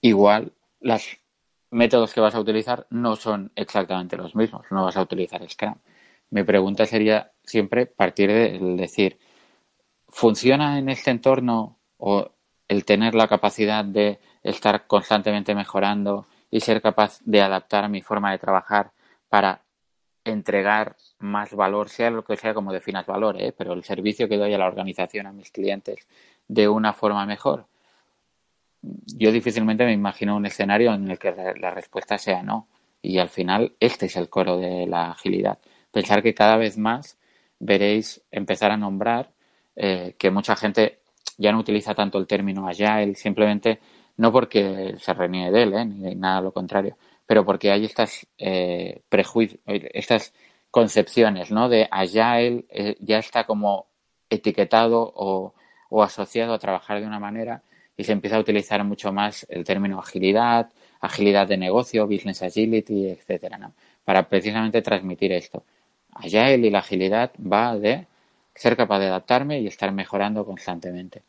igual 0.00 0.52
los 0.80 1.18
métodos 1.70 2.14
que 2.14 2.20
vas 2.20 2.34
a 2.34 2.40
utilizar 2.40 2.86
no 2.90 3.16
son 3.16 3.52
exactamente 3.54 4.16
los 4.16 4.34
mismos, 4.34 4.66
no 4.70 4.84
vas 4.84 4.96
a 4.96 5.02
utilizar 5.02 5.48
Scrum. 5.48 5.74
Mi 6.30 6.42
pregunta 6.42 6.86
sería 6.86 7.32
siempre 7.44 7.86
partir 7.86 8.30
de 8.30 8.58
decir, 8.76 9.18
¿funciona 10.08 10.78
en 10.78 10.88
este 10.88 11.10
entorno 11.10 11.78
o 11.96 12.30
el 12.68 12.84
tener 12.84 13.14
la 13.14 13.28
capacidad 13.28 13.84
de 13.84 14.18
estar 14.42 14.86
constantemente 14.86 15.54
mejorando 15.54 16.26
y 16.50 16.60
ser 16.60 16.80
capaz 16.80 17.20
de 17.24 17.42
adaptar 17.42 17.88
mi 17.88 18.02
forma 18.02 18.30
de 18.32 18.38
trabajar 18.38 18.92
para 19.28 19.62
entregar 20.24 20.96
más 21.18 21.54
valor, 21.54 21.88
sea 21.88 22.10
lo 22.10 22.24
que 22.24 22.36
sea 22.36 22.54
como 22.54 22.72
definas 22.72 23.06
valor, 23.06 23.40
¿eh? 23.40 23.52
pero 23.56 23.72
el 23.72 23.84
servicio 23.84 24.28
que 24.28 24.36
doy 24.36 24.52
a 24.54 24.58
la 24.58 24.66
organización, 24.66 25.26
a 25.26 25.32
mis 25.32 25.50
clientes, 25.50 26.06
de 26.46 26.68
una 26.68 26.92
forma 26.92 27.24
mejor. 27.26 27.66
Yo 28.82 29.32
difícilmente 29.32 29.84
me 29.84 29.92
imagino 29.92 30.36
un 30.36 30.46
escenario 30.46 30.92
en 30.94 31.10
el 31.10 31.18
que 31.18 31.32
la 31.32 31.70
respuesta 31.70 32.16
sea 32.18 32.42
no. 32.42 32.68
Y 33.02 33.18
al 33.18 33.28
final, 33.28 33.74
este 33.80 34.06
es 34.06 34.16
el 34.16 34.28
coro 34.28 34.56
de 34.56 34.86
la 34.86 35.10
agilidad. 35.10 35.58
Pensar 35.90 36.22
que 36.22 36.34
cada 36.34 36.56
vez 36.56 36.78
más 36.78 37.18
veréis 37.58 38.22
empezar 38.30 38.70
a 38.70 38.76
nombrar 38.76 39.30
eh, 39.76 40.14
que 40.18 40.30
mucha 40.30 40.56
gente 40.56 41.00
ya 41.36 41.52
no 41.52 41.58
utiliza 41.58 41.94
tanto 41.94 42.18
el 42.18 42.26
término 42.26 42.68
agile, 42.68 43.14
simplemente 43.14 43.80
no 44.18 44.32
porque 44.32 44.94
se 44.98 45.14
reniegue 45.14 45.50
de 45.52 45.62
él, 45.62 45.74
¿eh? 45.74 45.84
ni 45.86 46.14
nada 46.14 46.42
lo 46.42 46.52
contrario, 46.52 46.96
pero 47.24 47.44
porque 47.44 47.70
hay 47.70 47.84
estas 47.84 48.26
eh, 48.36 49.00
prejuicios, 49.08 49.60
estas 49.66 50.34
concepciones, 50.70 51.50
¿no? 51.50 51.68
De 51.68 51.88
Agile 51.90 52.64
eh, 52.68 52.96
ya 53.00 53.18
está 53.18 53.44
como 53.44 53.86
etiquetado 54.28 55.12
o, 55.14 55.54
asociado 56.02 56.52
a 56.52 56.58
trabajar 56.58 57.00
de 57.00 57.06
una 57.06 57.18
manera 57.18 57.62
y 57.96 58.04
se 58.04 58.12
empieza 58.12 58.36
a 58.36 58.40
utilizar 58.40 58.84
mucho 58.84 59.12
más 59.12 59.46
el 59.48 59.64
término 59.64 59.98
agilidad, 59.98 60.70
agilidad 61.00 61.46
de 61.48 61.56
negocio, 61.56 62.06
business 62.06 62.42
agility, 62.42 63.08
etcétera, 63.08 63.56
¿no? 63.56 63.72
Para 64.04 64.28
precisamente 64.28 64.82
transmitir 64.82 65.32
esto. 65.32 65.64
Agile 66.12 66.66
y 66.66 66.70
la 66.70 66.80
agilidad 66.80 67.30
va 67.40 67.76
de 67.76 68.06
ser 68.54 68.76
capaz 68.76 68.98
de 68.98 69.06
adaptarme 69.06 69.60
y 69.60 69.68
estar 69.68 69.92
mejorando 69.92 70.44
constantemente. 70.44 71.22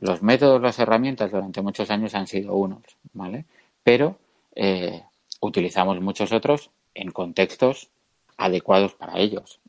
Los 0.00 0.22
métodos, 0.22 0.60
las 0.62 0.78
herramientas 0.78 1.30
durante 1.30 1.62
muchos 1.62 1.90
años 1.90 2.14
han 2.14 2.26
sido 2.26 2.54
unos, 2.54 2.82
¿vale? 3.12 3.44
Pero 3.82 4.18
eh, 4.54 5.02
utilizamos 5.40 6.00
muchos 6.00 6.32
otros 6.32 6.70
en 6.94 7.10
contextos 7.10 7.90
adecuados 8.36 8.94
para 8.94 9.18
ellos. 9.18 9.60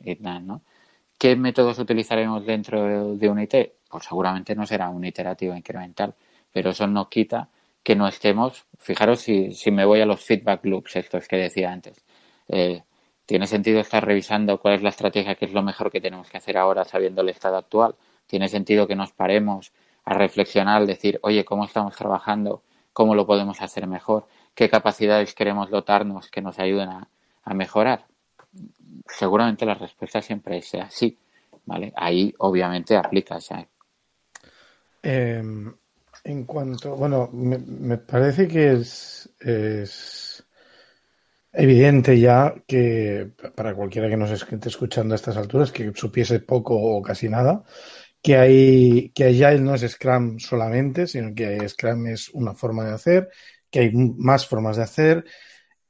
¿Qué 1.18 1.36
métodos 1.36 1.78
utilizaremos 1.80 2.46
dentro 2.46 3.16
de 3.16 3.30
un 3.30 3.40
IT? 3.40 3.74
Pues 3.90 4.06
seguramente 4.06 4.56
no 4.56 4.66
será 4.66 4.90
un 4.90 5.04
iterativo 5.04 5.56
incremental, 5.56 6.16
pero 6.52 6.72
eso 6.72 6.88
no 6.88 7.10
quita 7.10 7.50
que 7.84 7.96
no 7.96 8.08
estemos, 8.08 8.66
fijaros 8.78 9.22
si, 9.22 9.52
si 9.54 9.72
me 9.72 9.86
voy 9.86 10.02
a 10.02 10.06
los 10.06 10.22
feedback 10.24 10.66
loops, 10.66 10.96
estos 10.96 11.28
que 11.28 11.36
decía 11.36 11.72
antes. 11.72 12.04
Eh, 12.48 12.84
¿Tiene 13.26 13.48
sentido 13.48 13.80
estar 13.80 14.06
revisando 14.06 14.60
cuál 14.60 14.76
es 14.76 14.82
la 14.82 14.90
estrategia, 14.90 15.36
qué 15.36 15.46
es 15.46 15.54
lo 15.54 15.64
mejor 15.64 15.92
que 15.92 16.02
tenemos 16.02 16.30
que 16.30 16.38
hacer 16.38 16.58
ahora 16.58 16.86
sabiendo 16.86 17.22
el 17.22 17.30
estado 17.30 17.58
actual? 17.58 17.96
¿Tiene 18.28 18.50
sentido 18.50 18.88
que 18.88 18.96
nos 18.96 19.12
paremos 19.14 19.72
a 20.04 20.14
reflexionar, 20.14 20.86
decir, 20.86 21.20
oye, 21.24 21.46
¿cómo 21.46 21.66
estamos 21.66 21.96
trabajando? 21.96 22.64
¿Cómo 22.94 23.16
lo 23.16 23.26
podemos 23.26 23.62
hacer 23.62 23.88
mejor? 23.88 24.28
¿Qué 24.54 24.70
capacidades 24.70 25.34
queremos 25.34 25.70
dotarnos 25.70 26.30
que 26.30 26.42
nos 26.42 26.60
ayuden 26.60 26.90
a, 26.90 27.08
mejorar? 27.54 28.06
Seguramente 29.08 29.66
la 29.66 29.76
respuesta 29.76 30.22
siempre 30.22 30.62
sea 30.62 30.90
sí, 30.90 31.18
¿vale? 31.66 31.94
Ahí 31.96 32.34
obviamente 32.38 32.96
aplica. 32.96 33.40
Em, 35.04 35.74
en 36.24 36.44
cuanto, 36.46 36.96
bueno, 36.96 37.30
me, 37.32 37.98
parece 37.98 38.48
que 38.48 38.74
es, 38.74 39.30
es, 39.40 40.46
evidente 41.54 42.20
ya 42.20 42.54
que 42.68 43.32
para 43.56 43.76
cualquiera 43.76 44.10
que 44.10 44.18
nos 44.18 44.32
esté 44.32 44.70
escuchando 44.70 45.14
a 45.14 45.16
estas 45.16 45.38
alturas, 45.38 45.72
que 45.72 45.92
supiese 45.96 46.40
poco 46.40 46.76
o 46.76 47.02
casi 47.02 47.30
nada, 47.30 47.64
que 48.22 48.38
hay 48.38 49.10
que 49.12 49.26
Agile 49.26 49.62
no 49.62 49.76
es 49.76 49.82
Scrum 49.90 50.40
solamente, 50.40 51.08
sino 51.08 51.34
que 51.34 51.68
Scrum 51.68 52.08
es 52.08 52.30
una 52.30 52.54
forma 52.54 52.86
de 52.86 52.94
hacer, 52.94 53.30
que 53.70 53.80
hay 53.82 53.92
más 53.94 54.48
formas 54.48 54.78
de 54.78 54.84
hacer. 54.84 55.26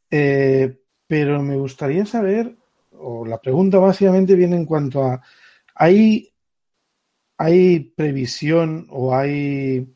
Eh, 0.09 0.77
pero 1.07 1.41
me 1.43 1.57
gustaría 1.57 2.05
saber, 2.05 2.55
o 2.91 3.25
la 3.25 3.41
pregunta 3.41 3.79
básicamente 3.79 4.35
viene 4.35 4.55
en 4.57 4.65
cuanto 4.65 5.03
a, 5.03 5.21
¿hay, 5.75 6.33
hay 7.37 7.79
previsión 7.95 8.87
o 8.89 9.15
hay 9.15 9.93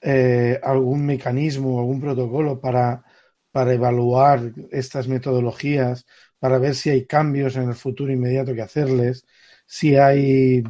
eh, 0.00 0.60
algún 0.62 1.06
mecanismo, 1.06 1.78
algún 1.80 2.00
protocolo 2.00 2.60
para, 2.60 3.04
para 3.52 3.72
evaluar 3.74 4.52
estas 4.70 5.08
metodologías, 5.08 6.06
para 6.38 6.58
ver 6.58 6.74
si 6.74 6.90
hay 6.90 7.06
cambios 7.06 7.56
en 7.56 7.68
el 7.68 7.74
futuro 7.74 8.12
inmediato 8.12 8.54
que 8.54 8.62
hacerles, 8.62 9.26
si 9.66 9.96
hay 9.96 10.64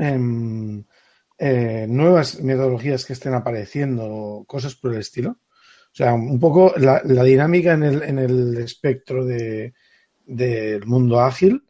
em, 0.00 0.84
eh, 1.38 1.86
nuevas 1.88 2.40
metodologías 2.42 3.04
que 3.04 3.12
estén 3.12 3.34
apareciendo, 3.34 4.44
cosas 4.46 4.74
por 4.74 4.92
el 4.92 5.00
estilo. 5.00 5.30
O 5.92 5.94
sea, 5.94 6.14
un 6.14 6.38
poco 6.38 6.74
la, 6.76 7.02
dinámica 7.02 7.72
en 7.72 7.82
el, 7.82 8.02
en 8.02 8.18
el 8.18 8.58
espectro 8.58 9.24
de, 9.24 9.74
del 10.24 10.86
mundo 10.86 11.20
ágil 11.20 11.64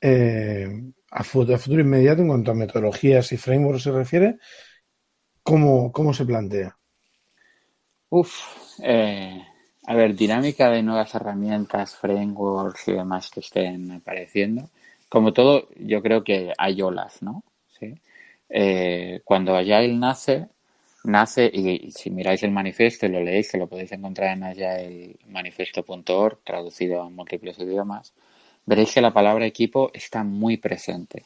eh, 0.00 0.68
a, 1.10 1.24
futuro, 1.24 1.58
futuro, 1.58 1.82
inmediato 1.82 2.22
en 2.22 2.28
cuanto 2.28 2.50
a 2.50 2.54
metodologías 2.54 3.32
y 3.32 3.36
frameworks 3.36 3.82
se 3.82 3.92
refiere, 3.92 4.38
¿cómo, 5.42 5.92
cómo 5.92 6.14
se 6.14 6.24
plantea? 6.24 6.76
Uf, 8.10 8.78
eh, 8.82 9.42
a 9.86 9.94
ver, 9.94 10.14
dinámica 10.14 10.70
de 10.70 10.82
nuevas 10.82 11.14
herramientas, 11.14 11.96
frameworks 11.96 12.88
y 12.88 12.92
demás 12.92 13.30
que 13.30 13.40
estén 13.40 13.90
apareciendo. 13.90 14.70
Como 15.08 15.32
todo, 15.32 15.68
yo 15.76 16.02
creo 16.02 16.24
que 16.24 16.52
hay 16.56 16.80
olas, 16.80 17.22
¿no? 17.22 17.42
¿Sí? 17.78 17.94
Eh, 18.48 19.20
cuando 19.24 19.54
Agile 19.56 19.94
nace, 19.94 20.48
nace, 21.04 21.50
y, 21.52 21.90
si 21.92 22.10
miráis 22.10 22.42
el 22.42 22.50
manifiesto 22.50 23.06
y 23.06 23.10
lo 23.10 23.20
leéis, 23.20 23.50
que 23.50 23.58
lo 23.58 23.66
podéis 23.66 23.92
encontrar 23.92 24.36
en 24.36 24.44
agilemanifiesto.org, 24.44 26.38
traducido 26.44 27.02
a 27.02 27.10
múltiples 27.10 27.58
idiomas, 27.58 28.14
veréis 28.66 28.94
que 28.94 29.00
la 29.00 29.12
palabra 29.12 29.46
equipo 29.46 29.90
está 29.94 30.24
muy 30.24 30.56
presente. 30.56 31.24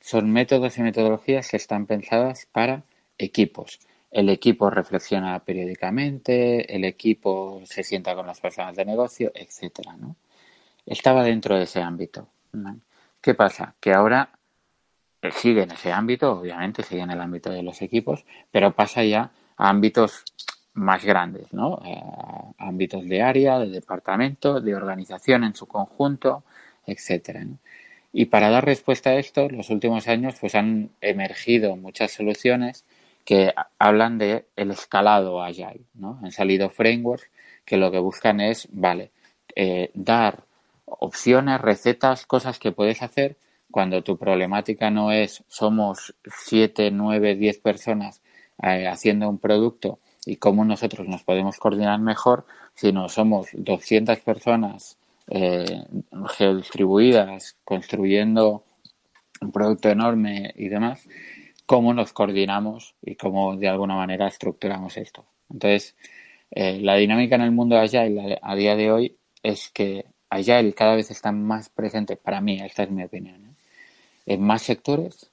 Son 0.00 0.30
métodos 0.30 0.76
y 0.78 0.82
metodologías 0.82 1.48
que 1.48 1.56
están 1.56 1.86
pensadas 1.86 2.46
para 2.52 2.82
equipos. 3.18 3.80
El 4.10 4.28
equipo 4.28 4.68
reflexiona 4.68 5.38
periódicamente, 5.44 6.74
el 6.74 6.84
equipo 6.84 7.62
se 7.64 7.82
sienta 7.82 8.14
con 8.14 8.26
las 8.26 8.40
personas 8.40 8.76
de 8.76 8.84
negocio, 8.84 9.32
etcétera, 9.34 9.96
¿no? 9.96 10.16
Estaba 10.84 11.22
dentro 11.22 11.56
de 11.56 11.64
ese 11.64 11.80
ámbito. 11.80 12.28
¿Qué 13.22 13.34
pasa? 13.34 13.74
Que 13.80 13.92
ahora 13.94 14.30
sigue 15.30 15.62
en 15.62 15.70
ese 15.70 15.92
ámbito, 15.92 16.32
obviamente 16.40 16.82
sigue 16.82 17.02
en 17.02 17.10
el 17.10 17.20
ámbito 17.20 17.50
de 17.50 17.62
los 17.62 17.80
equipos, 17.82 18.24
pero 18.50 18.72
pasa 18.72 19.04
ya 19.04 19.30
a 19.56 19.68
ámbitos 19.68 20.24
más 20.74 21.04
grandes, 21.04 21.52
¿no? 21.52 21.80
Eh, 21.84 22.02
ámbitos 22.58 23.06
de 23.06 23.22
área, 23.22 23.58
de 23.58 23.68
departamento, 23.68 24.60
de 24.60 24.74
organización 24.74 25.44
en 25.44 25.54
su 25.54 25.66
conjunto, 25.66 26.44
etcétera. 26.86 27.44
Y 28.12 28.26
para 28.26 28.50
dar 28.50 28.64
respuesta 28.64 29.10
a 29.10 29.14
esto, 29.16 29.48
los 29.48 29.70
últimos 29.70 30.08
años 30.08 30.34
pues 30.40 30.54
han 30.54 30.90
emergido 31.00 31.76
muchas 31.76 32.12
soluciones 32.12 32.84
que 33.24 33.54
hablan 33.78 34.18
de 34.18 34.46
el 34.56 34.70
escalado 34.70 35.42
agile, 35.42 35.84
¿no? 35.94 36.18
Han 36.22 36.32
salido 36.32 36.70
frameworks 36.70 37.30
que 37.64 37.76
lo 37.76 37.90
que 37.90 37.98
buscan 37.98 38.40
es, 38.40 38.68
vale, 38.72 39.12
eh, 39.54 39.90
dar 39.94 40.44
opciones, 40.84 41.60
recetas, 41.60 42.26
cosas 42.26 42.58
que 42.58 42.72
puedes 42.72 43.02
hacer 43.02 43.36
cuando 43.72 44.04
tu 44.04 44.16
problemática 44.16 44.90
no 44.90 45.10
es 45.10 45.42
somos 45.48 46.14
siete, 46.44 46.92
nueve, 46.92 47.34
diez 47.34 47.58
personas 47.58 48.22
eh, 48.62 48.86
haciendo 48.86 49.28
un 49.28 49.38
producto 49.38 49.98
y 50.24 50.36
cómo 50.36 50.64
nosotros 50.64 51.08
nos 51.08 51.24
podemos 51.24 51.58
coordinar 51.58 51.98
mejor, 51.98 52.46
sino 52.74 53.08
somos 53.08 53.48
200 53.52 54.20
personas 54.20 54.98
eh, 55.28 55.84
geodistribuidas 56.36 57.56
construyendo 57.64 58.64
un 59.40 59.50
producto 59.50 59.88
enorme 59.88 60.52
y 60.56 60.68
demás, 60.68 61.08
cómo 61.66 61.94
nos 61.94 62.12
coordinamos 62.12 62.94
y 63.02 63.16
cómo 63.16 63.56
de 63.56 63.68
alguna 63.68 63.96
manera 63.96 64.28
estructuramos 64.28 64.96
esto. 64.96 65.24
Entonces, 65.50 65.96
eh, 66.50 66.78
la 66.80 66.96
dinámica 66.96 67.36
en 67.36 67.42
el 67.42 67.50
mundo 67.50 67.76
de 67.76 67.82
Agile 67.82 68.38
a, 68.40 68.54
día 68.54 68.76
de 68.76 68.92
hoy 68.92 69.16
es 69.42 69.70
que 69.70 70.06
Agile 70.30 70.74
cada 70.74 70.94
vez 70.94 71.10
está 71.10 71.32
más 71.32 71.68
presente, 71.68 72.16
para 72.16 72.40
mí, 72.40 72.60
esta 72.60 72.84
es 72.84 72.90
mi 72.90 73.02
opinión, 73.02 73.51
en 74.26 74.42
más 74.42 74.62
sectores, 74.62 75.30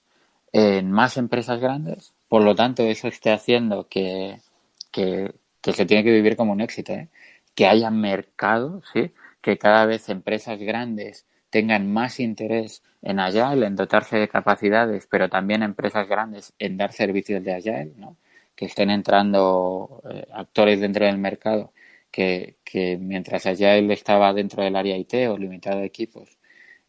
en 0.52 0.92
más 0.92 1.18
empresas 1.18 1.60
grandes. 1.60 2.14
Por 2.28 2.44
lo 2.44 2.56
tanto, 2.56 2.84
eso 2.84 3.08
esté 3.08 3.32
haciendo 3.32 3.88
que, 3.88 4.40
que, 4.92 5.34
se 5.64 5.86
tiene 5.86 6.04
que 6.04 6.12
vivir 6.12 6.36
como 6.36 6.54
un 6.54 6.62
éxito, 6.62 6.94
¿eh? 6.94 7.10
que 7.56 7.68
haya 7.68 7.90
mercado, 7.90 8.82
¿sí? 8.94 9.12
que 9.42 9.58
cada 9.58 9.86
vez 9.86 10.10
empresas 10.10 10.60
grandes 10.60 11.26
tengan 11.50 11.92
más 11.92 12.20
interés 12.20 12.84
en 13.02 13.20
Agile, 13.20 13.66
en 13.66 13.76
dotarse 13.76 14.18
de 14.18 14.28
capacidades, 14.28 15.08
pero 15.10 15.30
también 15.30 15.64
empresas 15.64 16.08
grandes 16.08 16.54
en 16.60 16.78
dar 16.78 16.92
servicios 16.94 17.44
de 17.44 17.54
Agile, 17.54 17.94
¿no? 17.98 18.18
que 18.56 18.66
estén 18.66 18.90
entrando 18.90 20.02
eh, 20.12 20.28
actores 20.34 20.80
dentro 20.82 21.06
del 21.06 21.18
mercado 21.18 21.72
que, 22.12 22.56
que 22.64 22.98
mientras 22.98 23.46
Agile 23.46 23.94
estaba 23.94 24.34
dentro 24.34 24.64
del 24.64 24.76
área 24.76 24.98
IT 24.98 25.14
o 25.30 25.38
limitado 25.38 25.80
a 25.80 25.86
equipos, 25.86 26.39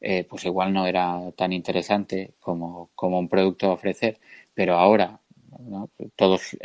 eh, 0.00 0.24
pues 0.28 0.44
igual 0.44 0.72
no 0.72 0.86
era 0.86 1.30
tan 1.36 1.52
interesante 1.52 2.34
como, 2.40 2.90
como 2.94 3.18
un 3.18 3.28
producto 3.28 3.66
a 3.66 3.74
ofrecer, 3.74 4.18
pero 4.54 4.76
ahora 4.76 5.20
todos 6.16 6.56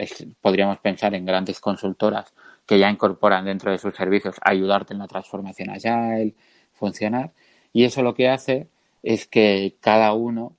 podríamos 0.42 0.80
pensar 0.80 1.14
en 1.16 1.26
grandes 1.26 1.60
consultoras 1.60 2.34
que 2.66 2.80
ya 2.80 2.90
incorporan 2.90 3.46
dentro 3.46 3.72
de 3.72 3.78
sus 3.78 3.96
servicios 3.96 4.36
ayudarte 4.42 4.94
en 4.94 5.00
la 5.00 5.08
transformación 5.08 5.70
agile, 5.70 6.36
funcionar, 6.74 7.32
y 7.74 7.84
eso 7.84 8.02
lo 8.02 8.14
que 8.14 8.30
hace 8.30 8.70
es 9.04 9.28
que 9.28 9.76
cada 9.80 10.14
uno, 10.14 10.56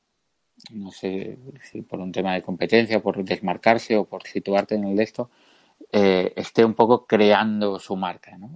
no 0.71 0.91
sé 0.93 1.39
si 1.63 1.83
por 1.83 2.01
un 2.01 2.13
tema 2.13 2.35
de 2.35 2.43
competencia, 2.43 3.01
por 3.03 3.25
desmarcarse 3.25 3.97
o 3.97 4.05
por 4.05 4.25
situarte 4.25 4.75
en 4.77 4.85
el 4.85 4.97
de 4.97 5.03
esto, 5.03 5.31
eh, 5.93 6.33
esté 6.37 6.65
un 6.65 6.75
poco 6.75 7.07
creando 7.07 7.79
su 7.79 7.97
marca, 7.97 8.37
¿no? 8.39 8.55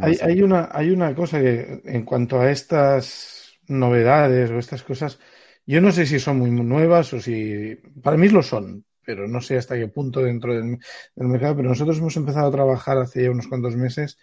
Hay, 0.00 0.18
hay, 0.22 0.42
una, 0.42 0.68
hay 0.72 0.90
una 0.90 1.14
cosa 1.14 1.40
que 1.40 1.80
en 1.84 2.04
cuanto 2.04 2.40
a 2.40 2.50
estas 2.50 3.58
novedades 3.66 4.50
o 4.50 4.58
estas 4.58 4.82
cosas, 4.82 5.18
yo 5.66 5.80
no 5.80 5.92
sé 5.92 6.06
si 6.06 6.18
son 6.18 6.38
muy 6.38 6.50
nuevas 6.50 7.12
o 7.12 7.20
si 7.20 7.76
para 8.02 8.16
mí 8.16 8.28
lo 8.28 8.42
son, 8.42 8.84
pero 9.04 9.26
no 9.26 9.40
sé 9.40 9.56
hasta 9.56 9.76
qué 9.76 9.88
punto 9.88 10.20
dentro 10.20 10.54
del, 10.54 10.78
mercado. 11.16 11.56
Pero 11.56 11.68
nosotros 11.68 11.98
hemos 11.98 12.16
empezado 12.16 12.48
a 12.48 12.52
trabajar 12.52 12.98
hace 12.98 13.24
ya 13.24 13.30
unos 13.30 13.48
cuantos 13.48 13.76
meses 13.76 14.18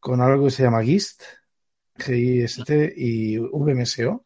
con 0.00 0.20
algo 0.20 0.46
que 0.46 0.50
se 0.50 0.62
llama 0.62 0.82
GIST, 0.82 1.22
GIST 1.98 2.70
y 2.96 3.38
VMSO, 3.38 4.24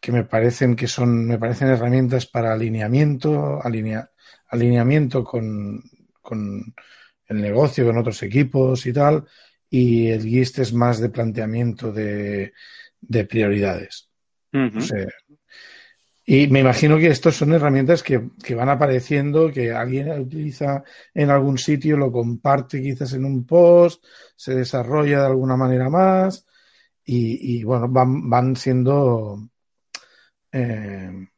que 0.00 0.12
me 0.12 0.24
parecen 0.24 0.76
que 0.76 0.86
son, 0.86 1.26
me 1.26 1.38
parecen 1.38 1.68
herramientas 1.68 2.26
para 2.26 2.52
alineamiento, 2.52 3.60
alineamiento 4.48 5.24
con, 5.24 5.82
con 6.20 6.74
el 7.26 7.40
negocio, 7.40 7.86
con 7.86 7.98
otros 7.98 8.22
equipos 8.22 8.86
y 8.86 8.92
tal 8.92 9.26
y 9.68 10.08
el 10.08 10.22
GIST 10.22 10.60
es 10.60 10.72
más 10.72 11.00
de 11.00 11.08
planteamiento 11.08 11.92
de, 11.92 12.52
de 13.00 13.24
prioridades. 13.24 14.08
Y 16.28 16.48
me 16.48 16.58
imagino 16.58 16.98
que 16.98 17.06
estos 17.06 17.36
son 17.36 17.52
herramientas 17.52 18.02
que, 18.02 18.18
van 18.54 18.68
apareciendo, 18.68 19.52
que 19.52 19.70
alguien 19.70 20.10
utiliza 20.20 20.82
en 21.14 21.30
algún 21.30 21.56
sitio, 21.56 21.96
lo 21.96 22.10
comparte 22.10 22.82
quizás 22.82 23.12
en 23.12 23.24
un 23.24 23.46
post, 23.46 24.04
se 24.34 24.52
desarrolla 24.56 25.20
de 25.20 25.26
alguna 25.26 25.56
manera 25.56 25.88
más 25.88 26.44
y, 27.04 27.62
bueno, 27.62 27.88
van, 27.88 28.28
van 28.28 28.56
siendo 28.56 29.38
eh, 30.50 31.28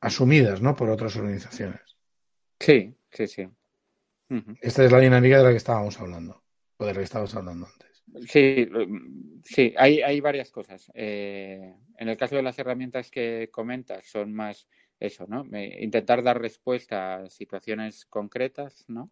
asumidas 0.00 0.62
¿no? 0.62 0.76
por 0.76 0.90
otras 0.90 1.16
organizaciones. 1.16 1.96
Sí, 2.60 2.94
sí, 3.10 3.26
sí. 3.26 3.48
Esta 4.60 4.84
es 4.84 4.92
la 4.92 5.00
dinámica 5.00 5.38
de 5.38 5.42
la 5.42 5.50
que 5.50 5.56
estábamos 5.56 5.98
hablando, 5.98 6.44
de 6.86 6.92
la 6.92 6.98
que 6.98 7.04
estábamos 7.04 7.34
hablando 7.34 7.66
antes. 7.66 7.90
Sí, 8.28 8.68
sí, 9.44 9.74
hay, 9.76 10.02
hay 10.02 10.20
varias 10.20 10.50
cosas. 10.50 10.90
Eh, 10.94 11.74
en 11.96 12.08
el 12.08 12.16
caso 12.16 12.36
de 12.36 12.42
las 12.42 12.58
herramientas 12.58 13.10
que 13.10 13.48
comentas, 13.52 14.06
son 14.06 14.32
más 14.32 14.66
eso, 14.98 15.26
¿no? 15.28 15.46
Intentar 15.78 16.22
dar 16.22 16.40
respuesta 16.40 17.16
a 17.16 17.30
situaciones 17.30 18.04
concretas, 18.06 18.84
¿no? 18.88 19.10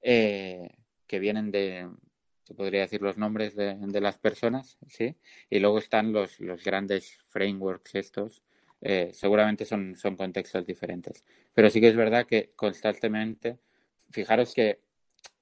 Eh, 0.00 0.68
que 1.06 1.18
vienen 1.18 1.50
de, 1.50 1.88
se 2.44 2.54
podría 2.54 2.82
decir 2.82 3.02
los 3.02 3.18
nombres 3.18 3.54
de, 3.56 4.00
las 4.00 4.18
personas, 4.18 4.78
¿sí? 4.88 5.16
Y 5.50 5.58
luego 5.58 5.78
están 5.78 6.12
los, 6.12 6.40
los 6.40 6.64
grandes 6.64 7.18
frameworks 7.28 7.94
estos, 7.94 8.42
eh, 8.80 9.10
seguramente 9.12 9.64
son, 9.64 9.96
son 9.96 10.16
contextos 10.16 10.64
diferentes. 10.64 11.24
Pero 11.52 11.68
sí 11.70 11.80
que 11.80 11.88
es 11.88 11.96
verdad 11.96 12.26
que 12.26 12.52
constantemente, 12.54 13.58
fijaros 14.10 14.54
que 14.54 14.80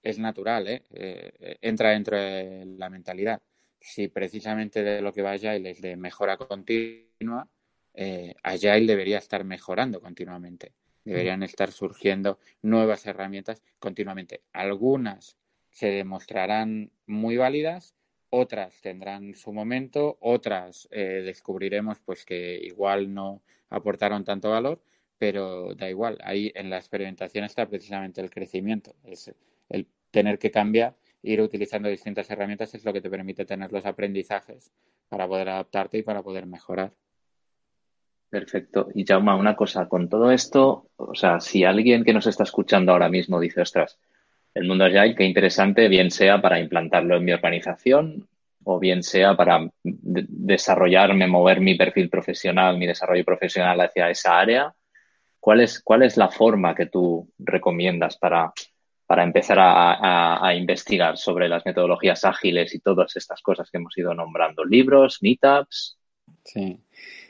es 0.07 0.19
natural, 0.21 0.69
¿eh? 0.69 0.83
¿eh? 0.91 1.59
entra 1.61 1.91
dentro 1.91 2.17
de 2.17 2.65
la 2.79 2.89
mentalidad. 2.89 3.43
Si 3.81 4.09
precisamente 4.09 4.83
de 4.85 5.03
lo 5.03 5.13
que 5.13 5.23
va 5.23 5.33
Agile 5.33 5.71
es 5.71 5.81
de 5.81 5.97
mejora 5.97 6.37
continua, 6.37 7.49
eh, 7.93 8.35
Agile 8.43 8.87
debería 8.87 9.19
estar 9.19 9.43
mejorando 9.45 10.01
continuamente. 10.01 10.73
Deberían 11.05 11.43
estar 11.45 11.71
surgiendo 11.71 12.39
nuevas 12.63 13.07
herramientas 13.07 13.63
continuamente. 13.79 14.43
Algunas 14.53 15.37
se 15.71 15.89
demostrarán 15.89 16.91
muy 17.07 17.37
válidas, 17.37 17.95
otras 18.31 18.81
tendrán 18.81 19.35
su 19.35 19.53
momento, 19.53 20.19
otras 20.21 20.89
eh, 20.91 21.23
descubriremos 21.25 22.01
pues 22.01 22.25
que 22.25 22.59
igual 22.61 23.15
no 23.15 23.43
aportaron 23.71 24.25
tanto 24.25 24.51
valor, 24.51 24.83
pero 25.17 25.75
da 25.75 25.89
igual. 25.89 26.19
Ahí 26.23 26.51
en 26.57 26.71
la 26.71 26.79
experimentación 26.79 27.45
está 27.45 27.69
precisamente 27.69 28.21
el 28.21 28.31
crecimiento. 28.31 28.97
Es 29.05 29.33
el 29.69 29.87
tener 30.11 30.39
que 30.39 30.51
cambiar, 30.51 30.97
ir 31.23 31.41
utilizando 31.41 31.89
distintas 31.89 32.31
herramientas 32.31 32.75
es 32.75 32.85
lo 32.85 32.93
que 32.93 33.01
te 33.01 33.11
permite 33.11 33.45
tener 33.45 33.73
los 33.73 33.85
aprendizajes 33.85 34.73
para 35.09 35.27
poder 35.27 35.49
adaptarte 35.49 35.99
y 35.99 36.03
para 36.03 36.23
poder 36.23 36.47
mejorar. 36.47 36.93
Perfecto. 38.29 38.89
Y 38.95 39.05
Jauma, 39.05 39.37
una 39.37 39.55
cosa, 39.55 39.89
con 39.89 40.09
todo 40.09 40.31
esto, 40.31 40.89
o 40.97 41.15
sea, 41.15 41.41
si 41.41 41.65
alguien 41.65 42.05
que 42.05 42.13
nos 42.13 42.27
está 42.27 42.43
escuchando 42.43 42.93
ahora 42.93 43.09
mismo 43.09 43.39
dice, 43.41 43.61
ostras, 43.61 43.99
el 44.55 44.67
mundo 44.67 44.85
Agile, 44.85 45.15
qué 45.15 45.25
interesante, 45.25 45.89
bien 45.89 46.11
sea 46.11 46.41
para 46.41 46.59
implantarlo 46.59 47.17
en 47.17 47.25
mi 47.25 47.33
organización 47.33 48.29
o 48.65 48.81
bien 48.81 49.03
sea 49.05 49.37
para 49.37 49.71
desarrollarme, 49.85 51.29
mover 51.29 51.61
mi 51.61 51.77
perfil 51.77 52.11
profesional, 52.11 52.77
mi 52.77 52.87
desarrollo 52.87 53.25
profesional 53.25 53.81
hacia 53.81 54.11
esa 54.11 54.41
área, 54.41 54.75
¿cuál 55.39 55.61
es, 55.61 55.81
cuál 55.81 56.03
es 56.03 56.17
la 56.17 56.29
forma 56.31 56.75
que 56.75 56.87
tú 56.87 57.31
recomiendas 57.39 58.17
para 58.17 58.53
para 59.07 59.23
empezar 59.23 59.59
a, 59.61 60.55
investigar 60.57 61.17
sobre 61.17 61.49
las 61.49 61.65
metodologías 61.65 62.25
ágiles 62.25 62.75
y 62.75 62.81
todas 62.81 63.17
estas 63.17 63.41
cosas 63.41 63.71
que 63.71 63.79
hemos 63.79 63.97
ido 63.97 64.15
nombrando. 64.15 64.65
Libros, 64.65 65.19
meetups. 65.23 65.99
Sí. 66.45 66.81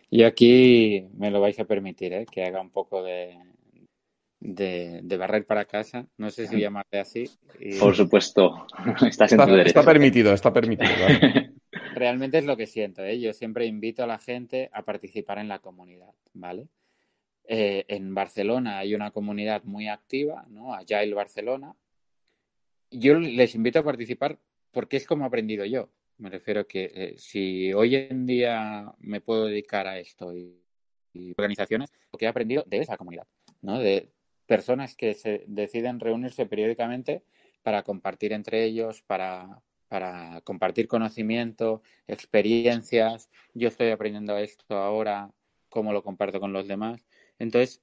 Y 0.08 0.22
aquí 0.22 1.06
me 1.18 1.30
lo 1.30 1.40
vais 1.40 1.58
a 1.60 1.64
permitir, 1.64 2.12
¿eh? 2.14 2.26
que 2.30 2.44
haga 2.44 2.60
un 2.60 2.70
poco 2.70 3.02
de, 3.02 3.36
de, 4.40 5.16
barrer 5.18 5.44
para 5.46 5.66
casa. 5.66 6.06
No 6.16 6.30
sé 6.30 6.46
si 6.46 6.58
llamarle 6.58 6.98
así. 6.98 7.24
Por 7.78 7.94
supuesto. 7.94 8.66
está, 9.06 9.26
está, 9.26 9.82
permitido, 9.82 10.32
está 10.32 10.52
permitido. 10.52 10.90
Realmente 11.94 12.38
es 12.38 12.44
lo 12.44 12.56
que 12.56 12.66
siento. 12.66 13.02
¿eh? 13.02 13.20
Yo 13.20 13.34
siempre 13.34 13.66
invito 13.66 14.02
a 14.02 14.06
la 14.06 14.18
gente 14.18 14.70
a 14.72 14.82
participar 14.82 15.38
en 15.38 15.48
la 15.48 15.58
comunidad, 15.58 16.12
¿vale? 16.32 16.68
Eh, 17.48 17.84
en 17.88 18.12
Barcelona 18.14 18.78
hay 18.78 18.94
una 18.94 19.12
comunidad 19.12 19.62
muy 19.64 19.88
activa, 19.88 20.44
¿no? 20.48 20.74
Agile 20.74 21.14
Barcelona. 21.14 21.76
Yo 22.90 23.18
les 23.18 23.54
invito 23.54 23.78
a 23.78 23.84
participar 23.84 24.38
porque 24.72 24.96
es 24.96 25.06
como 25.06 25.24
he 25.24 25.26
aprendido 25.28 25.64
yo. 25.64 25.88
Me 26.18 26.30
refiero 26.30 26.66
que 26.66 26.90
eh, 26.94 27.14
si 27.18 27.72
hoy 27.72 27.94
en 27.94 28.26
día 28.26 28.92
me 28.98 29.20
puedo 29.20 29.46
dedicar 29.46 29.86
a 29.86 29.98
esto 29.98 30.34
y, 30.34 30.62
organizaciones, 31.38 31.92
lo 32.12 32.18
que 32.18 32.26
he 32.26 32.28
aprendido 32.28 32.64
de 32.66 32.78
esa 32.78 32.96
comunidad, 32.98 33.26
¿no? 33.62 33.78
De 33.78 34.10
personas 34.46 34.96
que 34.96 35.14
se 35.14 35.44
deciden 35.46 35.98
reunirse 35.98 36.46
periódicamente 36.46 37.22
para 37.62 37.82
compartir 37.82 38.32
entre 38.32 38.64
ellos, 38.64 39.02
para, 39.02 39.62
para 39.88 40.42
compartir 40.42 40.88
conocimiento, 40.88 41.82
experiencias. 42.06 43.30
Yo 43.54 43.68
estoy 43.68 43.90
aprendiendo 43.90 44.36
esto 44.36 44.76
ahora, 44.76 45.32
cómo 45.70 45.92
lo 45.92 46.02
comparto 46.02 46.38
con 46.38 46.52
los 46.52 46.68
demás. 46.68 47.06
Entonces, 47.38 47.82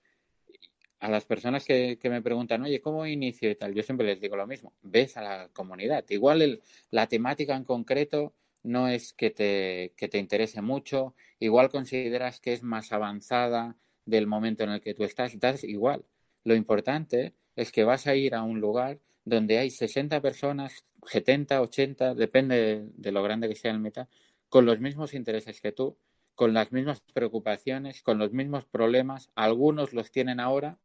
a 1.00 1.10
las 1.10 1.26
personas 1.26 1.66
que, 1.66 2.00
me 2.04 2.22
preguntan, 2.22 2.64
oye, 2.64 2.80
¿cómo 2.82 3.06
inicio 3.06 3.52
y 3.52 3.56
tal? 3.56 3.74
Yo 3.74 3.84
siempre 3.84 4.08
les 4.08 4.22
digo 4.22 4.38
lo 4.38 4.48
mismo, 4.48 4.74
ves 4.82 5.18
a 5.18 5.22
la 5.22 5.50
comunidad. 5.50 6.06
Igual 6.10 6.62
la 6.92 7.08
temática 7.08 7.56
en 7.56 7.66
concreto 7.66 8.34
no 8.64 8.88
es 8.88 9.12
que 9.12 9.30
te, 9.30 9.94
que 9.98 10.08
te 10.08 10.18
interese 10.18 10.62
mucho, 10.62 11.14
igual 11.40 11.70
consideras 11.70 12.40
que 12.40 12.54
es 12.54 12.64
más 12.64 12.94
avanzada 12.94 13.76
del 14.06 14.28
momento 14.28 14.64
en 14.64 14.70
el 14.70 14.82
que 14.82 14.94
tú 14.94 15.04
estás, 15.04 15.34
estás 15.34 15.66
igual. 15.66 16.06
Lo 16.46 16.56
importante 16.56 17.34
es 17.56 17.72
que 17.72 17.84
vas 17.84 18.08
a 18.08 18.16
ir 18.16 18.34
a 18.36 18.44
un 18.44 18.62
lugar 18.62 19.00
donde 19.26 19.58
hay 19.58 19.70
60 19.72 20.22
personas, 20.22 20.86
70, 21.06 21.62
80, 21.62 22.16
depende 22.16 22.88
de 22.96 23.12
lo 23.12 23.24
grande 23.24 23.50
que 23.50 23.56
sea 23.56 23.72
el 23.72 23.80
meta, 23.80 24.08
con 24.50 24.66
los 24.66 24.80
mismos 24.80 25.14
intereses 25.14 25.60
que 25.62 25.72
tú, 25.72 25.98
con 26.36 26.54
las 26.54 26.72
mismas 26.72 27.02
preocupaciones, 27.14 28.02
con 28.02 28.18
los 28.18 28.32
mismos 28.32 28.66
problemas. 28.66 29.30
Algunos 29.36 29.94
los 29.94 30.12
tienen 30.12 30.40
ahora, 30.40 30.80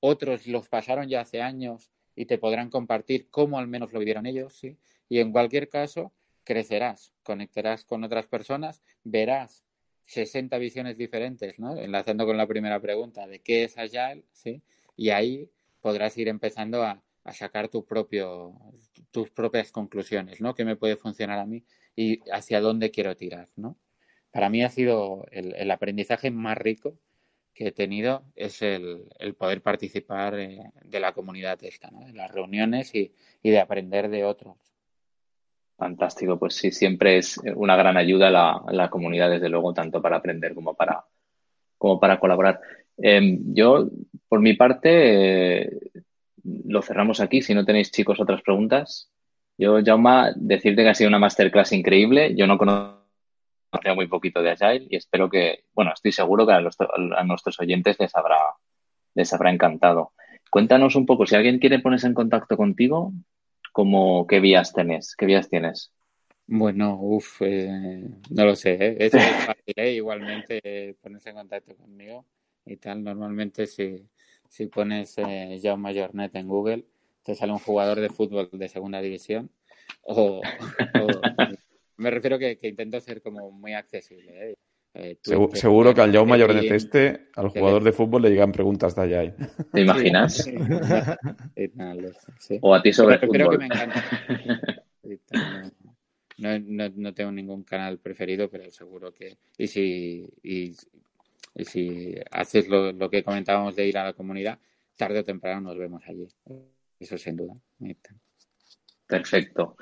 otros 0.00 0.46
los 0.46 0.68
pasaron 0.68 1.08
ya 1.08 1.20
hace 1.20 1.42
años 1.42 1.90
y 2.14 2.26
te 2.26 2.38
podrán 2.38 2.70
compartir 2.70 3.28
cómo 3.30 3.58
al 3.58 3.68
menos 3.68 3.92
lo 3.92 3.98
vivieron 3.98 4.26
ellos, 4.26 4.54
¿sí? 4.54 4.78
Y 5.08 5.20
en 5.20 5.32
cualquier 5.32 5.68
caso, 5.68 6.12
crecerás, 6.44 7.12
conectarás 7.22 7.84
con 7.84 8.04
otras 8.04 8.26
personas, 8.26 8.82
verás 9.04 9.64
60 10.06 10.56
visiones 10.58 10.96
diferentes, 10.96 11.58
¿no? 11.58 11.76
Enlazando 11.76 12.26
con 12.26 12.36
la 12.36 12.46
primera 12.46 12.80
pregunta 12.80 13.26
de 13.26 13.40
qué 13.40 13.64
es 13.64 13.76
Agile, 13.76 14.24
¿sí? 14.32 14.62
Y 14.96 15.10
ahí 15.10 15.50
podrás 15.80 16.16
ir 16.16 16.28
empezando 16.28 16.82
a, 16.82 17.02
sacar 17.32 17.68
tu 17.68 17.84
propio, 17.84 18.54
tus 19.10 19.30
propias 19.30 19.72
conclusiones, 19.72 20.40
¿no? 20.40 20.54
¿Qué 20.54 20.64
me 20.64 20.76
puede 20.76 20.96
funcionar 20.96 21.40
a 21.40 21.44
mí 21.44 21.64
y 21.96 22.20
hacia 22.30 22.60
dónde 22.60 22.92
quiero 22.92 23.16
tirar, 23.16 23.48
¿no? 23.56 23.76
Para 24.36 24.50
mí 24.50 24.62
ha 24.62 24.68
sido 24.68 25.24
el, 25.30 25.70
aprendizaje 25.70 26.30
más 26.30 26.58
rico 26.58 26.98
que 27.54 27.68
he 27.68 27.72
tenido 27.72 28.22
es 28.34 28.60
el, 28.60 29.06
poder 29.38 29.62
participar 29.62 30.38
eh, 30.38 30.60
de 30.84 31.00
la 31.00 31.12
comunidad 31.12 31.58
esta, 31.64 31.90
¿no? 31.90 32.04
de 32.04 32.12
las 32.12 32.30
reuniones 32.30 32.94
y, 32.94 33.14
de 33.42 33.58
aprender 33.58 34.10
de 34.10 34.24
otros. 34.24 34.58
Fantástico, 35.78 36.38
pues 36.38 36.54
sí, 36.54 36.70
siempre 36.70 37.16
es 37.16 37.40
una 37.54 37.76
gran 37.76 37.96
ayuda 37.96 38.28
la, 38.28 38.62
la 38.72 38.90
comunidad, 38.90 39.30
desde 39.30 39.48
luego, 39.48 39.72
tanto 39.72 40.02
para 40.02 40.16
aprender 40.16 40.54
como 40.54 40.74
para, 40.74 41.02
como 41.78 41.98
para 41.98 42.20
colaborar. 42.20 42.60
Em, 42.98 43.54
yo, 43.54 43.88
por 44.28 44.40
mi 44.40 44.52
parte, 44.52 45.62
eh, 45.62 45.70
lo 46.44 46.82
cerramos 46.82 47.20
aquí. 47.20 47.40
Si 47.40 47.54
no 47.54 47.64
tenéis, 47.64 47.90
chicos, 47.90 48.20
otras 48.20 48.42
preguntas. 48.42 49.10
Yo, 49.56 49.78
Jauma, 49.82 50.34
decirte 50.36 50.82
que 50.82 50.90
ha 50.90 50.94
sido 50.94 51.08
una 51.08 51.18
masterclass 51.18 51.72
increíble. 51.72 52.34
Yo 52.36 52.46
no 52.46 52.58
conozco 52.58 52.95
conocía 53.70 53.94
muy 53.94 54.06
poquito 54.06 54.42
de 54.42 54.50
Agile 54.50 54.86
y 54.88 54.96
espero 54.96 55.28
que, 55.28 55.64
bueno, 55.74 55.92
estoy 55.92 56.12
seguro 56.12 56.46
que 56.46 56.52
a, 56.52 56.60
nuestros 57.24 57.60
oyentes 57.60 57.96
les 57.98 58.14
habrá, 58.14 58.38
les 59.14 59.32
habrá 59.32 59.50
encantado. 59.50 60.12
Cuéntanos 60.50 60.96
un 60.96 61.06
poco, 61.06 61.26
si 61.26 61.34
alguien 61.34 61.58
quiere 61.58 61.80
ponerse 61.80 62.06
en 62.06 62.14
contacto 62.14 62.56
contigo, 62.56 63.12
¿cómo, 63.72 64.26
¿qué 64.26 64.40
vías 64.40 64.72
tienes? 64.72 65.14
¿Qué 65.16 65.26
vías 65.26 65.48
tienes? 65.48 65.92
Bueno, 66.46 66.98
uff, 67.00 67.42
eh, 67.42 68.08
no 68.30 68.44
lo 68.44 68.54
sé, 68.54 68.74
¿eh? 68.74 68.96
es 69.00 69.12
fácil, 69.46 69.74
¿eh? 69.76 69.92
igualmente 69.92 70.96
ponerse 71.02 71.30
en 71.30 71.36
contacto 71.36 71.76
conmigo 71.76 72.24
y 72.64 72.76
tal. 72.76 73.02
Normalmente 73.02 73.66
si, 73.66 74.06
si 74.48 74.66
pones 74.66 75.18
eh, 75.18 75.58
Jaume 75.60 75.98
Jornet 75.98 76.34
en 76.36 76.46
Google, 76.46 76.84
te 77.24 77.34
sale 77.34 77.52
un 77.52 77.58
jugador 77.58 77.98
de 78.00 78.08
fútbol 78.08 78.48
de 78.52 78.68
segunda 78.68 79.00
división 79.00 79.50
o 80.02 80.40
me 81.96 82.10
refiero 82.10 82.38
que, 82.38 82.58
que 82.58 82.68
intento 82.68 83.00
ser 83.00 83.22
como 83.22 83.50
muy 83.50 83.72
accesible. 83.72 84.50
¿eh? 84.50 84.54
Eh, 84.98 85.18
seguro, 85.52 85.94
que 85.94 86.00
al 86.00 86.10
Yao 86.10 86.24
Mayor 86.24 86.54
de 86.54 86.74
este, 86.74 87.28
al 87.34 87.50
jugador 87.50 87.84
de 87.84 87.92
fútbol 87.92 88.22
le 88.22 88.30
llegan 88.30 88.50
preguntas 88.50 88.96
de 88.96 89.02
allá. 89.02 89.36
¿Te 89.72 89.82
imaginas? 89.82 90.48
O 92.62 92.74
a 92.74 92.80
ti 92.80 92.92
sobre 92.94 93.18
fútbol. 93.18 93.50
Que 93.50 93.58
me 93.58 93.66
encanta. 93.66 94.04
No, 96.38 96.58
no, 96.58 96.90
no, 96.94 97.14
tengo 97.14 97.32
ningún 97.32 97.62
canal 97.62 97.98
preferido, 97.98 98.50
pero 98.50 98.70
seguro 98.70 99.10
que. 99.10 99.38
Y 99.56 99.66
si. 99.68 100.28
Y 100.42 100.74
Y 101.54 101.64
si 101.64 102.14
haces 102.30 102.68
lo, 102.68 102.92
lo 102.92 103.08
que 103.08 103.22
comentábamos 103.22 103.74
de 103.74 103.86
ir 103.86 103.96
a 103.96 104.04
la 104.04 104.12
comunidad, 104.12 104.58
tarde 104.96 105.20
o 105.20 105.24
temprano 105.24 105.62
nos 105.62 105.78
vemos 105.78 106.02
allí. 106.06 106.28
Eso 107.00 107.16
sin 107.16 107.36
duda. 107.36 107.54
Perfecto. 109.06 109.76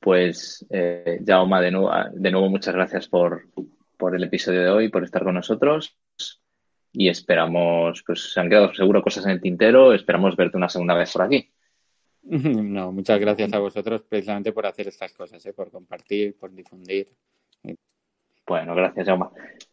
Pues, 0.00 0.66
eh, 0.70 1.20
Jaume, 1.24 1.60
de 1.60 1.70
nuevo, 1.70 1.92
de 2.12 2.30
nuevo 2.30 2.48
muchas 2.48 2.74
gracias 2.74 3.06
por, 3.06 3.48
por 3.98 4.16
el 4.16 4.24
episodio 4.24 4.62
de 4.62 4.70
hoy, 4.70 4.88
por 4.88 5.04
estar 5.04 5.22
con 5.22 5.34
nosotros. 5.34 5.96
Y 6.92 7.08
esperamos, 7.08 8.02
pues 8.04 8.32
se 8.32 8.40
han 8.40 8.48
quedado 8.48 8.74
seguro 8.74 9.02
cosas 9.02 9.26
en 9.26 9.32
el 9.32 9.40
tintero. 9.40 9.92
Esperamos 9.92 10.34
verte 10.36 10.56
una 10.56 10.68
segunda 10.68 10.94
vez 10.94 11.12
por 11.12 11.22
aquí. 11.22 11.50
No, 12.22 12.92
muchas 12.92 13.18
gracias 13.18 13.50
a 13.54 13.58
vosotros 13.58 14.02
precisamente 14.02 14.52
por 14.52 14.66
hacer 14.66 14.88
estas 14.88 15.12
cosas, 15.14 15.44
¿eh? 15.46 15.54
por 15.54 15.70
compartir, 15.70 16.36
por 16.38 16.52
difundir. 16.54 17.08
Bueno, 18.46 18.74
gracias, 18.74 19.06
Jaume. 19.06 19.26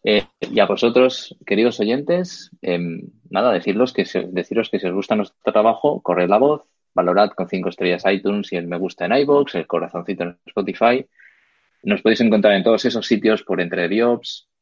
Eh, 0.04 0.24
y 0.40 0.60
a 0.60 0.66
vosotros, 0.66 1.36
queridos 1.46 1.80
oyentes, 1.80 2.52
em, 2.62 3.02
nada, 3.30 3.52
decirlos 3.52 3.92
que 3.92 4.06
deciros 4.30 4.70
que 4.70 4.80
si 4.80 4.88
os 4.88 4.94
gusta 4.94 5.16
nuestro 5.16 5.52
trabajo, 5.52 6.02
corred 6.02 6.30
la 6.30 6.38
voz, 6.38 6.62
valorad 6.98 7.30
con 7.30 7.48
cinco 7.48 7.70
estrellas 7.70 8.04
iTunes 8.12 8.52
y 8.52 8.58
el 8.58 8.68
me 8.68 8.78
gusta 8.78 9.06
en 9.06 9.14
iBox, 9.14 9.56
el 9.56 9.68
corazoncito 9.68 10.24
en 10.24 10.38
Spotify. 10.48 11.08
Nos 11.84 12.02
podéis 12.02 12.22
encontrar 12.22 12.56
en 12.56 12.64
todos 12.64 12.84
esos 12.86 13.06
sitios 13.06 13.44
por 13.44 13.62
Entre 13.62 13.88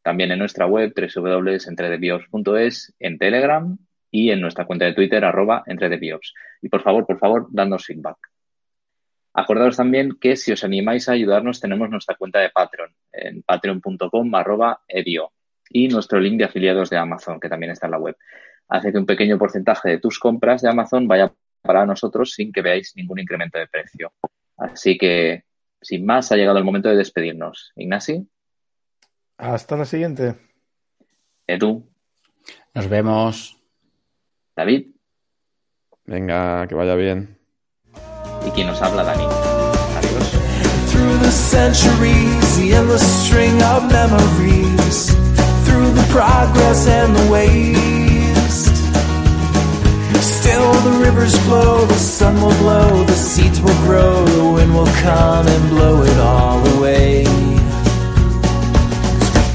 también 0.04 0.32
en 0.32 0.40
nuestra 0.40 0.68
web 0.68 0.94
www.entredebiops.es, 0.94 2.94
en 3.00 3.18
Telegram 3.18 3.78
y 4.12 4.32
en 4.32 4.42
nuestra 4.42 4.66
cuenta 4.66 4.86
de 4.86 4.94
Twitter 4.94 5.24
arroba 5.24 5.64
Entredebiops. 5.66 6.34
Y 6.62 6.70
por 6.70 6.84
favor, 6.84 7.08
por 7.08 7.18
favor, 7.18 7.48
dadnos 7.50 7.86
feedback. 7.86 8.18
Acordaos 9.34 9.78
también 9.78 10.18
que 10.20 10.36
si 10.36 10.52
os 10.52 10.64
animáis 10.64 11.10
a 11.10 11.14
ayudarnos 11.14 11.60
tenemos 11.60 11.90
nuestra 11.90 12.16
cuenta 12.16 12.40
de 12.40 12.50
Patreon 12.50 12.94
en 13.14 13.42
patreon.com 13.44 14.36
arroba 14.36 14.82
edio 14.88 15.32
y 15.70 15.88
nuestro 15.88 16.20
link 16.20 16.38
de 16.38 16.46
afiliados 16.46 16.90
de 16.90 16.98
Amazon 16.98 17.40
que 17.40 17.50
también 17.50 17.72
está 17.72 17.88
en 17.88 17.92
la 17.92 17.98
web. 17.98 18.16
Hace 18.68 18.92
que 18.92 18.98
un 18.98 19.06
pequeño 19.06 19.38
porcentaje 19.38 19.90
de 19.90 20.00
tus 20.00 20.20
compras 20.20 20.62
de 20.62 20.70
Amazon 20.70 21.08
vaya 21.08 21.34
para 21.66 21.86
nosotros 21.86 22.32
sin 22.32 22.52
que 22.52 22.62
veáis 22.62 22.94
ningún 22.96 23.20
incremento 23.20 23.58
de 23.58 23.68
precio. 23.68 24.14
Así 24.58 24.98
que, 24.98 25.44
sin 25.82 26.06
más, 26.06 26.32
ha 26.32 26.36
llegado 26.36 26.58
el 26.58 26.64
momento 26.64 26.90
de 26.90 26.96
despedirnos. 26.96 27.72
Ignasi. 27.76 28.28
Hasta 29.38 29.76
la 29.76 29.86
siguiente. 29.86 30.36
Edu. 31.48 31.86
Nos 32.74 32.88
vemos. 32.88 33.58
David. 34.56 34.88
Venga, 36.06 36.68
que 36.68 36.76
vaya 36.76 36.96
bien. 36.96 37.38
Y 38.46 38.52
quien 38.52 38.68
nos 38.68 38.82
habla, 38.82 39.04
Dani. 39.04 39.26
Adiós. 39.26 40.32
Through 40.92 41.20
the 41.20 41.32
centuries, 41.32 42.58
the 42.58 42.76
endless 42.76 43.04
string 43.26 43.62
of 43.64 43.92
memories. 43.92 45.16
Through 45.66 45.94
the 45.94 46.08
progress 46.12 46.88
and 46.88 47.16
the 47.16 47.32
waste. 47.32 47.85
Still 50.56 50.72
the 50.90 51.00
rivers 51.04 51.36
flow, 51.44 51.86
the 51.86 51.96
sun 51.96 52.36
will 52.42 52.58
blow, 52.60 53.04
the 53.04 53.12
seeds 53.12 53.60
will 53.60 53.78
grow, 53.84 54.24
the 54.24 54.54
wind 54.54 54.74
will 54.74 54.86
come 55.04 55.46
and 55.46 55.70
blow 55.70 56.02
it 56.02 56.18
all 56.18 56.66
away. 56.78 57.26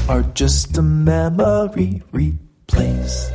Are 0.07 0.21
just 0.35 0.77
a 0.77 0.83
memory 0.83 2.03
replaced. 2.11 3.33